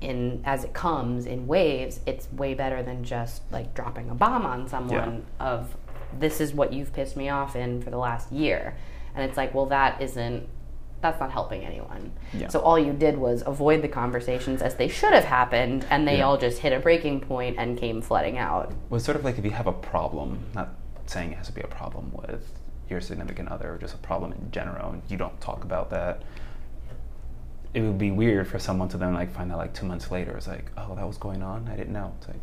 in 0.00 0.42
as 0.44 0.64
it 0.64 0.72
comes 0.72 1.26
in 1.26 1.46
waves, 1.46 2.00
it's 2.06 2.30
way 2.32 2.54
better 2.54 2.82
than 2.82 3.04
just 3.04 3.42
like 3.52 3.72
dropping 3.74 4.10
a 4.10 4.14
bomb 4.14 4.44
on 4.44 4.66
someone 4.68 5.24
of 5.38 5.76
this 6.18 6.40
is 6.40 6.52
what 6.52 6.72
you've 6.72 6.92
pissed 6.92 7.16
me 7.16 7.28
off 7.28 7.54
in 7.56 7.80
for 7.80 7.90
the 7.90 7.96
last 7.98 8.32
year. 8.32 8.76
And 9.14 9.28
it's 9.28 9.36
like, 9.36 9.54
well 9.54 9.66
that 9.66 10.00
isn't 10.02 10.48
that's 11.00 11.18
not 11.18 11.32
helping 11.32 11.64
anyone. 11.64 12.12
Yeah. 12.32 12.46
So 12.46 12.60
all 12.60 12.78
you 12.78 12.92
did 12.92 13.18
was 13.18 13.42
avoid 13.44 13.82
the 13.82 13.88
conversations 13.88 14.62
as 14.62 14.76
they 14.76 14.86
should 14.86 15.12
have 15.12 15.24
happened 15.24 15.84
and 15.90 16.06
they 16.06 16.18
Yeah. 16.18 16.26
all 16.26 16.36
just 16.38 16.58
hit 16.58 16.72
a 16.72 16.78
breaking 16.78 17.20
point 17.20 17.56
and 17.58 17.76
came 17.76 18.00
flooding 18.00 18.38
out. 18.38 18.72
Well, 18.88 18.96
it's 18.98 19.04
sort 19.04 19.16
of 19.16 19.24
like 19.24 19.36
if 19.36 19.44
you 19.44 19.50
have 19.50 19.66
a 19.66 19.72
problem, 19.72 20.44
not 20.54 20.74
saying 21.06 21.32
it 21.32 21.38
has 21.38 21.48
to 21.48 21.52
be 21.52 21.60
a 21.60 21.66
problem 21.66 22.12
with 22.14 22.52
your 22.90 23.00
significant 23.00 23.48
other, 23.48 23.74
or 23.74 23.78
just 23.78 23.94
a 23.94 23.98
problem 23.98 24.32
in 24.32 24.50
general, 24.50 24.90
and 24.92 25.02
you 25.08 25.16
don't 25.16 25.40
talk 25.40 25.64
about 25.64 25.90
that. 25.90 26.22
It 27.74 27.80
would 27.80 27.98
be 27.98 28.10
weird 28.10 28.48
for 28.48 28.58
someone 28.58 28.88
to 28.90 28.98
then 28.98 29.14
like 29.14 29.32
find 29.32 29.50
out 29.50 29.58
like 29.58 29.72
two 29.72 29.86
months 29.86 30.10
later. 30.10 30.36
It's 30.36 30.46
like, 30.48 30.70
oh, 30.76 30.94
that 30.94 31.06
was 31.06 31.16
going 31.16 31.42
on. 31.42 31.68
I 31.72 31.76
didn't 31.76 31.92
know. 31.94 32.12
It's 32.18 32.28
like 32.28 32.36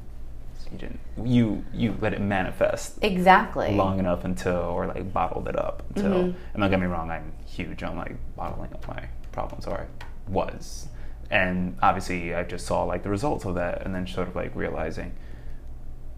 you 0.72 0.78
didn't. 0.78 1.00
You 1.24 1.64
you 1.74 1.96
let 2.02 2.14
it 2.14 2.22
manifest 2.22 2.98
Exactly. 3.02 3.76
long 3.76 4.00
enough 4.00 4.24
until, 4.26 4.58
or 4.58 4.88
like 4.88 5.12
bottled 5.14 5.48
it 5.48 5.58
up 5.58 5.84
until. 5.96 6.12
Mhm. 6.12 6.36
And 6.54 6.62
don't 6.62 6.70
get 6.70 6.80
me 6.80 6.88
wrong, 6.88 7.10
I'm 7.12 7.32
huge 7.46 7.84
on 7.84 7.96
like 7.98 8.16
bottling 8.36 8.72
up 8.74 8.88
my 8.88 9.08
problems, 9.32 9.68
or 9.68 9.82
I 9.82 10.32
was. 10.32 10.88
And 11.32 11.78
obviously, 11.84 12.34
I 12.34 12.44
just 12.44 12.66
saw 12.66 12.84
like 12.84 13.04
the 13.04 13.10
results 13.10 13.46
of 13.46 13.54
that, 13.56 13.84
and 13.86 13.94
then 13.94 14.08
sort 14.08 14.28
of 14.28 14.36
like 14.36 14.56
realizing, 14.56 15.12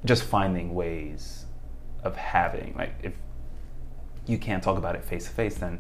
just 0.06 0.24
finding 0.24 0.74
ways 0.74 1.46
of 2.04 2.16
having 2.16 2.74
like 2.78 2.94
if 3.04 3.14
you 4.28 4.38
can't 4.38 4.64
talk 4.64 4.78
about 4.78 4.96
it 4.96 5.04
face 5.04 5.26
to 5.26 5.32
face, 5.32 5.56
then 5.56 5.80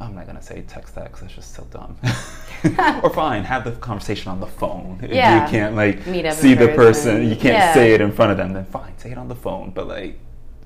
I'm 0.00 0.14
not 0.14 0.26
gonna 0.26 0.42
say 0.42 0.62
text 0.68 0.94
that 0.94 1.04
because 1.04 1.20
that's 1.22 1.34
just 1.34 1.54
so 1.54 1.64
dumb. 1.70 1.96
or 3.02 3.10
fine, 3.10 3.44
have 3.44 3.64
the 3.64 3.72
conversation 3.72 4.30
on 4.30 4.40
the 4.40 4.46
phone. 4.46 5.00
If 5.02 5.10
Yeah. 5.10 5.44
you 5.44 5.50
can't 5.50 5.74
like 5.76 6.06
Meet 6.06 6.26
up 6.26 6.34
see 6.34 6.54
the 6.54 6.68
person, 6.68 7.22
you 7.28 7.36
can't 7.36 7.56
Yeah. 7.58 7.74
say 7.74 7.92
it 7.94 8.00
in 8.00 8.12
front 8.12 8.30
of 8.32 8.36
them. 8.36 8.52
Then 8.52 8.64
fine, 8.64 8.96
say 8.98 9.10
it 9.10 9.18
on 9.18 9.28
the 9.28 9.34
phone. 9.34 9.70
But 9.70 9.88
like, 9.88 10.18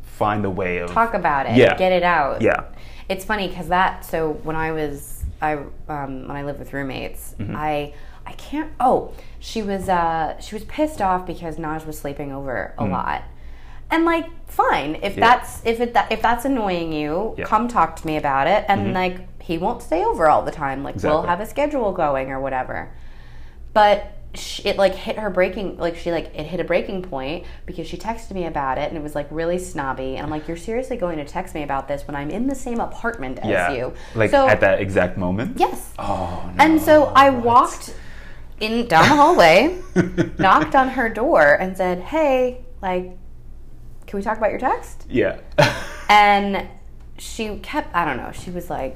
find 0.02 0.44
a 0.44 0.50
way 0.50 0.78
of 0.78 0.90
talk 0.90 1.14
about 1.14 1.46
it 1.46 1.56
Yeah. 1.56 1.74
get 1.76 1.90
it 1.90 2.02
out 2.02 2.42
Yeah. 2.42 2.64
it's 3.08 3.24
funny 3.24 3.48
because 3.48 3.68
that 3.68 4.04
so 4.04 4.32
when 4.44 4.54
i 4.54 4.70
was 4.70 5.24
i 5.40 5.54
um, 5.88 6.28
when 6.28 6.36
i 6.36 6.42
lived 6.44 6.58
with 6.58 6.72
roommates 6.74 7.34
Mm-hmm. 7.38 7.56
i 7.56 7.94
i 8.26 8.32
can't 8.32 8.70
oh 8.78 9.14
she 9.40 9.62
was 9.62 9.88
uh 9.88 10.38
she 10.38 10.54
was 10.54 10.64
pissed 10.66 11.00
off 11.00 11.26
because 11.26 11.56
naj 11.56 11.86
was 11.86 11.98
sleeping 11.98 12.30
over 12.30 12.74
a 12.78 12.84
lot 12.84 13.22
and 13.92 14.04
like 14.04 14.26
fine 14.48 14.96
if. 14.96 15.16
Yeah. 15.16 15.20
that's 15.28 15.62
if 15.64 15.80
it 15.80 15.94
that 15.94 16.10
if 16.10 16.20
that's 16.20 16.44
annoying 16.44 16.92
you 16.92 17.34
Yeah. 17.38 17.44
come 17.44 17.68
talk 17.68 17.94
to 17.96 18.06
me 18.06 18.16
about 18.16 18.46
it 18.48 18.64
and 18.68 18.88
Mhm. 18.88 18.94
like 18.94 19.42
he 19.42 19.56
won't 19.58 19.82
stay 19.82 20.04
over 20.04 20.28
all 20.28 20.42
the 20.42 20.50
time 20.50 20.82
like 20.82 20.96
we'll 21.02 21.22
have 21.22 21.40
a 21.40 21.46
schedule 21.46 21.92
going 21.92 22.30
or 22.30 22.40
whatever 22.40 22.90
but 23.72 24.12
sh 24.34 24.60
it 24.64 24.76
like 24.78 24.94
hit 24.94 25.18
her 25.18 25.28
breaking 25.30 25.76
like 25.78 25.94
she 25.96 26.10
like 26.10 26.30
it 26.34 26.46
hit 26.46 26.58
a 26.60 26.64
breaking 26.64 27.02
point 27.02 27.44
because 27.66 27.86
she 27.86 27.96
texted 27.98 28.32
me 28.32 28.46
about 28.46 28.78
it 28.78 28.88
and 28.88 28.96
it 28.96 29.02
was 29.02 29.14
like 29.14 29.26
really 29.30 29.58
snobby 29.58 30.16
and 30.16 30.24
i'm 30.24 30.30
like 30.30 30.46
you're 30.48 30.56
seriously 30.56 30.96
going 30.96 31.18
to 31.18 31.24
text 31.24 31.54
me 31.54 31.62
about 31.62 31.86
this 31.88 32.06
when 32.06 32.14
i'm 32.16 32.30
in 32.30 32.46
the 32.46 32.54
same 32.54 32.80
apartment 32.80 33.38
as 33.40 33.46
Yeah. 33.46 33.72
you 33.72 33.92
Like 34.14 34.30
so 34.30 34.48
at 34.48 34.60
that 34.60 34.80
exact 34.80 35.18
moment. 35.18 35.58
yes 35.60 35.92
Oh 35.98 36.42
no. 36.56 36.64
and 36.64 36.80
so 36.80 37.12
i 37.14 37.28
what? 37.30 37.44
walked 37.44 37.94
in 38.60 38.86
down 38.86 39.08
the 39.08 39.16
hallway 39.16 39.76
knocked 40.38 40.74
on 40.74 40.88
her 40.90 41.08
door 41.08 41.52
and 41.60 41.76
said 41.76 41.98
hey 42.00 42.64
like 42.80 43.18
can 44.12 44.18
we 44.18 44.22
talk 44.22 44.36
about 44.36 44.50
your 44.50 44.60
text 44.60 45.06
Yeah. 45.08 45.38
and 46.10 46.68
she 47.16 47.56
kept 47.60 47.94
i 47.96 48.04
don't 48.04 48.18
know 48.18 48.30
she 48.30 48.50
was 48.50 48.68
like 48.68 48.94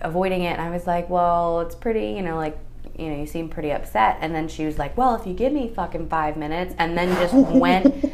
avoiding 0.00 0.42
it 0.42 0.52
and 0.52 0.60
i 0.60 0.70
was 0.70 0.86
like 0.86 1.10
well 1.10 1.60
it's 1.62 1.74
pretty 1.74 2.12
you 2.12 2.22
know 2.22 2.36
like 2.36 2.56
you 2.96 3.08
know 3.10 3.16
you 3.16 3.26
seem 3.26 3.48
pretty 3.48 3.72
upset 3.72 4.18
and 4.20 4.32
then 4.32 4.46
she 4.46 4.64
was 4.66 4.78
like 4.78 4.96
well 4.96 5.16
if 5.16 5.26
you 5.26 5.34
give 5.34 5.52
me 5.52 5.68
fucking 5.68 6.08
five 6.08 6.36
minutes 6.36 6.76
and 6.78 6.96
then 6.96 7.08
just 7.16 7.34
went 7.56 8.04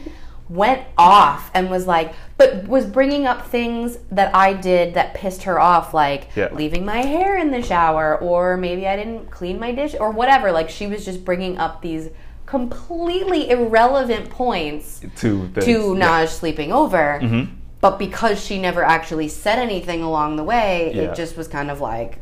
went 0.49 0.83
off 0.97 1.51
and 1.53 1.71
was 1.71 1.87
like 1.87 2.15
but 2.39 2.67
was 2.67 2.87
bringing 2.87 3.27
up 3.27 3.47
things 3.47 3.99
that 4.11 4.35
i 4.35 4.55
did 4.55 4.95
that 4.95 5.13
pissed 5.13 5.43
her 5.43 5.61
off 5.61 5.93
like 5.93 6.29
Yeah. 6.35 6.49
leaving 6.55 6.87
my 6.87 7.03
hair 7.05 7.37
in 7.37 7.51
the 7.51 7.61
shower 7.61 8.17
or 8.17 8.57
maybe 8.57 8.89
i 8.89 8.97
didn't 8.97 9.31
clean 9.31 9.61
my 9.61 9.73
dish 9.73 9.95
or 10.01 10.11
whatever 10.13 10.51
like 10.51 10.71
she 10.71 10.87
was 10.87 11.05
just 11.05 11.27
bringing 11.27 11.59
up 11.59 11.83
these 11.83 12.09
completely 12.49 13.51
irrelevant 13.51 14.31
points 14.31 15.03
to 15.17 15.49
the, 15.49 15.61
to 15.61 15.95
yeah. 15.97 16.25
Naj 16.25 16.29
sleeping 16.29 16.73
over. 16.73 17.21
Mhm. 17.23 17.49
But 17.83 17.99
because 17.99 18.43
she 18.43 18.59
never 18.59 18.83
actually 18.83 19.29
said 19.29 19.59
anything 19.59 20.03
along 20.03 20.37
the 20.37 20.45
way, 20.45 20.93
Yeah. 20.95 21.03
it 21.03 21.15
just 21.15 21.37
was 21.37 21.47
kind 21.47 21.71
of 21.71 21.81
like, 21.83 22.19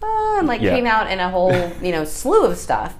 oh, 0.00 0.36
and 0.38 0.46
like 0.46 0.60
Yeah. 0.60 0.76
came 0.76 0.86
out 0.86 1.10
in 1.10 1.18
a 1.18 1.28
whole, 1.28 1.52
you 1.82 1.90
know, 1.90 2.04
slew 2.04 2.44
of 2.44 2.56
stuff. 2.56 2.94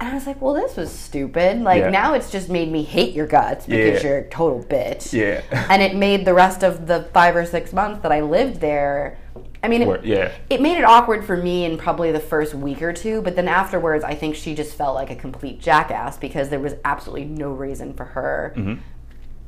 And 0.00 0.08
I 0.10 0.14
was 0.14 0.28
like, 0.28 0.40
well, 0.40 0.54
this 0.54 0.76
was 0.76 0.92
stupid. 0.92 1.60
Like 1.62 1.80
Yeah. 1.82 1.90
now 1.90 2.14
it's 2.14 2.30
just 2.30 2.48
made 2.48 2.70
me 2.70 2.84
hate 2.84 3.12
your 3.12 3.26
guts 3.26 3.66
because 3.66 4.00
Yeah. 4.04 4.08
you're 4.08 4.18
a 4.18 4.28
total 4.28 4.62
bitch. 4.62 5.12
Yeah. 5.12 5.40
And 5.68 5.82
it 5.82 5.96
made 5.96 6.24
the 6.24 6.34
rest 6.34 6.62
of 6.62 6.86
the 6.86 7.06
five 7.12 7.34
or 7.34 7.44
six 7.44 7.72
months 7.72 8.02
that 8.04 8.12
I 8.12 8.20
lived 8.20 8.60
there. 8.60 9.18
I 9.62 9.68
mean, 9.68 9.82
it, 9.82 10.04
yeah. 10.04 10.32
it 10.50 10.60
made 10.60 10.78
it 10.78 10.84
awkward 10.84 11.24
for 11.24 11.36
me 11.36 11.64
in 11.64 11.78
probably 11.78 12.12
the 12.12 12.20
first 12.20 12.54
week 12.54 12.80
or 12.82 12.92
two, 12.92 13.22
but 13.22 13.36
then 13.36 13.48
afterwards, 13.48 14.04
I 14.04 14.14
think 14.14 14.34
she 14.36 14.54
just 14.54 14.74
felt 14.76 14.94
like 14.94 15.10
a 15.10 15.16
complete 15.16 15.60
jackass 15.60 16.16
because 16.16 16.48
there 16.48 16.60
was 16.60 16.74
absolutely 16.84 17.26
no 17.26 17.50
reason 17.52 17.92
for 17.94 18.04
her 18.04 18.52
Mm-hmm. 18.56 18.80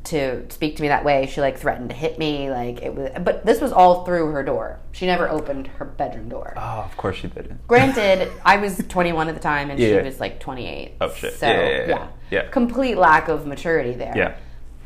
to 0.05 0.51
speak 0.51 0.77
to 0.77 0.83
me 0.83 0.89
that 0.89 1.05
way. 1.05 1.27
She 1.27 1.41
like 1.41 1.59
threatened 1.59 1.91
to 1.91 1.95
hit 1.97 2.19
me, 2.19 2.51
like 2.51 2.81
it 2.83 2.95
was. 2.95 3.11
But 3.23 3.45
this 3.45 3.61
was 3.61 3.71
all 3.73 4.05
through 4.05 4.31
her 4.33 4.43
door. 4.43 4.81
She 4.93 5.07
never 5.07 5.29
opened 5.29 5.67
her 5.69 5.85
bedroom 5.85 6.29
door. 6.29 6.55
Oh, 6.57 6.61
of 6.85 6.97
course 6.97 7.17
she 7.17 7.29
didn't. 7.29 7.67
Granted, 7.69 8.31
I 8.45 8.57
was 8.57 8.79
21 8.89 9.29
at 9.29 9.35
the 9.35 9.41
time, 9.41 9.71
and 9.71 9.79
Yeah. 9.79 9.99
she 10.01 10.05
was 10.07 10.19
like 10.19 10.41
28. 10.41 10.95
Oh, 11.01 11.13
shit. 11.13 11.35
So 11.35 11.47
yeah, 11.47 11.87
yeah. 11.87 12.09
Yeah. 12.31 12.49
complete 12.51 12.97
lack 12.97 13.29
of 13.29 13.47
maturity 13.47 13.93
there 13.93 14.13
Yeah. 14.17 14.37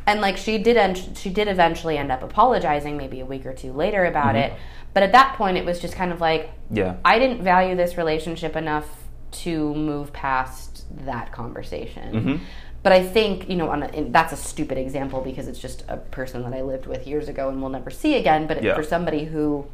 And 0.07 0.21
like 0.21 0.37
she 0.37 0.59
did 0.59 0.77
end, 0.77 1.17
she 1.17 1.31
did 1.31 1.49
eventually 1.49 1.97
end 1.99 2.11
up 2.13 2.23
apologizing 2.23 2.97
maybe 2.97 3.21
a 3.21 3.27
week 3.27 3.47
or 3.47 3.53
two 3.55 3.73
later 3.73 4.05
about 4.05 4.35
Mm-hmm. 4.35 4.53
it 4.55 4.59
but 4.93 5.03
at 5.03 5.13
that 5.13 5.35
point 5.37 5.57
it 5.57 5.65
was 5.65 5.81
just 5.81 5.95
kind 5.97 6.13
of 6.13 6.21
like 6.21 6.51
Yeah. 6.71 6.97
i 7.05 7.19
didn't 7.19 7.43
value 7.43 7.75
this 7.75 7.97
relationship 7.97 8.55
enough 8.57 8.87
to 9.33 9.75
move 9.75 10.13
past 10.13 10.85
that 11.07 11.33
conversation 11.33 12.13
Mhm. 12.13 12.41
But 12.85 12.93
I 12.93 13.03
think 13.03 13.49
you 13.49 13.57
know, 13.57 13.71
on 13.71 13.83
a, 13.85 14.03
that's 14.11 14.35
a 14.35 14.37
stupid 14.37 14.77
example 14.77 15.23
because 15.23 15.49
it's 15.49 15.59
just 15.59 15.85
a 15.89 15.97
person 15.97 16.43
that 16.43 16.53
I 16.53 16.61
lived 16.61 16.85
with 16.87 17.07
years 17.07 17.29
ago 17.31 17.49
and 17.49 17.63
will 17.63 17.71
never 17.71 17.89
see 17.91 18.17
again. 18.17 18.47
But 18.47 18.63
Yeah. 18.63 18.75
for 18.75 18.83
somebody 18.83 19.25
who 19.25 19.65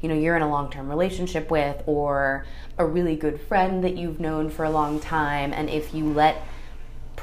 you 0.00 0.08
know 0.08 0.14
you're 0.14 0.36
in 0.36 0.42
a 0.42 0.48
long-term 0.48 0.88
relationship 0.88 1.50
with 1.50 1.82
or 1.84 2.46
a 2.78 2.86
really 2.86 3.16
good 3.16 3.40
friend 3.40 3.82
that 3.82 3.96
you've 3.96 4.20
known 4.20 4.50
for 4.50 4.64
a 4.64 4.70
long 4.70 5.00
time 5.00 5.52
and 5.52 5.68
if 5.68 5.92
you 5.94 6.04
let 6.12 6.36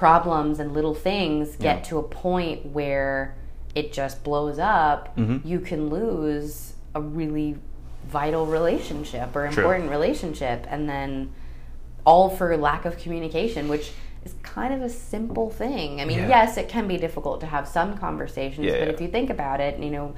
problems 0.08 0.60
and 0.60 0.74
little 0.74 0.94
things 0.94 1.56
get 1.56 1.78
Yeah. 1.78 1.84
to 1.90 1.98
a 2.00 2.04
point 2.04 2.66
where 2.66 3.36
it 3.74 3.94
just 3.94 4.22
blows 4.24 4.60
up 4.60 5.16
Mm-hmm. 5.16 5.48
you 5.48 5.60
can 5.62 5.90
lose 5.90 6.74
a 6.94 7.00
really 7.20 7.56
vital 8.10 8.46
relationship 8.46 9.34
or 9.34 9.48
True. 9.48 9.64
important 9.64 9.90
relationship 9.90 10.60
and 10.70 10.90
then 10.90 11.32
all 12.06 12.30
for 12.30 12.58
lack 12.58 12.84
of 12.84 12.98
communication 12.98 13.70
which 13.70 13.94
is 14.26 14.36
kind 14.44 14.74
of 14.74 14.82
a 14.82 14.90
simple 14.90 15.50
thing 15.50 16.02
i 16.02 16.06
mean 16.10 16.20
Yeah. 16.20 16.28
yes 16.36 16.58
it 16.58 16.68
can 16.68 16.86
be 16.94 16.98
difficult 16.98 17.40
to 17.40 17.48
have 17.56 17.66
some 17.66 17.98
conversations 17.98 18.66
Yeah, 18.68 18.80
but 18.80 18.90
if 18.90 19.00
you 19.00 19.08
think 19.08 19.30
about 19.30 19.62
it 19.62 19.74
you 19.80 19.92
know 19.98 20.14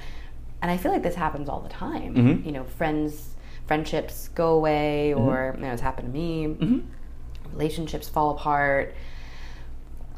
and 0.62 0.68
I 0.74 0.76
feel 0.78 0.90
like 0.90 1.04
this 1.04 1.14
happens 1.26 1.48
all 1.50 1.60
the 1.60 1.68
time. 1.68 2.14
Mhm. 2.14 2.46
You 2.46 2.52
know, 2.56 2.64
friends, 2.64 3.34
friendships 3.68 4.28
go 4.34 4.48
away, 4.60 5.12
Mm-hmm. 5.14 5.28
or 5.28 5.54
you 5.54 5.60
know, 5.66 5.72
it's 5.74 5.82
happened 5.82 6.08
to 6.12 6.18
me. 6.18 6.32
Relationships 7.52 8.08
fall 8.08 8.30
apart 8.30 8.94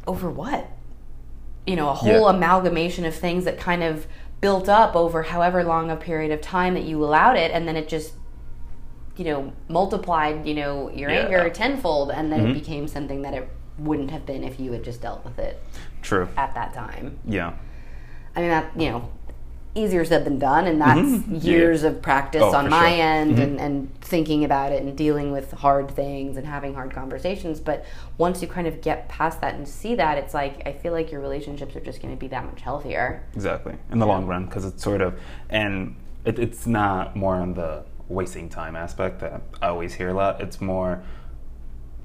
over 0.08 0.28
what? 0.30 0.68
You 1.66 1.76
know, 1.76 1.90
a 1.90 1.94
whole 1.94 2.22
Yeah. 2.24 2.30
amalgamation 2.30 3.04
of 3.04 3.14
things 3.14 3.44
that 3.44 3.58
kind 3.60 3.82
of 3.84 4.06
built 4.40 4.68
up 4.68 4.96
over 4.96 5.24
however 5.24 5.62
long 5.62 5.90
a 5.90 5.96
period 5.96 6.32
of 6.32 6.40
time 6.40 6.74
that 6.74 6.84
you 6.84 7.04
allowed 7.04 7.36
it, 7.36 7.50
and 7.52 7.68
then 7.68 7.76
it 7.76 7.88
just, 7.88 8.14
you 9.16 9.24
know, 9.24 9.52
multiplied. 9.68 10.46
You 10.46 10.54
know, 10.54 10.90
your 10.90 11.10
Yeah. 11.10 11.18
anger 11.26 11.50
tenfold, 11.50 12.10
and 12.10 12.32
then 12.32 12.40
it 12.40 12.48
Mhm. 12.50 12.54
became 12.54 12.88
something 12.88 13.22
that 13.22 13.34
it 13.34 13.48
wouldn't 13.78 14.10
have 14.10 14.24
been 14.26 14.42
if 14.42 14.58
you 14.58 14.72
had 14.72 14.82
just 14.82 15.02
dealt 15.02 15.24
with 15.24 15.38
it 15.38 15.62
True. 16.02 16.28
at 16.36 16.54
that 16.54 16.72
time. 16.72 17.18
Yeah. 17.24 17.52
I 18.34 18.40
mean, 18.40 18.50
that 18.50 18.66
you 18.76 18.90
know, 18.90 19.02
easier 19.74 20.04
said 20.04 20.24
than 20.24 20.38
done, 20.38 20.66
and 20.66 20.80
that's 20.80 20.98
Mhm. 21.00 21.24
Yeah. 21.44 21.50
years 21.52 21.82
of 21.84 22.02
practice 22.02 22.42
Oh, 22.42 22.54
on 22.54 22.68
my 22.68 22.90
sure. 22.90 23.00
end, 23.04 23.36
Mhm. 23.36 23.42
and, 23.42 23.60
and 23.60 24.00
thinking 24.00 24.44
about 24.44 24.72
it, 24.72 24.82
and 24.82 24.96
dealing 24.96 25.30
with 25.30 25.52
hard 25.52 25.90
things, 25.90 26.36
and 26.36 26.46
having 26.46 26.74
hard 26.74 26.90
conversations. 26.92 27.60
But 27.60 27.84
once 28.16 28.42
you 28.42 28.48
kind 28.48 28.66
of 28.66 28.80
get 28.80 29.08
past 29.08 29.40
that 29.42 29.54
and 29.54 29.68
see 29.68 29.94
that, 29.94 30.18
it's 30.18 30.34
like 30.34 30.66
I 30.66 30.72
feel 30.72 30.92
like 30.92 31.12
your 31.12 31.20
relationships 31.20 31.76
are 31.76 31.80
just 31.80 32.02
going 32.02 32.12
to 32.14 32.18
be 32.18 32.26
that 32.28 32.44
much 32.44 32.60
healthier. 32.62 33.22
Exactly. 33.34 33.74
In 33.92 33.98
the 33.98 34.06
long 34.06 34.26
run, 34.26 34.46
because 34.46 34.64
it's 34.64 34.82
sort 34.82 35.00
of, 35.00 35.14
and 35.50 35.94
it, 36.24 36.38
it's 36.38 36.66
not 36.66 37.14
more 37.14 37.36
on 37.36 37.54
the 37.54 37.84
wasting 38.08 38.48
time 38.48 38.74
aspect 38.74 39.20
that 39.20 39.42
I 39.62 39.68
always 39.68 39.94
hear 39.94 40.08
a 40.08 40.14
lot. 40.14 40.40
It's 40.40 40.60
more, 40.60 41.02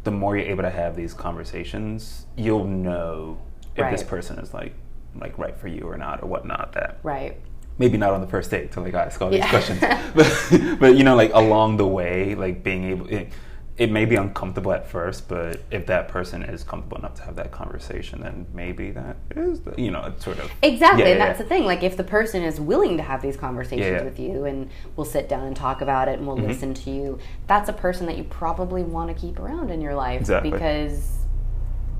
the 0.03 0.11
more 0.11 0.35
you're 0.37 0.47
able 0.47 0.63
to 0.63 0.69
have 0.69 0.95
these 0.95 1.13
conversations, 1.13 2.25
you'll 2.35 2.65
know 2.67 3.37
if 3.75 3.89
this 3.89 4.03
person 4.03 4.37
is 4.39 4.53
like, 4.53 4.73
like 5.15 5.37
right 5.37 5.55
for 5.55 5.67
you 5.69 5.83
or 5.89 5.97
not 5.97 6.21
or 6.21 6.27
whatnot. 6.27 6.73
That 6.73 6.97
Right. 7.03 7.39
Maybe 7.77 7.97
not 7.97 8.13
on 8.13 8.21
the 8.21 8.27
first 8.27 8.51
date 8.51 8.71
to 8.73 8.81
like 8.81 8.93
ask 8.93 9.21
all 9.21 9.29
these 9.29 9.39
Yeah. 9.39 9.49
questions, 9.49 9.79
but 10.15 10.79
but 10.79 10.95
you 10.95 11.03
know 11.03 11.15
like 11.15 11.31
along 11.33 11.77
the 11.77 11.87
way, 11.87 12.35
like 12.35 12.63
being 12.63 12.83
able. 12.85 13.07
It, 13.07 13.29
it 13.75 13.89
may 13.91 14.05
be 14.05 14.15
uncomfortable 14.15 14.71
at 14.71 14.87
first, 14.87 15.27
but 15.27 15.59
if 15.71 15.87
that 15.87 16.07
person 16.07 16.43
is 16.43 16.63
comfortable 16.63 16.95
enough 16.99 17.15
to 17.15 17.23
have 17.23 17.35
that 17.37 17.49
conversation, 17.49 18.21
then 18.21 18.45
maybe 18.53 18.91
that 18.91 19.17
is, 19.35 19.61
the, 19.61 19.73
you 19.81 19.89
know, 19.89 20.03
it's 20.03 20.23
sort 20.23 20.37
of 20.37 20.51
Exactly, 20.61 21.01
Yeah, 21.01 21.09
and 21.09 21.17
yeah, 21.19 21.25
that's 21.25 21.39
the 21.39 21.45
thing. 21.45 21.65
Like, 21.65 21.81
if 21.81 21.97
the 21.97 22.03
person 22.03 22.43
is 22.43 22.59
willing 22.61 22.97
to 22.97 23.03
have 23.03 23.23
these 23.23 23.35
conversations 23.35 24.03
with 24.03 24.19
you, 24.19 24.45
and 24.45 24.69
we'll 24.95 25.07
sit 25.07 25.27
down 25.27 25.45
and 25.47 25.55
talk 25.55 25.81
about 25.81 26.07
it, 26.07 26.19
and 26.19 26.27
we'll 26.27 26.37
Mhm. 26.37 26.49
listen 26.49 26.75
to 26.75 26.91
you, 26.91 27.17
that's 27.47 27.67
a 27.67 27.73
person 27.73 28.05
that 28.05 28.15
you 28.15 28.25
probably 28.25 28.83
want 28.83 29.09
to 29.09 29.19
keep 29.19 29.39
around 29.39 29.71
in 29.71 29.81
your 29.81 29.95
life 29.95 30.19
Exactly. 30.19 30.51
because 30.51 31.22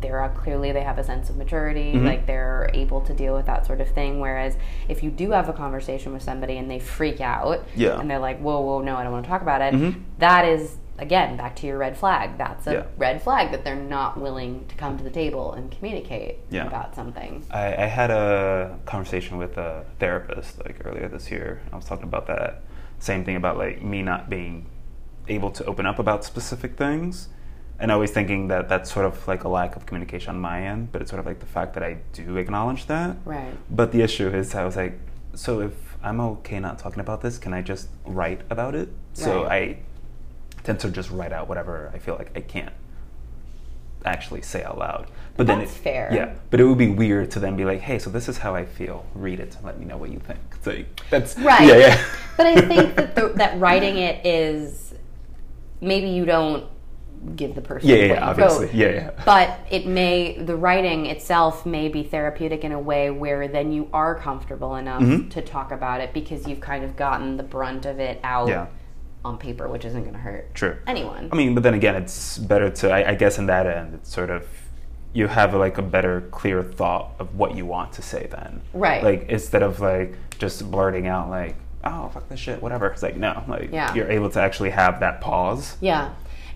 they're 0.03 0.21
uh, 0.21 0.29
clearly 0.29 0.71
they 0.71 0.83
have 0.83 0.99
a 0.99 1.03
sense 1.03 1.29
of 1.31 1.37
maturity, 1.37 1.93
Mhm. 1.93 2.05
like 2.05 2.27
they're 2.27 2.69
able 2.75 3.01
to 3.01 3.13
deal 3.13 3.33
with 3.33 3.47
that 3.47 3.65
sort 3.65 3.81
of 3.81 3.87
thing. 3.89 4.19
Whereas 4.19 4.55
if 4.87 5.01
you 5.01 5.09
do 5.09 5.31
have 5.31 5.49
a 5.49 5.53
conversation 5.53 6.13
with 6.13 6.21
somebody 6.21 6.57
and 6.57 6.69
they 6.69 6.77
freak 6.79 7.21
out, 7.21 7.63
Yeah. 7.75 7.99
and 7.99 8.07
they're 8.09 8.19
like, 8.19 8.39
"Whoa, 8.39 8.59
whoa, 8.61 8.81
no, 8.81 8.95
I 8.97 9.03
don't 9.03 9.11
want 9.11 9.25
to 9.25 9.29
talk 9.31 9.41
about 9.41 9.61
it," 9.61 9.73
Mhm. 9.73 10.01
that 10.19 10.45
is 10.45 10.77
again 10.99 11.35
back 11.35 11.55
to 11.55 11.65
your 11.65 11.77
red 11.79 11.97
flag. 11.97 12.37
That's 12.37 12.67
a 12.67 12.73
Yeah. 12.73 12.83
red 12.97 13.21
flag 13.21 13.49
that 13.51 13.63
they're 13.65 13.75
not 13.75 14.19
willing 14.19 14.65
to 14.67 14.75
come 14.75 14.95
to 14.97 15.03
the 15.03 15.09
table 15.09 15.51
and 15.53 15.71
communicate 15.71 16.37
Yeah. 16.51 16.67
about 16.67 16.93
something. 16.93 17.43
I, 17.49 17.65
I 17.73 17.85
had 17.87 18.11
a 18.11 18.77
conversation 18.85 19.37
with 19.37 19.57
a 19.57 19.85
therapist 19.99 20.63
like 20.63 20.75
earlier 20.85 21.07
this 21.07 21.31
year. 21.31 21.61
I 21.71 21.75
was 21.75 21.85
talking 21.85 22.03
about 22.05 22.27
that 22.27 22.61
same 22.99 23.23
thing 23.25 23.35
about 23.35 23.57
like 23.57 23.81
me 23.81 24.01
not 24.03 24.29
being 24.29 24.67
able 25.27 25.49
to 25.51 25.65
open 25.65 25.85
up 25.85 25.97
about 25.99 26.23
specific 26.23 26.75
things, 26.77 27.29
and 27.83 27.91
always 27.91 28.11
thinking 28.11 28.47
that 28.47 28.69
that's 28.69 28.89
sort 28.89 29.05
of 29.05 29.27
like 29.27 29.43
a 29.43 29.49
lack 29.49 29.75
of 29.75 29.85
communication 29.85 30.29
on 30.29 30.39
my 30.39 30.65
end. 30.65 30.89
But 30.93 31.01
it's 31.01 31.11
sort 31.11 31.19
of 31.19 31.25
like 31.25 31.41
the 31.41 31.45
fact 31.45 31.73
that 31.73 31.83
I 31.83 31.97
do 32.13 32.37
acknowledge 32.37 32.85
that. 32.85 33.17
Right. 33.25 33.53
But 33.69 33.91
the 33.91 34.01
issue 34.01 34.29
is, 34.29 34.55
I 34.55 34.63
was 34.63 34.77
like, 34.77 34.97
so 35.35 35.59
if 35.59 35.73
I'm 36.01 36.21
okay 36.21 36.61
not 36.61 36.79
talking 36.79 37.01
about 37.01 37.19
this, 37.21 37.37
can 37.37 37.53
I 37.53 37.61
just 37.61 37.89
write 38.05 38.39
about 38.49 38.73
it? 38.73 38.87
So 39.11 39.43
Right. 39.43 39.77
I 40.57 40.63
tend 40.63 40.79
to 40.79 40.91
just 40.91 41.11
write 41.11 41.33
out 41.33 41.49
whatever 41.49 41.91
I 41.93 41.99
feel 41.99 42.15
like 42.15 42.31
I 42.37 42.39
can't 42.39 42.71
actually 44.05 44.43
say 44.43 44.63
out 44.63 44.77
loud. 44.77 45.11
But 45.35 45.47
then 45.47 45.59
That's 45.59 45.75
it, 45.75 45.79
fair. 45.79 46.09
Yeah, 46.13 46.35
but 46.51 46.61
it 46.61 46.63
would 46.63 46.77
be 46.77 46.89
weird 46.89 47.31
to 47.31 47.41
then 47.41 47.57
be 47.57 47.65
like, 47.65 47.81
hey, 47.81 47.99
so 47.99 48.09
this 48.09 48.29
is 48.29 48.37
how 48.37 48.55
I 48.55 48.63
feel. 48.63 49.05
Read 49.13 49.41
it 49.41 49.57
and 49.57 49.65
let 49.65 49.77
me 49.77 49.83
know 49.83 49.97
what 49.97 50.09
you 50.09 50.19
think. 50.19 50.39
So 50.61 50.85
that's 51.09 51.37
Right. 51.37 51.67
Yeah, 51.67 51.77
yeah. 51.77 52.05
but 52.37 52.45
I 52.45 52.61
think 52.61 52.95
that 52.95 53.15
the, 53.15 53.27
that 53.35 53.59
writing 53.59 53.97
it 53.97 54.25
is 54.25 54.93
maybe 55.81 56.07
you 56.07 56.23
don't 56.23 56.65
give 57.35 57.55
the 57.55 57.61
person 57.61 57.89
Yeah, 57.89 57.95
yeah, 57.95 58.29
obviously. 58.29 58.69
Yeah, 58.73 58.89
yeah. 58.89 59.09
but 59.25 59.59
it 59.71 59.85
may 59.87 60.37
the 60.37 60.55
writing 60.55 61.05
itself 61.07 61.65
may 61.65 61.87
be 61.87 62.03
therapeutic 62.03 62.63
in 62.63 62.71
a 62.71 62.79
way 62.79 63.09
where 63.11 63.47
then 63.47 63.71
you 63.71 63.87
are 63.93 64.15
comfortable 64.15 64.75
enough 64.75 65.01
Mhm. 65.01 65.29
to 65.31 65.41
talk 65.41 65.71
about 65.71 66.01
it 66.01 66.13
because 66.13 66.47
you've 66.47 66.59
kind 66.59 66.83
of 66.83 66.95
gotten 66.95 67.37
the 67.37 67.43
brunt 67.43 67.85
of 67.85 67.99
it 67.99 68.19
out 68.23 68.49
Yeah. 68.49 68.65
on 69.25 69.37
paper, 69.37 69.67
which 69.69 69.85
isn't 69.85 70.01
going 70.01 70.13
to 70.13 70.19
hurt 70.19 70.53
True. 70.53 70.75
anyone. 70.85 71.29
I 71.31 71.35
mean, 71.35 71.53
but 71.53 71.63
then 71.63 71.73
again, 71.73 71.95
it's 71.95 72.37
better 72.37 72.69
to, 72.69 72.91
I, 72.91 73.11
I 73.11 73.15
guess, 73.15 73.37
in 73.37 73.45
that 73.47 73.65
end, 73.65 73.93
it's 73.93 74.13
sort 74.13 74.29
of, 74.29 74.45
you 75.13 75.27
have 75.27 75.53
like 75.53 75.77
a 75.77 75.81
better, 75.81 76.21
clear 76.31 76.61
thought 76.61 77.11
of 77.19 77.35
what 77.37 77.55
you 77.55 77.65
want 77.65 77.93
to 77.93 78.01
say 78.01 78.27
then. 78.31 78.61
Right. 78.73 79.03
Like, 79.03 79.29
instead 79.29 79.63
of 79.63 79.79
like 79.79 80.15
just 80.39 80.69
blurting 80.69 81.07
out, 81.07 81.29
like, 81.29 81.55
oh, 81.85 82.09
fuck 82.13 82.27
this 82.29 82.39
shit, 82.39 82.61
whatever. 82.61 82.87
It's 82.87 83.03
like, 83.03 83.15
no, 83.17 83.43
like, 83.47 83.69
Yeah. 83.71 83.93
you're 83.93 84.09
able 84.09 84.29
to 84.31 84.41
actually 84.41 84.71
have 84.71 84.99
that 85.01 85.21
pause. 85.21 85.77
Yeah. 85.81 86.09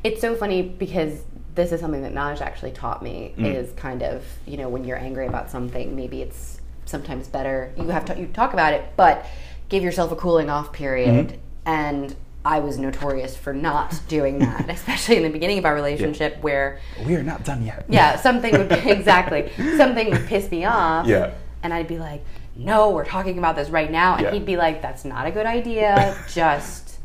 It's 0.03 0.21
so 0.21 0.35
funny 0.35 0.61
because 0.61 1.23
this 1.55 1.71
is 1.71 1.79
something 1.81 2.03
that 2.03 2.13
Naj 2.13 2.39
actually 2.41 2.71
taught 2.71 3.01
me 3.01 3.33
Mm. 3.37 3.53
is 3.55 3.71
kind 3.73 4.03
of, 4.03 4.23
you 4.45 4.57
know, 4.57 4.69
when 4.69 4.83
you're 4.85 4.97
angry 4.97 5.25
about 5.27 5.49
something, 5.49 5.95
maybe 5.95 6.21
it's 6.21 6.61
sometimes 6.85 7.27
better 7.27 7.71
you 7.75 7.87
have 7.89 8.05
to 8.05 8.17
you 8.17 8.27
talk 8.27 8.53
about 8.53 8.73
it, 8.73 8.83
but 8.95 9.25
give 9.69 9.83
yourself 9.83 10.11
a 10.11 10.15
cooling 10.15 10.49
off 10.49 10.71
period. 10.71 11.27
Mm-hmm. 11.29 11.37
And 11.65 12.15
I 12.45 12.59
was 12.59 12.77
notorious 12.77 13.35
for 13.35 13.53
not 13.53 13.99
doing 14.07 14.39
that, 14.39 14.69
especially 14.77 15.17
in 15.17 15.23
the 15.23 15.29
beginning 15.29 15.57
of 15.57 15.65
our 15.65 15.73
relationship 15.75 16.37
where 16.41 16.79
We 17.05 17.15
are 17.15 17.23
not 17.23 17.43
done 17.43 17.65
yet. 17.65 17.85
yeah, 17.89 18.15
something 18.27 18.55
would 18.57 18.71
exactly. 18.71 19.51
Something 19.75 20.11
would 20.11 20.25
piss 20.27 20.49
me 20.51 20.63
off. 20.63 21.07
Yeah. 21.07 21.33
And 21.63 21.73
I'd 21.73 21.87
be 21.87 21.97
like, 21.97 22.23
"No, 22.55 22.91
we're 22.91 23.03
talking 23.03 23.37
about 23.39 23.55
this 23.57 23.69
right 23.69 23.91
now." 23.91 24.13
And 24.15 24.23
Yeah. 24.25 24.31
he'd 24.31 24.45
be 24.45 24.55
like, 24.55 24.81
"That's 24.81 25.03
not 25.03 25.25
a 25.25 25.31
good 25.31 25.47
idea. 25.47 26.15
Just 26.29 26.99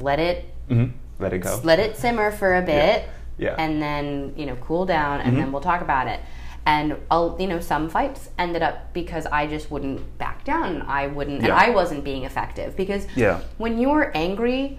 let 0.00 0.20
it 0.20 0.44
hmm 0.68 0.86
Let 1.18 1.32
it 1.32 1.38
go. 1.38 1.60
let 1.64 1.78
it 1.78 1.96
simmer 1.96 2.30
for 2.30 2.56
a 2.56 2.62
bit 2.62 3.08
Yeah. 3.38 3.54
and 3.58 3.80
then 3.82 4.34
you 4.36 4.46
know 4.46 4.56
cool 4.56 4.86
down 4.86 5.20
and 5.20 5.34
Mhm. 5.34 5.40
then 5.40 5.52
we'll 5.52 5.62
talk 5.62 5.80
about 5.80 6.06
it 6.08 6.20
and 6.66 6.96
I'll, 7.10 7.36
you 7.38 7.46
know 7.46 7.60
some 7.60 7.88
fights 7.88 8.30
ended 8.38 8.62
up 8.62 8.92
because 8.92 9.24
i 9.26 9.46
just 9.46 9.70
wouldn't 9.70 10.18
back 10.18 10.44
down 10.44 10.82
i 10.88 11.06
wouldn't 11.06 11.42
and 11.42 11.52
i 11.52 11.70
wasn't 11.70 12.02
being 12.04 12.24
effective 12.24 12.76
because 12.76 13.06
Yeah. 13.14 13.38
when 13.56 13.78
you're 13.78 14.10
angry 14.14 14.78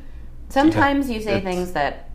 sometimes 0.49 1.09
you 1.09 1.21
say 1.21 1.37
It's- 1.37 1.43
things 1.43 1.71
that 1.73 2.09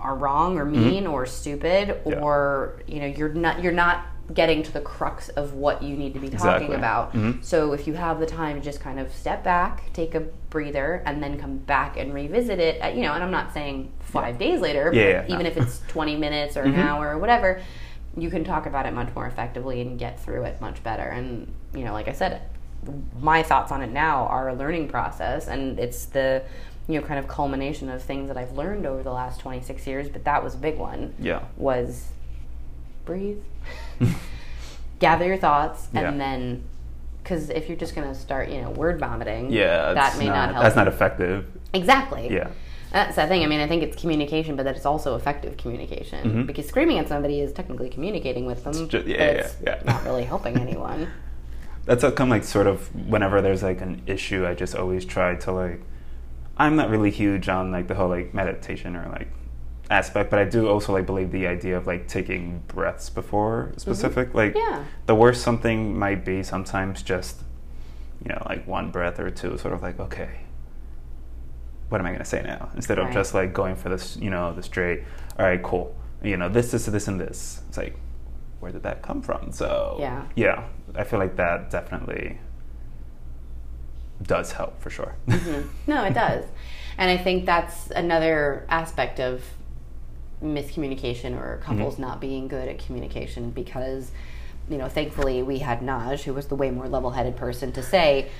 are 0.00 0.14
wrong 0.16 0.58
or 0.58 0.64
mean 0.64 1.06
or 1.06 1.26
stupid 1.26 1.88
Mm-hmm. 1.88 2.10
Yeah. 2.10 2.18
or 2.20 2.82
you 2.86 3.00
know 3.00 3.06
you're 3.06 3.28
not 3.34 3.62
you're 3.62 3.72
not 3.72 4.06
getting 4.34 4.62
to 4.62 4.72
the 4.72 4.80
crux 4.80 5.28
of 5.30 5.54
what 5.54 5.82
you 5.82 5.96
need 5.96 6.14
to 6.14 6.20
be 6.20 6.28
talking 6.28 6.68
Exactly. 6.72 6.76
about 6.76 7.12
Mhm. 7.12 7.44
so 7.44 7.72
if 7.72 7.86
you 7.86 7.94
have 7.94 8.20
the 8.20 8.26
time 8.26 8.56
to 8.58 8.62
just 8.64 8.80
kind 8.80 8.98
of 9.00 9.12
step 9.12 9.42
back 9.44 9.92
take 9.92 10.14
a 10.14 10.20
breather 10.50 11.02
and 11.06 11.22
then 11.22 11.38
come 11.38 11.56
back 11.58 11.96
and 11.98 12.14
revisit 12.14 12.58
it 12.58 12.80
uh, 12.82 12.86
you 12.88 13.02
know 13.02 13.12
and 13.14 13.22
i'm 13.24 13.30
not 13.30 13.52
saying 13.52 13.90
five 14.00 14.38
days 14.38 14.60
later 14.60 14.90
Yeah, 14.92 15.02
but 15.04 15.08
yeah, 15.10 15.20
no. 15.28 15.34
even 15.34 15.46
if 15.46 15.56
it's 15.56 15.80
20 15.88 16.16
minutes 16.16 16.56
or 16.56 16.62
an 16.62 16.74
Mhm. 16.74 16.84
hour 16.84 17.10
or 17.10 17.18
whatever 17.18 17.60
you 18.16 18.30
can 18.30 18.44
talk 18.44 18.66
about 18.66 18.86
it 18.86 18.92
much 18.92 19.08
more 19.14 19.26
effectively 19.26 19.80
and 19.80 19.98
get 19.98 20.20
through 20.20 20.44
it 20.44 20.60
much 20.60 20.82
better 20.84 21.02
and 21.04 21.52
you 21.74 21.84
know 21.84 21.92
like 21.92 22.08
i 22.08 22.12
said 22.12 22.42
my 23.20 23.42
thoughts 23.42 23.70
on 23.72 23.82
it 23.82 23.90
now 23.90 24.26
are 24.26 24.48
a 24.48 24.54
learning 24.54 24.88
process 24.88 25.48
and 25.48 25.78
it's 25.78 26.04
the 26.06 26.42
you 26.88 27.00
know 27.00 27.06
kind 27.06 27.18
of 27.18 27.28
culmination 27.28 27.88
of 27.88 28.02
things 28.02 28.28
that 28.28 28.36
i've 28.36 28.52
learned 28.56 28.84
over 28.86 29.02
the 29.02 29.12
last 29.12 29.40
26 29.40 29.86
years 29.86 30.08
but 30.08 30.24
that 30.24 30.42
was 30.44 30.54
a 30.54 30.58
big 30.58 30.76
one 30.78 31.14
Yeah. 31.18 31.40
was 31.56 32.08
breathe 33.04 33.42
gather 34.98 35.26
your 35.26 35.36
thoughts 35.36 35.88
and 35.94 36.02
Yeah. 36.02 36.10
then 36.16 36.64
because 37.22 37.50
if 37.50 37.68
you're 37.68 37.78
just 37.78 37.94
going 37.94 38.08
to 38.08 38.14
start 38.14 38.48
you 38.48 38.60
know 38.60 38.70
word 38.70 38.98
vomiting 38.98 39.50
Yeah. 39.50 39.92
that 39.92 40.18
may 40.18 40.26
not, 40.26 40.50
help 40.52 40.62
That's 40.64 40.76
not 40.76 40.88
effective. 40.88 41.46
exactly 41.72 42.32
Yeah. 42.32 42.48
That's 42.92 43.16
the 43.16 43.26
thing. 43.26 43.42
I 43.42 43.46
mean, 43.46 43.60
I 43.60 43.66
think 43.66 43.82
it's 43.82 43.98
communication, 43.98 44.54
but 44.54 44.64
that 44.64 44.76
it's 44.76 44.84
also 44.84 45.16
effective 45.16 45.56
communication 45.56 46.28
mm-hmm. 46.28 46.42
because 46.42 46.68
screaming 46.68 46.98
at 46.98 47.08
somebody 47.08 47.40
is 47.40 47.50
technically 47.54 47.88
communicating 47.88 48.44
with 48.44 48.64
them. 48.64 48.86
ju- 48.86 48.98
yeah, 48.98 49.02
but 49.02 49.08
yeah, 49.08 49.24
it's 49.40 49.56
yeah. 49.64 49.82
not 49.86 50.04
really 50.04 50.24
helping 50.24 50.58
anyone. 50.58 51.10
That's 51.86 52.02
how 52.02 52.10
come 52.10 52.28
like 52.28 52.44
sort 52.44 52.66
of 52.66 52.94
whenever 53.08 53.40
there's 53.40 53.62
like 53.62 53.80
an 53.80 54.02
issue, 54.06 54.46
I 54.46 54.54
just 54.54 54.74
always 54.76 55.04
try 55.06 55.34
to 55.36 55.52
like. 55.52 55.80
I'm 56.58 56.76
not 56.76 56.90
really 56.90 57.10
huge 57.10 57.48
on 57.48 57.72
like 57.72 57.88
the 57.88 57.94
whole 57.94 58.10
like 58.10 58.34
meditation 58.34 58.94
or 58.94 59.08
like 59.08 59.28
aspect, 59.92 60.30
but 60.30 60.38
I 60.38 60.44
do 60.44 60.68
also 60.68 60.92
like 60.92 61.06
believe 61.06 61.30
the 61.30 61.46
idea 61.46 61.76
of 61.76 61.86
like 61.86 62.08
taking 62.08 62.62
breaths 62.66 63.10
before 63.10 63.72
specific. 63.76 64.34
Like 64.34 64.54
Yeah. 64.56 64.84
the 65.06 65.14
worst 65.14 65.42
something 65.42 65.96
might 65.98 66.24
be 66.24 66.42
sometimes 66.42 67.02
just 67.02 67.42
you 68.24 68.30
know 68.30 68.42
like 68.48 68.66
one 68.66 68.90
breath 68.90 69.20
or 69.20 69.30
two, 69.30 69.58
sort 69.58 69.74
of 69.74 69.82
like 69.82 70.00
okay, 70.00 70.40
what 71.90 72.00
am 72.00 72.06
I 72.06 72.12
gonna 72.12 72.24
say 72.24 72.42
now? 72.42 72.70
Instead 72.74 72.98
of 72.98 73.12
just 73.12 73.34
like 73.34 73.52
going 73.52 73.76
for 73.76 73.88
this, 73.90 74.16
you 74.16 74.30
know, 74.30 74.52
the 74.54 74.62
straight. 74.62 75.02
All 75.38 75.44
right, 75.46 75.62
cool. 75.62 75.94
You 76.22 76.36
know, 76.36 76.48
this, 76.48 76.70
this, 76.70 76.86
this, 76.86 77.08
and 77.08 77.18
this. 77.20 77.62
It's 77.68 77.76
like, 77.76 77.96
where 78.60 78.70
did 78.72 78.84
that 78.84 79.02
come 79.02 79.20
from? 79.22 79.50
So 79.52 79.96
Yeah. 80.00 80.22
yeah, 80.36 80.64
I 80.94 81.04
feel 81.04 81.18
like 81.18 81.36
that 81.36 81.70
definitely 81.70 82.38
does 84.22 84.52
help 84.52 84.80
for 84.80 84.88
sure. 84.90 85.16
Mhm. 85.28 85.66
No, 85.86 86.04
it 86.04 86.14
does. 86.24 86.44
And 86.96 87.10
I 87.10 87.16
think 87.22 87.44
that's 87.44 87.90
another 87.90 88.64
aspect 88.68 89.18
of 89.20 89.42
miscommunication 90.42 91.36
or 91.40 91.58
couples 91.64 91.94
Mm-hmm. 91.94 92.02
not 92.02 92.20
being 92.20 92.48
good 92.48 92.68
at 92.68 92.78
communication 92.84 93.50
because 93.50 94.10
you 94.68 94.78
know 94.78 94.88
thankfully 94.88 95.42
we 95.42 95.58
had 95.58 95.80
Naj 95.80 96.22
who 96.22 96.32
was 96.32 96.46
the 96.46 96.54
way 96.54 96.70
more 96.70 96.88
level-headed 96.88 97.36
person 97.36 97.72
to 97.72 97.82
say 97.82 98.30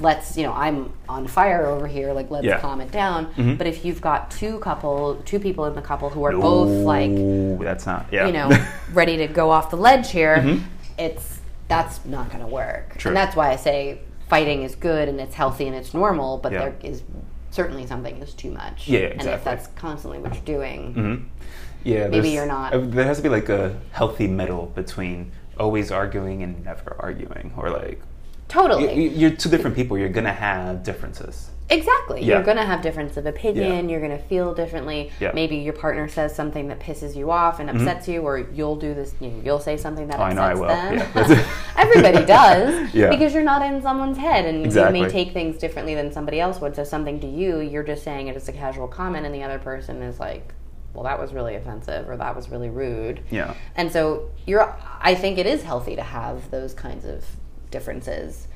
let's 0.00 0.36
you 0.36 0.42
know 0.42 0.52
I'm 0.52 0.92
on 1.08 1.26
fire 1.26 1.66
over 1.66 1.86
here 1.86 2.12
like 2.12 2.30
let's 2.30 2.46
Yeah. 2.46 2.58
calm 2.58 2.80
it 2.80 2.90
down 2.90 3.26
Mhm. 3.34 3.58
but 3.58 3.66
if 3.66 3.84
you've 3.84 4.00
got 4.00 4.30
two 4.30 4.58
couple 4.60 5.16
two 5.26 5.38
people 5.38 5.66
in 5.66 5.74
the 5.74 5.82
couple 5.82 6.08
who 6.08 6.24
are 6.24 6.32
both 6.32 6.70
like 6.84 7.10
that's 7.60 7.84
not 7.86 8.06
yeah. 8.10 8.26
you 8.26 8.32
know 8.32 8.50
ready 8.92 9.18
to 9.18 9.26
go 9.26 9.50
off 9.50 9.70
the 9.70 9.76
ledge 9.76 10.10
here 10.10 10.36
Mhm. 10.38 10.62
it's 10.98 11.40
that's 11.68 12.02
not 12.06 12.28
going 12.30 12.40
to 12.40 12.46
work 12.46 12.96
True. 12.96 13.10
and 13.10 13.16
that's 13.16 13.36
why 13.36 13.50
i 13.50 13.56
say 13.56 14.00
fighting 14.28 14.62
is 14.62 14.74
good 14.74 15.06
and 15.08 15.20
it's 15.20 15.34
healthy 15.34 15.66
and 15.66 15.76
it's 15.76 15.92
normal 15.92 16.38
but 16.38 16.50
Yeah. 16.52 16.60
there 16.60 16.74
is 16.82 17.02
certainly 17.50 17.86
something 17.86 18.16
is 18.22 18.34
too 18.34 18.50
much 18.50 18.88
Yeah, 18.88 19.00
exactly. 19.00 19.30
and 19.30 19.38
if 19.38 19.44
that's 19.44 19.66
constantly 19.68 20.18
what 20.18 20.34
you're 20.34 20.44
doing 20.58 20.94
Mhm. 20.94 21.24
Yeah, 21.84 22.08
Maybe 22.08 22.30
you're 22.30 22.44
not- 22.46 22.74
uh, 22.74 22.78
There 22.78 23.04
has 23.04 23.18
to 23.18 23.22
be 23.22 23.28
like 23.28 23.48
a 23.48 23.74
healthy 23.92 24.26
middle 24.26 24.66
between 24.74 25.30
always 25.58 25.90
arguing 25.92 26.42
and 26.42 26.64
never 26.64 26.96
arguing, 26.98 27.52
or 27.56 27.70
like 27.70 28.00
totally 28.48 28.86
y- 28.86 28.92
y- 28.92 29.12
you're 29.14 29.30
two 29.30 29.48
different 29.48 29.76
people. 29.76 29.96
You're 29.96 30.08
gonna 30.08 30.32
have 30.32 30.82
differences. 30.82 31.50
Exactly. 31.70 32.22
Yeah. 32.22 32.36
You're 32.36 32.44
going 32.44 32.56
to 32.56 32.64
have 32.64 32.80
difference 32.80 33.16
of 33.18 33.26
opinion. 33.26 33.88
Yeah. 33.88 33.92
You're 33.92 34.00
going 34.06 34.16
to 34.18 34.24
feel 34.24 34.54
differently. 34.54 35.10
Yeah. 35.20 35.28
Mm-hmm. 35.28 35.34
Maybe 35.34 35.56
your 35.56 35.74
partner 35.74 36.08
says 36.08 36.34
something 36.34 36.68
that 36.68 36.80
pisses 36.80 37.14
you 37.14 37.30
off 37.30 37.60
and 37.60 37.68
upsets 37.68 38.08
you, 38.08 38.22
or 38.22 38.38
you'll 38.38 38.76
do 38.76 38.94
this. 38.94 39.14
You 39.20 39.28
know, 39.28 39.42
you'll 39.44 39.60
say 39.60 39.76
something 39.76 40.06
that 40.08 40.18
Oh, 40.18 40.22
I 40.22 40.32
know 40.32 40.42
I 40.42 40.52
upsets 40.52 41.14
will. 41.14 41.24
them. 41.36 41.44
Everybody 41.76 42.24
does, 42.24 42.90
because 43.10 43.34
you're 43.34 43.42
not 43.42 43.62
in 43.62 43.82
someone's 43.82 44.16
head, 44.18 44.46
and 44.46 44.64
Exactly. 44.64 44.98
you 45.00 45.04
may 45.06 45.10
take 45.10 45.32
things 45.32 45.58
differently 45.58 45.94
than 45.94 46.10
somebody 46.10 46.40
else 46.40 46.60
would. 46.60 46.74
So 46.74 46.84
something 46.84 47.20
to 47.20 47.26
you, 47.26 47.60
you're 47.60 47.82
just 47.82 48.02
saying 48.02 48.28
it 48.28 48.36
as 48.36 48.48
a 48.48 48.52
casual 48.52 48.88
comment, 48.88 49.26
and 49.26 49.34
the 49.34 49.42
other 49.42 49.58
person 49.58 50.00
is 50.02 50.18
like, 50.18 50.54
"Well, 50.94 51.04
that 51.04 51.20
was 51.20 51.32
really 51.34 51.54
offensive," 51.54 52.08
or 52.08 52.16
"That 52.16 52.34
was 52.34 52.48
really 52.48 52.70
rude." 52.70 53.20
Yeah. 53.30 53.54
And 53.76 53.92
so 53.92 54.30
you're 54.46 54.74
I 55.02 55.14
think 55.14 55.36
it 55.38 55.46
is 55.46 55.62
healthy 55.62 55.96
to 55.96 56.02
have 56.02 56.50
those 56.50 56.72
kinds 56.74 57.04
of 57.04 57.24
differences. 57.70 58.47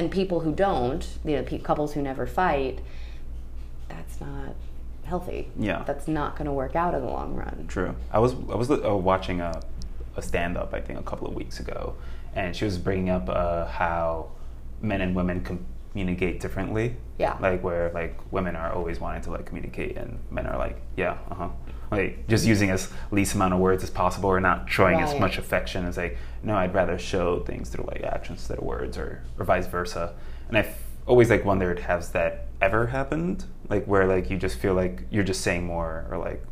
And 0.00 0.10
people 0.10 0.40
who 0.40 0.54
don't, 0.54 1.06
you 1.26 1.36
know, 1.36 1.58
couples 1.58 1.92
who 1.92 2.00
never 2.00 2.26
fight, 2.26 2.78
that's 3.86 4.18
not 4.18 4.54
healthy. 5.04 5.50
Yeah. 5.58 5.84
That's 5.86 6.08
not 6.08 6.36
going 6.36 6.46
to 6.46 6.54
work 6.54 6.74
out 6.74 6.94
in 6.94 7.02
the 7.02 7.06
long 7.06 7.34
run. 7.34 7.66
True. 7.68 7.94
I 8.10 8.18
was 8.18 8.32
I 8.32 8.54
was 8.54 8.70
uh, 8.70 8.96
watching 8.96 9.42
a 9.42 9.60
a 10.16 10.22
stand 10.22 10.56
up 10.56 10.72
I 10.72 10.80
think 10.80 10.98
a 10.98 11.02
couple 11.02 11.28
of 11.28 11.34
weeks 11.34 11.60
ago, 11.60 11.96
and 12.34 12.56
she 12.56 12.64
was 12.64 12.78
bringing 12.78 13.10
up 13.10 13.28
uh, 13.28 13.66
how 13.66 14.30
men 14.80 15.02
and 15.02 15.14
women 15.14 15.60
communicate 15.92 16.40
differently. 16.40 16.96
Yeah. 17.18 17.36
Like 17.38 17.62
where 17.62 17.90
like 17.92 18.18
women 18.32 18.56
are 18.56 18.72
always 18.72 19.00
wanting 19.00 19.20
to 19.24 19.30
like 19.32 19.44
communicate, 19.44 19.98
and 19.98 20.18
men 20.30 20.46
are 20.46 20.56
like, 20.56 20.80
yeah, 20.96 21.18
uh 21.30 21.34
huh. 21.34 21.48
Like 21.90 22.28
just 22.28 22.46
using 22.46 22.70
as 22.70 22.88
least 23.10 23.34
amount 23.34 23.52
of 23.54 23.60
words 23.60 23.82
as 23.82 23.90
possible, 23.90 24.30
or 24.30 24.40
not 24.40 24.70
showing 24.70 25.00
as 25.00 25.18
much 25.18 25.38
affection 25.38 25.84
as 25.86 25.96
like, 25.96 26.16
no, 26.42 26.54
I'd 26.56 26.72
rather 26.72 26.98
show 26.98 27.40
things 27.40 27.68
through 27.68 27.84
like 27.88 28.02
actions 28.04 28.38
instead 28.40 28.58
of 28.58 28.64
words, 28.64 28.96
or 28.96 29.22
or 29.38 29.44
vice 29.44 29.66
versa. 29.66 30.14
And 30.48 30.56
I've 30.56 30.74
always 31.06 31.30
like 31.30 31.44
wondered, 31.44 31.80
has 31.80 32.10
that 32.12 32.46
ever 32.60 32.86
happened? 32.86 33.44
Like 33.68 33.86
where 33.86 34.06
like 34.06 34.30
you 34.30 34.36
just 34.36 34.58
feel 34.58 34.74
like 34.74 35.02
you're 35.10 35.24
just 35.24 35.40
saying 35.40 35.64
more, 35.66 36.06
or 36.10 36.18
like 36.18 36.44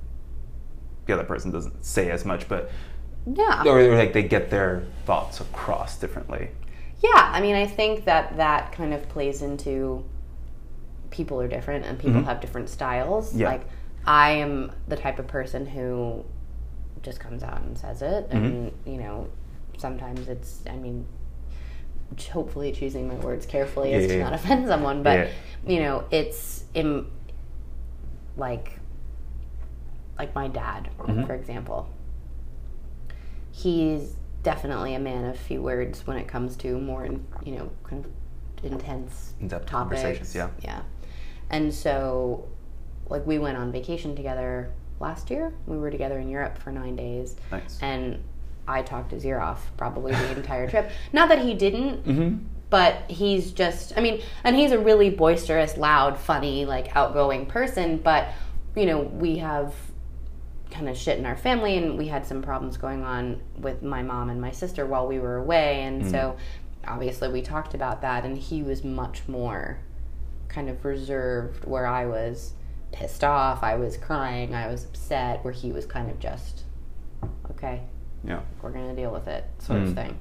the 1.06 1.14
other 1.14 1.24
person 1.24 1.50
doesn't 1.52 1.84
say 1.84 2.10
as 2.10 2.24
much, 2.24 2.48
but 2.48 2.70
Yeah. 3.32 3.62
or 3.64 3.96
like 3.96 4.12
they 4.12 4.24
get 4.24 4.50
their 4.50 4.82
thoughts 5.06 5.40
across 5.40 5.98
differently. 5.98 6.50
Yeah, 7.00 7.30
I 7.32 7.40
mean, 7.40 7.54
I 7.54 7.64
think 7.66 8.04
that 8.06 8.36
that 8.38 8.72
kind 8.72 8.92
of 8.92 9.08
plays 9.08 9.42
into 9.42 10.04
people 11.10 11.40
are 11.40 11.46
different 11.48 11.84
and 11.84 11.96
people 11.98 12.20
Mhm. 12.20 12.24
have 12.24 12.40
different 12.40 12.68
styles. 12.68 13.34
Yeah. 13.34 13.50
Like, 13.50 13.62
I 14.06 14.30
am 14.30 14.72
the 14.88 14.96
type 14.96 15.18
of 15.18 15.26
person 15.26 15.66
who 15.66 16.24
just 17.02 17.20
comes 17.20 17.42
out 17.42 17.60
and 17.62 17.76
says 17.78 18.02
it, 18.02 18.28
Mm-hmm. 18.30 18.36
and 18.36 18.72
you 18.86 18.96
know, 18.98 19.28
sometimes 19.76 20.28
it's, 20.28 20.62
I 20.68 20.76
mean, 20.76 21.06
hopefully 22.30 22.72
choosing 22.72 23.06
my 23.06 23.14
words 23.16 23.44
carefully 23.46 23.92
as 23.94 24.02
Yeah, 24.02 24.08
to 24.08 24.14
yeah, 24.18 24.24
not 24.24 24.32
offend 24.32 24.66
someone, 24.66 25.02
but 25.02 25.18
Yeah. 25.18 25.30
you 25.66 25.80
know, 25.80 26.04
it's 26.10 26.64
in 26.74 27.06
like 28.36 28.78
like 30.18 30.34
my 30.34 30.48
dad, 30.48 30.88
Mhm. 30.98 31.26
for 31.26 31.34
example 31.34 31.88
he's 33.50 34.14
definitely 34.42 34.94
a 34.94 34.98
man 34.98 35.24
of 35.24 35.36
few 35.36 35.60
words 35.62 36.06
when 36.06 36.16
it 36.16 36.28
comes 36.28 36.54
to 36.56 36.78
more, 36.78 37.06
you 37.44 37.52
know, 37.56 37.68
kind 37.82 38.04
of 38.04 38.64
intense 38.64 39.34
In-depth 39.40 39.66
topics. 39.66 40.00
conversations, 40.02 40.34
yeah. 40.34 40.48
yeah. 40.62 40.82
And 41.50 41.72
so, 41.74 42.46
like, 43.08 43.26
we 43.26 43.38
went 43.38 43.56
on 43.56 43.72
vacation 43.72 44.14
together 44.14 44.72
last 45.00 45.30
year. 45.30 45.52
We 45.66 45.78
were 45.78 45.90
together 45.90 46.18
in 46.18 46.28
Europe 46.28 46.58
for 46.58 46.72
nine 46.72 46.96
days, 46.96 47.36
Nice. 47.50 47.78
and 47.80 48.22
I 48.66 48.82
talked 48.82 49.12
his 49.12 49.24
ear 49.24 49.40
off 49.40 49.70
probably 49.76 50.12
the 50.12 50.36
entire 50.36 50.68
trip. 50.68 50.90
Not 51.12 51.28
that 51.30 51.40
he 51.40 51.54
didn't, 51.54 52.04
mm-hmm. 52.04 52.44
but 52.68 53.10
he's 53.10 53.52
just 53.52 53.96
i 53.96 54.00
mean 54.00 54.20
and 54.44 54.54
he's 54.54 54.72
a 54.72 54.78
really 54.78 55.08
boisterous 55.08 55.78
loud 55.78 56.18
funny 56.18 56.66
like 56.66 56.94
outgoing 56.94 57.46
person 57.46 57.96
but 57.96 58.28
you 58.76 58.84
know 58.84 59.00
we 59.00 59.38
have 59.38 59.74
kind 60.70 60.86
of 60.86 60.94
shit 60.94 61.18
in 61.18 61.24
our 61.24 61.36
family 61.36 61.78
and 61.78 61.96
we 61.96 62.06
had 62.06 62.26
some 62.26 62.42
problems 62.42 62.76
going 62.76 63.02
on 63.02 63.40
with 63.58 63.82
my 63.82 64.02
mom 64.02 64.28
and 64.28 64.38
my 64.38 64.50
sister 64.50 64.84
while 64.84 65.06
we 65.06 65.18
were 65.18 65.36
away 65.36 65.80
and 65.82 66.10
so 66.10 66.36
obviously 66.86 67.30
we 67.30 67.40
talked 67.40 67.72
about 67.72 68.02
that 68.02 68.26
and 68.26 68.36
he 68.36 68.62
was 68.62 68.84
much 68.84 69.26
more 69.26 69.78
kind 70.48 70.68
of 70.68 70.84
reserved 70.84 71.64
where 71.64 71.86
i 71.86 72.04
was 72.04 72.52
pissed 72.92 73.22
off 73.24 73.62
i 73.62 73.74
was 73.76 73.96
crying 73.96 74.54
i 74.54 74.66
was 74.66 74.84
upset 74.84 75.44
where 75.44 75.52
he 75.52 75.72
was 75.72 75.86
kind 75.86 76.10
of 76.10 76.18
just 76.18 76.64
okay 77.50 77.82
Yeah. 78.24 78.40
we're 78.62 78.72
to 78.72 78.94
deal 78.94 79.10
with 79.12 79.28
it 79.28 79.44
sort 79.58 79.82
of 79.82 79.88
Mm. 79.90 79.94
thing 79.94 80.18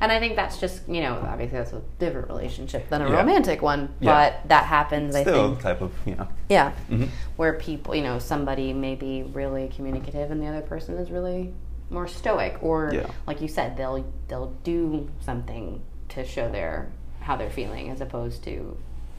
and 0.00 0.10
i 0.12 0.18
think 0.18 0.36
that's 0.36 0.58
just 0.58 0.88
you 0.88 1.00
know 1.02 1.14
obviously 1.26 1.58
that's 1.58 1.72
a 1.72 1.82
different 1.98 2.28
relationship 2.28 2.88
than 2.88 3.02
a 3.02 3.08
Yeah. 3.08 3.16
romantic 3.16 3.62
one 3.62 3.94
Yeah. 4.00 4.12
but 4.40 4.48
that 4.48 4.64
happens 4.66 5.14
i 5.14 5.24
think. 5.24 5.34
Still 5.36 5.56
type 5.56 5.80
of 5.80 5.92
you 6.06 6.14
know. 6.16 6.28
yeah 6.48 6.72
Mhm. 6.90 7.08
where 7.36 7.54
people 7.54 7.94
you 7.94 8.02
know 8.02 8.18
somebody 8.18 8.72
may 8.72 8.94
be 8.94 9.22
really 9.22 9.68
communicative 9.68 10.30
and 10.30 10.40
the 10.42 10.46
other 10.46 10.62
person 10.62 10.96
is 10.96 11.10
really 11.10 11.52
more 11.90 12.06
stoic 12.08 12.58
or 12.62 12.90
Yeah. 12.94 13.06
like 13.26 13.40
you 13.40 13.48
said 13.48 13.76
they'll 13.76 14.04
they'll 14.28 14.52
do 14.64 15.08
something 15.20 15.82
to 16.10 16.24
show 16.24 16.50
their 16.50 16.88
how 17.20 17.36
they're 17.36 17.50
feeling 17.50 17.90
as 17.90 18.00
opposed 18.00 18.42
to 18.44 18.76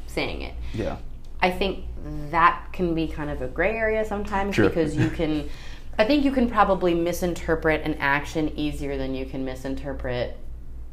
saying 0.07 0.41
it 0.41 0.53
Yeah. 0.73 0.97
I 1.41 1.51
think 1.51 1.85
that 2.31 2.67
can 2.73 2.93
be 2.95 3.07
kind 3.07 3.29
of 3.29 3.41
a 3.41 3.47
gray 3.47 3.75
area 3.75 4.05
sometimes 4.05 4.55
Sure. 4.55 4.67
because 4.69 4.95
you 4.95 5.09
can, 5.09 5.49
I 5.97 6.03
think 6.05 6.23
you 6.23 6.31
can 6.31 6.49
probably 6.49 6.93
misinterpret 6.93 7.81
an 7.83 7.95
action 7.95 8.51
easier 8.57 8.97
than 8.97 9.15
you 9.15 9.25
can 9.25 9.43
misinterpret. 9.45 10.37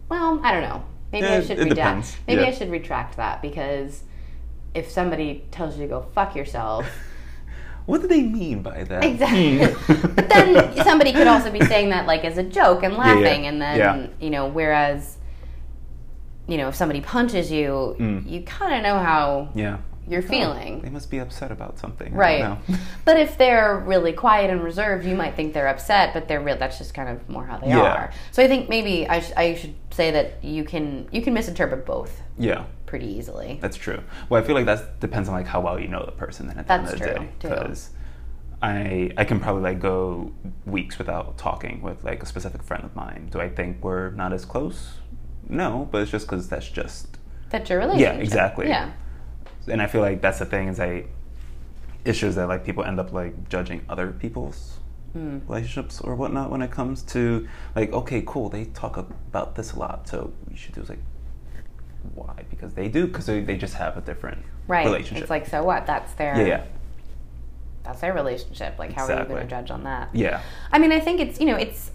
Well, 0.08 0.40
I 0.42 0.52
don't 0.52 0.62
know. 0.62 0.84
Maybe 1.12 1.26
Yeah, 1.26 1.34
I 1.36 1.40
should 1.42 1.58
redact. 1.58 2.16
Maybe 2.26 2.42
Yeah. 2.42 2.48
I 2.48 2.52
should 2.52 2.70
retract 2.70 3.16
that 3.16 3.42
because 3.42 4.02
if 4.74 4.90
somebody 4.90 5.44
tells 5.50 5.76
you 5.76 5.82
to 5.82 5.88
go 5.88 6.02
fuck 6.14 6.34
yourself, 6.34 6.86
What 7.84 8.00
do 8.00 8.06
they 8.06 8.22
mean 8.22 8.62
by 8.62 8.84
that? 8.84 9.02
exactly. 9.04 9.58
Hmm. 9.64 10.06
but 10.14 10.28
then 10.28 10.76
somebody 10.84 11.12
could 11.12 11.26
also 11.26 11.50
be 11.50 11.60
saying 11.66 11.90
that 11.90 12.06
like 12.06 12.24
as 12.24 12.38
a 12.38 12.42
joke 12.44 12.84
and 12.84 12.92
yeah. 12.94 12.98
laughing, 13.00 13.46
and 13.46 13.60
then 13.60 13.78
Yeah. 13.78 14.06
you 14.20 14.30
know, 14.30 14.46
whereas. 14.48 15.18
You 16.48 16.56
know, 16.58 16.68
if 16.68 16.74
somebody 16.74 17.00
punches 17.00 17.52
you, 17.52 17.94
Mm. 18.00 18.28
you 18.28 18.42
kind 18.42 18.74
of 18.74 18.82
know 18.82 18.98
how 18.98 19.48
yeah. 19.54 19.78
You're 20.08 20.22
oh, 20.22 20.26
feeling. 20.26 20.80
They 20.82 20.90
must 20.90 21.10
be 21.10 21.18
upset 21.18 21.50
about 21.52 21.78
something. 21.78 22.12
Right. 22.14 22.58
But 23.04 23.18
if 23.18 23.36
they're 23.36 23.78
really 23.78 24.12
quiet 24.12 24.50
and 24.50 24.62
reserved, 24.62 25.04
you 25.04 25.16
might 25.16 25.34
think 25.34 25.54
they're 25.54 25.66
upset, 25.66 26.14
but 26.14 26.28
they're 26.28 26.40
real. 26.40 26.56
That's 26.56 26.78
just 26.78 26.94
kind 26.94 27.08
of 27.08 27.28
more 27.28 27.44
how 27.44 27.58
they 27.58 27.68
Yeah. 27.68 27.80
are. 27.80 28.12
So 28.30 28.42
I 28.42 28.48
think 28.48 28.68
maybe 28.68 29.08
I, 29.08 29.20
sh- 29.20 29.32
I 29.36 29.54
should 29.54 29.74
say 29.90 30.12
that 30.12 30.44
you 30.44 30.64
can 30.64 31.08
you 31.10 31.20
can 31.20 31.34
misinterpret 31.34 31.84
both 31.84 32.22
yeah. 32.38 32.64
pretty 32.86 33.06
easily. 33.06 33.58
That's 33.60 33.76
true. 33.76 34.00
Well, 34.28 34.42
I 34.42 34.46
feel 34.46 34.54
like 34.54 34.66
that 34.66 35.00
depends 35.00 35.28
on 35.28 35.34
like 35.34 35.46
how 35.46 35.60
well 35.60 35.80
you 35.80 35.88
know 35.88 36.04
the 36.04 36.12
person. 36.12 36.46
Then 36.46 36.58
at 36.58 36.66
the 36.66 36.76
That's 36.76 36.92
end 36.92 37.02
of 37.02 37.08
the 37.08 37.14
true, 37.14 37.26
day, 37.26 37.32
because 37.40 37.90
I 38.62 39.10
I 39.16 39.24
can 39.24 39.40
probably 39.40 39.62
like 39.62 39.80
go 39.80 40.32
weeks 40.64 40.98
without 40.98 41.38
talking 41.38 41.82
with 41.82 42.04
like 42.04 42.22
a 42.22 42.26
specific 42.26 42.62
friend 42.62 42.84
of 42.84 42.94
mine. 42.94 43.28
Do 43.32 43.40
I 43.40 43.48
think 43.48 43.82
we're 43.82 44.10
not 44.10 44.32
as 44.32 44.44
close? 44.44 44.94
No, 45.48 45.88
but 45.90 46.02
it's 46.02 46.10
just 46.10 46.26
because 46.26 46.48
that's 46.48 46.68
just. 46.68 47.18
That's 47.50 47.68
your 47.68 47.80
relationship. 47.80 48.16
Yeah, 48.16 48.22
exactly. 48.22 48.68
Yeah. 48.68 48.92
And 49.68 49.80
I 49.82 49.86
feel 49.86 50.00
like 50.00 50.20
that's 50.20 50.38
the 50.38 50.46
thing 50.46 50.68
is 50.68 50.80
I 50.80 51.04
issues 52.04 52.34
that 52.34 52.48
like 52.48 52.64
people 52.64 52.82
end 52.84 52.98
up 52.98 53.12
like 53.12 53.48
judging 53.48 53.84
other 53.88 54.10
people's 54.12 54.78
Hmm. 55.12 55.40
relationships 55.46 56.00
or 56.00 56.14
whatnot 56.14 56.50
when 56.50 56.62
it 56.62 56.70
comes 56.70 57.02
to 57.02 57.46
like 57.76 57.92
okay 57.92 58.22
cool 58.24 58.48
they 58.48 58.64
talk 58.64 58.96
about 58.96 59.54
this 59.56 59.72
a 59.72 59.78
lot 59.78 60.08
so 60.08 60.32
we 60.48 60.56
should 60.56 60.74
do 60.74 60.80
is 60.80 60.88
like 60.88 61.02
why 62.14 62.34
because 62.48 62.72
they 62.72 62.88
do 62.88 63.06
because 63.06 63.26
they, 63.26 63.40
they 63.40 63.58
just 63.58 63.74
have 63.74 63.98
a 63.98 64.00
different 64.00 64.42
Right. 64.66 64.86
relationship 64.86 65.24
It's 65.24 65.30
like 65.30 65.46
so 65.46 65.62
what? 65.62 65.86
That's 65.86 66.14
their 66.14 66.34
yeah 66.38 66.46
yeah 66.46 66.64
that's 67.84 68.00
their 68.00 68.14
relationship. 68.14 68.78
Like 68.78 68.92
how 68.94 69.04
are 69.06 69.20
you 69.20 69.26
going 69.28 69.42
to 69.42 69.50
judge 69.50 69.70
on 69.70 69.84
that? 69.84 70.08
yeah 70.14 70.40
I 70.70 70.78
mean, 70.78 70.92
I 70.92 71.00
think 71.00 71.20
it's 71.20 71.38
you 71.38 71.46
know 71.46 71.56
it's 71.56 71.90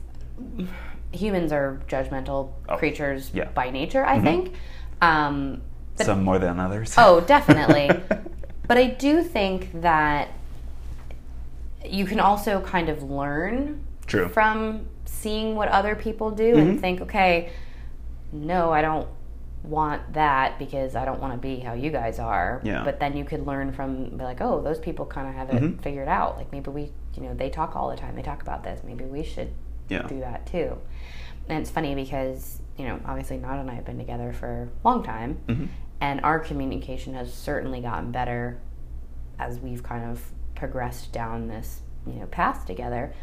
humans 1.11 1.51
are 1.51 1.81
judgmental 1.87 2.51
Oh, 2.69 2.77
creatures 2.77 3.31
yeah. 3.33 3.49
by 3.55 3.71
nature. 3.71 4.05
I 4.05 4.19
Mhm. 4.19 4.23
think. 4.23 4.53
Um, 5.01 5.61
but- 5.97 6.05
some 6.05 6.23
more 6.23 6.39
than 6.39 6.59
others 6.59 6.93
Oh, 6.97 7.21
definitely. 7.21 7.89
but 8.67 8.77
I 8.77 8.87
do 8.87 9.23
think 9.23 9.81
that 9.81 10.29
you 11.85 12.05
can 12.05 12.19
also 12.19 12.61
kind 12.61 12.89
of 12.89 13.03
learn 13.03 13.83
True. 14.05 14.27
from 14.29 14.87
seeing 15.05 15.55
what 15.55 15.69
other 15.69 15.95
people 15.95 16.31
do 16.31 16.55
Mhm. 16.55 16.61
and 16.61 16.81
think, 16.81 17.01
okay, 17.01 17.49
no, 18.31 18.71
I 18.71 18.81
don't 18.81 19.07
want 19.63 20.13
that 20.13 20.59
because 20.59 20.95
I 20.95 21.05
don't 21.05 21.19
want 21.19 21.33
to 21.33 21.39
be 21.39 21.59
how 21.59 21.73
you 21.73 21.91
guys 21.91 22.19
are. 22.19 22.61
Yeah. 22.63 22.83
But 22.83 22.99
then 22.99 23.15
you 23.17 23.25
could 23.25 23.45
learn 23.45 23.71
from 23.73 24.09
be 24.17 24.23
like, 24.23 24.41
oh, 24.41 24.61
those 24.61 24.79
people 24.79 25.05
kind 25.05 25.27
of 25.27 25.33
have 25.35 25.49
it 25.49 25.61
Mhm. 25.61 25.81
figured 25.81 26.07
out. 26.07 26.37
Like 26.37 26.51
maybe 26.51 26.69
we, 26.71 26.91
you 27.15 27.23
know, 27.23 27.33
they 27.33 27.49
talk 27.49 27.75
all 27.75 27.89
the 27.89 27.95
time. 27.97 28.15
They 28.15 28.21
talk 28.21 28.41
about 28.41 28.63
this. 28.63 28.81
Maybe 28.83 29.03
we 29.05 29.23
should 29.23 29.49
yeah 29.89 30.03
do 30.07 30.19
that 30.19 30.45
too. 30.45 30.77
And 31.49 31.59
it's 31.61 31.69
funny 31.69 31.95
because, 31.95 32.61
you 32.77 32.85
know, 32.85 32.99
obviously 33.05 33.37
Nada 33.37 33.59
and 33.61 33.71
I 33.71 33.75
have 33.75 33.85
been 33.85 33.97
together 33.97 34.33
for 34.33 34.69
a 34.83 34.87
long 34.87 35.03
time 35.03 35.37
Mhm. 35.47 35.67
and 35.99 36.21
our 36.23 36.39
communication 36.39 37.13
has 37.15 37.33
certainly 37.33 37.81
gotten 37.81 38.11
better 38.11 38.59
as 39.39 39.59
we've 39.59 39.83
kind 39.83 40.09
of 40.09 40.31
progressed 40.55 41.11
down 41.11 41.47
this, 41.47 41.81
you 42.05 42.13
know, 42.13 42.25
path 42.27 42.65
together. 42.65 43.13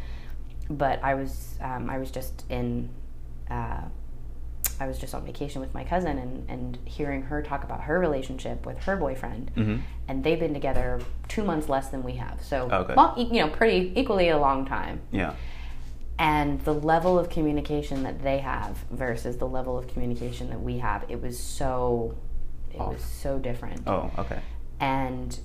But 0.69 1.03
I 1.03 1.13
was 1.13 1.57
um, 1.61 1.89
I 1.89 1.97
was 1.99 2.11
just 2.11 2.43
in 2.49 2.89
uh, 3.49 3.81
I 4.79 4.87
was 4.87 4.97
just 4.99 5.15
on 5.15 5.23
vacation 5.25 5.61
with 5.61 5.73
my 5.73 5.83
cousin 5.85 6.17
and, 6.17 6.49
and 6.49 6.77
hearing 6.85 7.21
her 7.23 7.41
talk 7.41 7.63
about 7.63 7.81
her 7.81 7.97
relationship 7.99 8.65
with 8.65 8.77
her 8.79 8.97
boyfriend, 8.97 9.51
Mhm. 9.55 9.79
and 10.09 10.21
they've 10.23 10.39
been 10.39 10.53
together 10.53 10.99
two 11.29 11.43
months 11.45 11.69
less 11.69 11.89
than 11.89 12.03
we 12.03 12.13
have, 12.13 12.41
so 12.41 12.67
Okay. 12.69 12.93
long, 12.95 13.17
you 13.17 13.41
know, 13.41 13.47
pretty 13.49 13.93
equally 13.95 14.27
a 14.29 14.37
long 14.37 14.65
time 14.65 14.99
yeah 15.11 15.33
and 16.17 16.61
the 16.61 16.73
level 16.73 17.19
of 17.19 17.29
communication 17.29 18.03
that 18.03 18.23
they 18.23 18.37
have 18.39 18.77
versus 18.91 19.37
the 19.37 19.47
level 19.47 19.77
of 19.77 19.87
communication 19.87 20.49
that 20.49 20.61
we 20.61 20.77
have 20.77 21.05
it 21.09 21.21
was 21.21 21.37
so 21.37 22.15
it 22.73 22.79
Off. 22.79 22.93
was 22.93 23.03
so 23.03 23.37
different. 23.39 23.81
Oh 23.87 24.11
okay. 24.17 24.39
And 24.79 25.37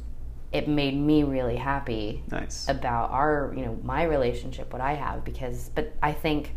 it 0.52 0.66
made 0.68 0.96
me 0.96 1.22
really 1.22 1.56
happy 1.56 2.24
nice. 2.30 2.68
about 2.68 3.10
our 3.10 3.52
you 3.56 3.64
know 3.64 3.78
my 3.84 4.02
relationship 4.02 4.72
what 4.72 4.82
i 4.82 4.94
have 4.94 5.24
because 5.24 5.70
but 5.76 5.94
i 6.02 6.10
think 6.12 6.56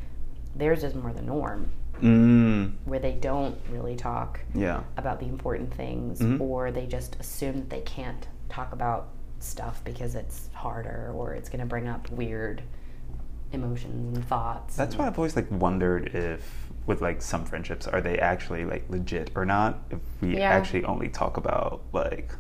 theirs 0.56 0.84
is 0.84 0.96
more 0.96 1.14
the 1.14 1.22
norm. 1.22 1.70
Mm, 2.02 2.74
where 2.86 3.00
they 3.00 3.12
don't 3.14 3.56
really 3.70 3.96
talk 3.96 4.40
yeah. 4.56 4.82
about 4.98 5.20
the 5.20 5.28
important 5.28 5.72
things 5.74 6.20
Mhm. 6.20 6.42
or 6.42 6.72
they 6.72 6.86
just 6.88 7.16
assume 7.20 7.54
that 7.58 7.70
they 7.70 7.82
can't 7.82 8.28
talk 8.50 8.74
about 8.74 9.10
stuff 9.40 9.82
because 9.86 10.16
it's 10.16 10.50
harder 10.54 11.12
or 11.16 11.34
it's 11.36 11.48
going 11.50 11.60
to 11.60 11.66
bring 11.68 11.88
up 11.88 12.10
weird 12.12 12.64
emotions 13.54 14.18
and 14.18 14.26
thoughts 14.28 14.76
That's 14.76 14.94
and- 14.96 15.00
why 15.00 15.08
I've 15.08 15.18
always 15.18 15.36
like 15.36 15.50
wondered 15.52 16.08
if 16.16 16.68
with 16.86 17.02
like 17.02 17.22
some 17.22 17.46
friendships 17.46 17.88
are 17.88 18.02
they 18.02 18.18
actually 18.20 18.66
like 18.66 18.84
legit 18.90 19.32
or 19.36 19.46
not 19.46 19.80
if 19.90 20.00
we 20.22 20.38
Yeah. 20.38 20.50
actually 20.52 20.84
only 20.86 21.08
talk 21.10 21.38
about 21.38 21.82
like 21.94 22.32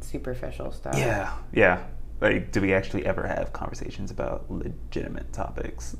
superficial 0.00 0.72
stuff. 0.72 0.96
yeah 0.96 1.32
yeah 1.52 1.82
like 2.20 2.50
do 2.52 2.60
we 2.60 2.72
actually 2.74 3.04
ever 3.06 3.26
have 3.26 3.52
conversations 3.52 4.10
about 4.10 4.50
legitimate 4.50 5.32
topics 5.32 5.96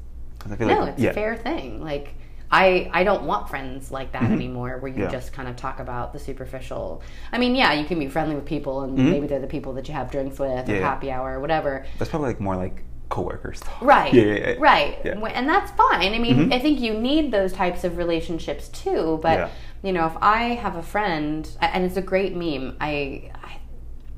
I 0.50 0.56
feel 0.56 0.66
No, 0.68 0.80
like 0.80 0.88
it's 0.94 1.00
yeah 1.02 1.10
a 1.10 1.14
fair 1.14 1.36
thing. 1.36 1.80
Like 1.80 2.14
I 2.50 2.90
I 2.92 3.04
don't 3.04 3.22
want 3.24 3.48
friends 3.48 3.92
like 3.92 4.10
that 4.12 4.22
Mhm. 4.22 4.32
anymore 4.32 4.78
where 4.80 4.90
you 4.90 5.04
Yeah. 5.04 5.08
just 5.10 5.32
kind 5.32 5.48
of 5.48 5.54
talk 5.54 5.78
about 5.78 6.12
the 6.12 6.18
superficial. 6.18 7.00
I 7.32 7.38
mean, 7.38 7.54
yeah, 7.54 7.72
you 7.74 7.84
can 7.86 7.98
be 8.00 8.08
friendly 8.08 8.34
with 8.34 8.44
people 8.44 8.82
and 8.82 8.98
Mhm. 8.98 9.10
maybe 9.10 9.26
they're 9.28 9.38
the 9.38 9.46
people 9.46 9.72
that 9.74 9.86
you 9.86 9.94
have 9.94 10.10
drinks 10.10 10.40
with 10.40 10.68
or 10.68 10.80
happy 10.80 11.12
hour 11.12 11.34
or 11.34 11.40
whatever. 11.40 11.84
that's 11.98 12.10
probably 12.10 12.28
like 12.30 12.40
more 12.40 12.56
like 12.56 12.82
coworkers 13.16 13.60
talk. 13.60 13.82
Right. 13.82 14.12
yeah, 14.14 14.22
yeah, 14.22 14.34
yeah. 14.52 14.54
Right. 14.58 14.98
Yeah. 15.04 15.12
And 15.18 15.46
that's 15.46 15.70
fine. 15.72 16.14
I 16.14 16.18
mean, 16.18 16.36
Mhm. 16.48 16.54
I 16.54 16.58
think 16.58 16.80
you 16.80 16.94
need 16.94 17.30
those 17.30 17.52
types 17.52 17.84
of 17.84 17.98
relationships 17.98 18.68
too. 18.70 19.20
But, 19.22 19.38
Yeah. 19.38 19.48
you 19.82 19.92
know, 19.92 20.06
if 20.06 20.16
I 20.22 20.44
have 20.64 20.76
a 20.76 20.82
friend, 20.82 21.46
and 21.60 21.84
it's 21.84 21.98
a 21.98 22.02
great 22.02 22.34
meme, 22.34 22.76
I, 22.80 23.30
I, 23.34 23.58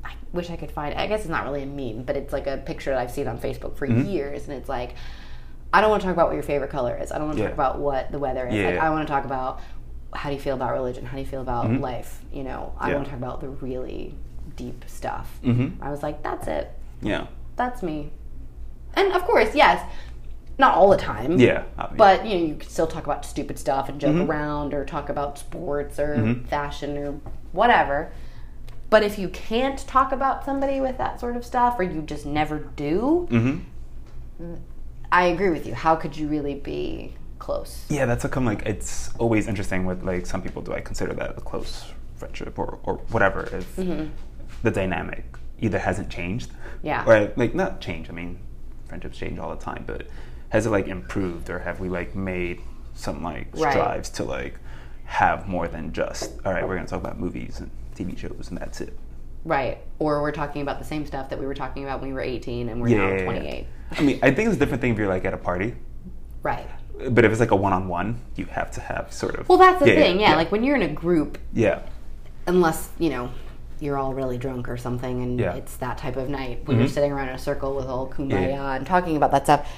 I 0.05 0.11
wish 0.31 0.49
I 0.49 0.55
could 0.55 0.71
find 0.71 0.95
I 0.95 1.07
guess 1.07 1.19
it's 1.21 1.29
not 1.29 1.43
really 1.43 1.63
a 1.63 1.65
meme, 1.65 2.03
but 2.05 2.15
it's 2.15 2.31
like 2.31 2.47
a 2.47 2.55
picture 2.57 2.91
that 2.91 2.99
I've 2.99 3.11
seen 3.11 3.27
on 3.27 3.37
Facebook 3.37 3.75
for 3.75 3.85
Mhm. 3.85 4.09
years. 4.09 4.47
And 4.47 4.57
it's 4.57 4.69
like, 4.69 4.95
I 5.73 5.81
don't 5.81 5.89
want 5.89 6.01
to 6.01 6.05
talk 6.07 6.13
about 6.15 6.27
what 6.27 6.35
your 6.35 6.43
favorite 6.43 6.69
color 6.71 6.97
is. 6.97 7.11
I 7.11 7.17
don't 7.17 7.27
want 7.27 7.37
to 7.39 7.43
talk 7.43 7.53
about 7.53 7.79
what 7.79 8.13
the 8.13 8.19
weather 8.19 8.47
is. 8.47 8.55
Like. 8.55 8.77
I 8.81 8.89
want 8.91 9.05
to 9.05 9.11
talk 9.13 9.25
about 9.25 9.59
how 10.13 10.29
do 10.29 10.35
you 10.35 10.41
feel 10.41 10.55
about 10.55 10.71
religion? 10.71 11.05
How 11.05 11.15
do 11.17 11.21
you 11.21 11.27
feel 11.27 11.41
about 11.41 11.65
Mhm. 11.65 11.81
life? 11.81 12.23
You 12.31 12.43
know, 12.43 12.71
I 12.79 12.87
Yeah. 12.89 12.95
want 12.95 13.05
to 13.07 13.11
talk 13.11 13.19
about 13.19 13.41
the 13.41 13.49
really 13.49 14.15
deep 14.55 14.85
stuff. 14.87 15.37
mm-hmm. 15.43 15.83
I 15.83 15.91
was 15.91 16.01
like, 16.01 16.23
that's 16.23 16.47
it 16.47 16.71
yeah 17.01 17.25
that's 17.57 17.83
me. 17.83 18.09
And 18.95 19.13
of 19.13 19.23
course, 19.23 19.53
yes, 19.55 19.81
not 20.57 20.75
all 20.75 20.89
the 20.89 20.97
time. 20.97 21.37
yeah 21.39 21.63
obviously. 21.77 21.97
But 21.97 22.25
you 22.25 22.37
know, 22.39 22.45
you 22.45 22.55
can 22.55 22.69
still 22.69 22.87
talk 22.87 23.03
about 23.05 23.25
stupid 23.25 23.59
stuff 23.59 23.89
and 23.89 23.99
joke 23.99 24.15
Mhm. 24.15 24.27
around 24.29 24.73
or 24.73 24.85
talk 24.85 25.09
about 25.09 25.37
sports 25.37 25.99
or 25.99 26.15
Mhm. 26.17 26.45
fashion 26.47 26.97
or 26.97 27.15
whatever. 27.51 28.11
But 28.89 29.03
if 29.03 29.19
you 29.19 29.27
can't 29.29 29.79
talk 29.87 30.11
about 30.11 30.45
somebody 30.45 30.79
with 30.79 30.97
that 30.97 31.19
sort 31.19 31.35
of 31.35 31.43
stuff 31.43 31.77
or 31.79 31.83
you 31.83 32.01
just 32.03 32.25
never 32.25 32.59
do, 32.59 33.27
mm-hmm. 33.31 34.53
I 35.11 35.23
agree 35.27 35.49
with 35.49 35.65
you. 35.65 35.73
How 35.73 35.95
could 35.95 36.15
you 36.17 36.27
really 36.27 36.55
be 36.55 37.15
close? 37.39 37.85
Yeah, 37.89 38.05
that's 38.05 38.23
become 38.23 38.45
like 38.45 38.61
it's 38.65 39.11
always 39.17 39.47
interesting 39.47 39.85
with 39.85 40.03
like 40.03 40.25
some 40.25 40.41
people. 40.41 40.61
Do 40.61 40.73
I 40.73 40.81
consider 40.81 41.13
that 41.13 41.31
a 41.37 41.41
close 41.41 41.91
friendship 42.15 42.57
or 42.57 42.79
or 42.83 42.95
whatever? 43.11 43.43
If 43.51 43.75
Mm-hmm. 43.75 44.05
the 44.63 44.71
dynamic 44.71 45.25
either 45.59 45.79
hasn't 45.79 46.09
changed, 46.09 46.51
Yeah. 46.81 47.03
or 47.05 47.31
like 47.35 47.55
not 47.55 47.81
changed. 47.81 48.09
I 48.09 48.13
mean, 48.13 48.39
friendships 48.87 49.17
change 49.17 49.39
all 49.39 49.55
the 49.55 49.61
time, 49.63 49.83
but 49.85 50.07
has 50.49 50.65
it 50.65 50.69
like 50.69 50.87
improved 50.87 51.49
or 51.49 51.59
have 51.59 51.79
we 51.79 51.89
like 51.89 52.15
made 52.15 52.61
some 52.93 53.23
like 53.23 53.47
Right. 53.53 53.71
strives 53.73 54.09
to 54.11 54.23
like 54.23 54.55
have 55.05 55.47
more 55.47 55.67
than 55.67 55.91
just 55.93 56.31
all 56.45 56.53
right? 56.53 56.67
We're 56.67 56.75
gonna 56.75 56.87
talk 56.87 57.01
about 57.01 57.19
movies 57.19 57.59
and 57.59 57.69
TV 57.95 58.17
shows 58.17 58.47
and 58.49 58.57
that's 58.57 58.81
it. 58.81 58.97
Right. 59.43 59.79
Or 59.99 60.21
we're 60.21 60.31
talking 60.31 60.61
about 60.61 60.79
the 60.79 60.85
same 60.85 61.05
stuff 61.05 61.29
that 61.29 61.39
we 61.39 61.45
were 61.45 61.53
talking 61.53 61.83
about 61.83 62.01
when 62.01 62.09
we 62.09 62.13
were 62.15 62.21
18 62.21 62.69
and 62.69 62.81
we're 62.81 62.87
Yeah, 62.89 62.97
now 62.97 63.07
yeah, 63.09 63.17
yeah. 63.17 63.23
28. 63.25 63.67
I 63.91 64.01
mean, 64.01 64.19
I 64.23 64.31
think 64.31 64.47
it's 64.47 64.55
a 64.55 64.59
different 64.59 64.81
thing 64.81 64.93
if 64.93 64.97
you're 64.97 65.07
like 65.07 65.25
at 65.25 65.33
a 65.33 65.37
party, 65.37 65.75
Right. 66.41 66.67
but 67.09 67.25
if 67.25 67.31
it's 67.31 67.39
like 67.39 67.51
a 67.51 67.55
one-on-one, 67.55 68.19
you 68.35 68.45
have 68.45 68.71
to 68.71 68.81
have 68.81 69.13
sort 69.13 69.35
of. 69.35 69.47
Well, 69.47 69.57
that's 69.59 69.79
the 69.79 69.85
thing. 69.85 70.19
Yeah. 70.19 70.35
Like 70.35 70.51
when 70.51 70.63
you're 70.63 70.75
in 70.75 70.81
a 70.81 70.87
group, 70.87 71.37
yeah, 71.53 71.81
unless 72.47 72.89
you 72.97 73.09
know 73.09 73.29
you're 73.79 73.97
all 73.97 74.13
really 74.13 74.37
drunk 74.37 74.69
or 74.69 74.77
something 74.77 75.21
and 75.21 75.39
Yeah. 75.39 75.53
it's 75.55 75.75
that 75.77 75.97
type 75.97 76.15
of 76.15 76.29
night 76.29 76.61
when 76.65 76.77
you're 76.77 76.87
Mhm. 76.87 76.91
sitting 76.93 77.11
around 77.11 77.29
in 77.29 77.35
a 77.35 77.39
circle 77.39 77.75
with 77.75 77.87
all 77.87 78.07
kumbaya 78.07 78.47
Yeah. 78.49 78.73
and 78.73 78.85
talking 78.85 79.17
about 79.17 79.31
that 79.31 79.43
stuff 79.45 79.69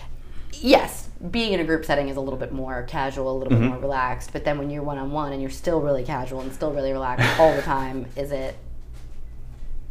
yes 0.54 1.10
being 1.32 1.54
in 1.54 1.60
a 1.60 1.64
group 1.64 1.84
setting 1.86 2.10
is 2.10 2.16
a 2.18 2.22
little 2.22 2.38
bit 2.40 2.52
more 2.52 2.84
casual 2.84 3.32
a 3.32 3.38
little 3.38 3.54
Mhm. 3.54 3.60
bit 3.62 3.70
more 3.70 3.80
relaxed 3.80 4.32
but 4.34 4.46
then 4.46 4.58
when 4.60 4.70
you're 4.70 4.84
one-on-one 4.84 5.32
and 5.34 5.42
you're 5.42 5.50
still 5.52 5.82
really 5.82 6.04
casual 6.04 6.42
and 6.42 6.54
still 6.54 6.72
really 6.72 6.92
relaxed 6.94 7.28
all 7.40 7.54
the 7.54 7.62
time 7.62 8.06
is 8.16 8.32
it 8.32 8.56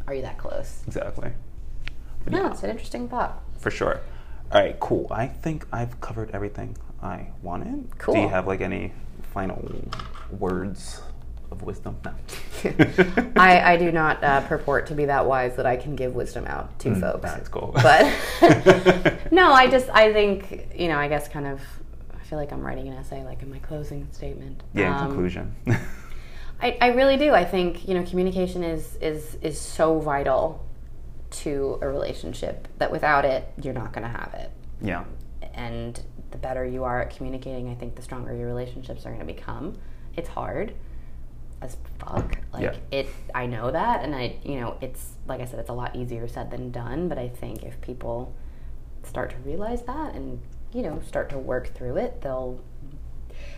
are 0.07 0.14
you 0.14 0.22
that 0.22 0.38
close 0.38 0.82
exactly. 0.86 1.30
But 2.24 2.32
no 2.32 2.42
yeah. 2.42 2.50
it's 2.50 2.62
an 2.62 2.70
interesting 2.70 3.09
thought 3.09 3.42
For 3.59 3.70
sure. 3.70 4.00
All 4.52 4.61
right, 4.61 4.78
cool. 4.78 5.09
I 5.11 5.26
think 5.26 5.66
I've 5.72 6.00
covered 6.00 6.30
everything 6.32 6.76
I 7.02 7.28
wanted. 7.42 7.88
Cool. 7.98 8.14
Do 8.14 8.20
you 8.20 8.28
have 8.28 8.46
like 8.46 8.61
any 8.61 8.92
final 9.34 9.61
words 10.38 11.02
of 11.51 11.62
wisdom? 11.62 11.97
No. 12.05 12.12
I, 13.36 13.74
I 13.74 13.76
do 13.76 13.92
not 13.92 14.22
uh, 14.22 14.40
purport 14.42 14.86
to 14.88 14.94
be 14.94 15.05
that 15.07 15.26
wise 15.26 15.57
that 15.57 15.66
I 15.66 15.76
can 15.76 15.94
give 15.97 16.14
wisdom 16.14 16.44
out 16.47 16.78
to 16.80 16.90
Mm, 16.90 17.01
folks. 17.01 17.22
That's 17.22 17.49
cool. 17.49 17.72
But 17.74 18.03
no, 19.32 19.53
I 19.53 19.68
just 19.70 19.88
I 19.90 20.12
think 20.12 20.68
you 20.76 20.88
know 20.88 20.99
I 20.99 21.09
guess 21.09 21.28
kind 21.28 21.47
of 21.47 21.61
I 22.14 22.22
feel 22.24 22.38
like 22.38 22.53
I'm 22.53 22.62
writing 22.62 22.88
an 22.88 22.94
essay 22.94 23.24
like 23.24 23.42
in 23.42 23.51
my 23.51 23.59
closing 23.61 24.09
statement. 24.12 24.62
yeah, 24.74 24.88
in 24.88 24.92
Um, 25.01 25.07
conclusion. 25.09 25.55
I, 26.61 26.76
I 26.80 26.86
really 26.88 27.16
do. 27.16 27.32
I 27.34 27.44
think 27.44 27.86
you 27.86 27.94
know 27.94 28.03
communication 28.05 28.62
is 28.64 28.97
is 29.01 29.36
is 29.42 29.61
so 29.61 29.99
vital 30.01 30.64
to 31.28 31.78
a 31.82 31.88
relationship 31.88 32.66
that 32.78 32.90
without 32.90 33.24
it 33.24 33.49
you're 33.62 33.74
not 33.74 33.92
going 33.92 34.05
to 34.05 34.09
have 34.18 34.32
it. 34.34 34.51
Yeah. 34.80 35.05
And 35.55 36.01
the 36.30 36.38
better 36.38 36.64
you 36.64 36.84
are 36.84 37.03
at 37.03 37.14
communicating, 37.16 37.68
I 37.70 37.74
think 37.74 37.94
the 37.94 38.03
stronger 38.03 38.34
your 38.34 38.47
relationships 38.47 39.07
are 39.07 39.11
going 39.11 39.20
to 39.26 39.32
become. 39.32 39.78
It's 40.16 40.28
hard 40.28 40.74
as 41.62 41.76
fuck. 41.98 42.38
Like 42.52 42.62
Yeah. 42.62 42.76
it 42.90 43.09
I 43.34 43.46
know 43.46 43.70
that 43.70 44.04
and 44.04 44.14
I 44.14 44.36
you 44.42 44.61
know, 44.61 44.76
it's 44.80 45.12
like 45.26 45.40
I 45.40 45.44
said 45.44 45.59
it's 45.59 45.70
a 45.70 45.74
lot 45.74 45.96
easier 45.96 46.28
said 46.28 46.50
than 46.50 46.70
done, 46.70 47.09
but 47.09 47.18
I 47.18 47.28
think 47.28 47.62
if 47.62 47.80
people 47.80 48.34
start 49.02 49.30
to 49.30 49.36
realize 49.38 49.82
that 49.82 50.14
and 50.14 50.40
you 50.72 50.82
know, 50.82 51.00
start 51.07 51.30
to 51.30 51.38
work 51.38 51.74
through 51.74 51.96
it, 51.96 52.20
they'll 52.20 52.61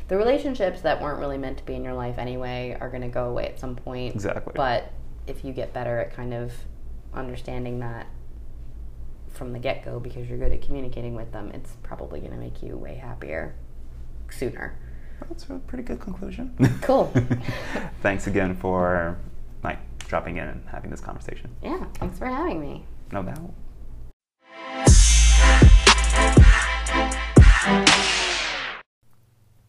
the 0.09 0.17
relationships 0.17 0.81
that 0.83 1.01
weren't 1.01 1.19
really 1.19 1.39
meant 1.39 1.59
to 1.59 1.65
be 1.65 1.75
in 1.75 1.85
your 1.85 1.95
life 1.95 2.19
anyway 2.19 2.77
are 2.81 2.89
going 2.89 3.03
to 3.03 3.09
go 3.09 3.27
away 3.29 3.47
at 3.47 3.61
some 3.61 3.77
point. 3.77 4.15
Exactly. 4.15 4.53
But 4.57 4.93
if 5.27 5.45
you 5.45 5.53
get 5.53 5.73
better 5.73 5.99
at 5.99 6.15
kind 6.15 6.33
of 6.33 6.53
understanding 7.13 7.81
that 7.81 8.07
from 9.29 9.53
the 9.53 9.59
get 9.59 9.85
go 9.85 10.01
because 10.01 10.29
you're 10.29 10.39
good 10.39 10.53
at 10.53 10.63
communicating 10.63 11.15
with 11.15 11.31
them, 11.33 11.51
it's 11.53 11.77
probably 11.83 12.21
going 12.21 12.33
to 12.33 12.39
make 12.39 12.63
you 12.63 12.77
way 12.77 12.95
happier 12.95 13.55
sooner. 14.31 14.79
That's 15.29 15.45
a 15.45 15.59
pretty 15.67 15.85
good 15.85 16.01
conclusion. 16.01 16.55
Cool. 16.83 17.13
Thanks 18.03 18.27
again 18.27 18.55
for 18.57 19.19
like 19.63 19.79
dropping 19.99 20.37
in 20.39 20.49
and 20.49 20.67
having 20.69 20.91
this 20.91 21.01
conversation. 21.01 21.55
Yeah, 21.63 21.85
thanks 21.95 22.19
for 22.19 22.27
having 22.27 22.61
me. 22.61 22.85
No 23.13 23.23
doubt. 23.23 23.53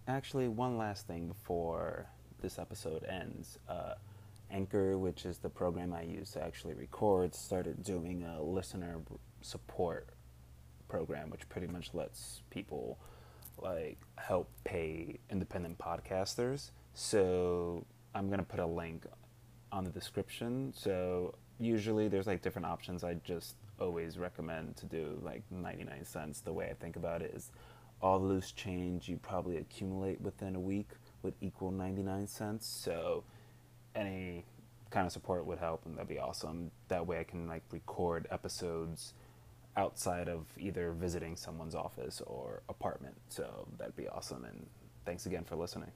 Actually, 0.07 0.47
one 0.47 0.77
last 0.77 1.07
thing 1.07 1.27
before 1.27 2.07
this 2.41 2.57
episode 2.57 3.03
ends. 3.05 3.57
Uh, 3.67 3.95
Anchor, 4.51 4.97
which 4.97 5.25
is 5.25 5.37
the 5.37 5.49
program 5.49 5.93
I 5.93 6.03
use 6.03 6.31
to 6.31 6.43
actually 6.43 6.73
record, 6.73 7.35
started 7.35 7.83
doing 7.83 8.23
a 8.23 8.41
listener 8.41 8.99
support 9.41 10.09
program, 10.87 11.29
which 11.29 11.47
pretty 11.49 11.67
much 11.67 11.93
lets 11.93 12.41
people 12.49 12.99
like 13.63 13.97
help 14.17 14.49
pay 14.63 15.19
independent 15.29 15.77
podcasters. 15.77 16.71
So 16.93 17.85
I'm 18.13 18.29
gonna 18.29 18.43
put 18.43 18.59
a 18.59 18.65
link 18.65 19.05
on 19.71 19.83
the 19.83 19.91
description. 19.91 20.73
So 20.75 21.35
usually 21.59 22.07
there's 22.07 22.27
like 22.27 22.41
different 22.41 22.65
options. 22.65 23.03
I 23.03 23.15
just 23.23 23.55
always 23.79 24.17
recommend 24.17 24.75
to 24.77 24.85
do 24.85 25.19
like 25.23 25.43
99 25.51 26.05
cents. 26.05 26.41
The 26.41 26.53
way 26.53 26.69
I 26.69 26.73
think 26.73 26.95
about 26.95 27.21
it 27.21 27.31
is 27.33 27.51
all 28.01 28.19
loose 28.21 28.51
change 28.51 29.09
you 29.09 29.17
probably 29.17 29.57
accumulate 29.57 30.21
within 30.21 30.55
a 30.55 30.59
week 30.59 30.89
would 31.21 31.33
equal 31.41 31.71
99 31.71 32.27
cents. 32.27 32.65
So 32.65 33.23
any 33.95 34.45
kind 34.89 35.05
of 35.05 35.11
support 35.11 35.45
would 35.45 35.59
help 35.59 35.85
and 35.85 35.95
that'd 35.95 36.07
be 36.07 36.19
awesome. 36.19 36.71
That 36.87 37.05
way 37.05 37.19
I 37.19 37.23
can 37.23 37.47
like 37.47 37.63
record 37.71 38.27
episodes 38.31 39.13
outside 39.79 40.27
of 40.27 40.45
either 40.57 40.91
visiting 40.91 41.35
someone's 41.37 41.73
office 41.73 42.21
or 42.27 42.61
apartment. 42.67 43.15
So 43.29 43.67
that'd 43.77 43.95
be 43.95 44.09
awesome 44.09 44.43
and 44.43 44.67
thanks 45.05 45.25
again 45.25 45.45
for 45.45 45.55
listening. 45.55 45.91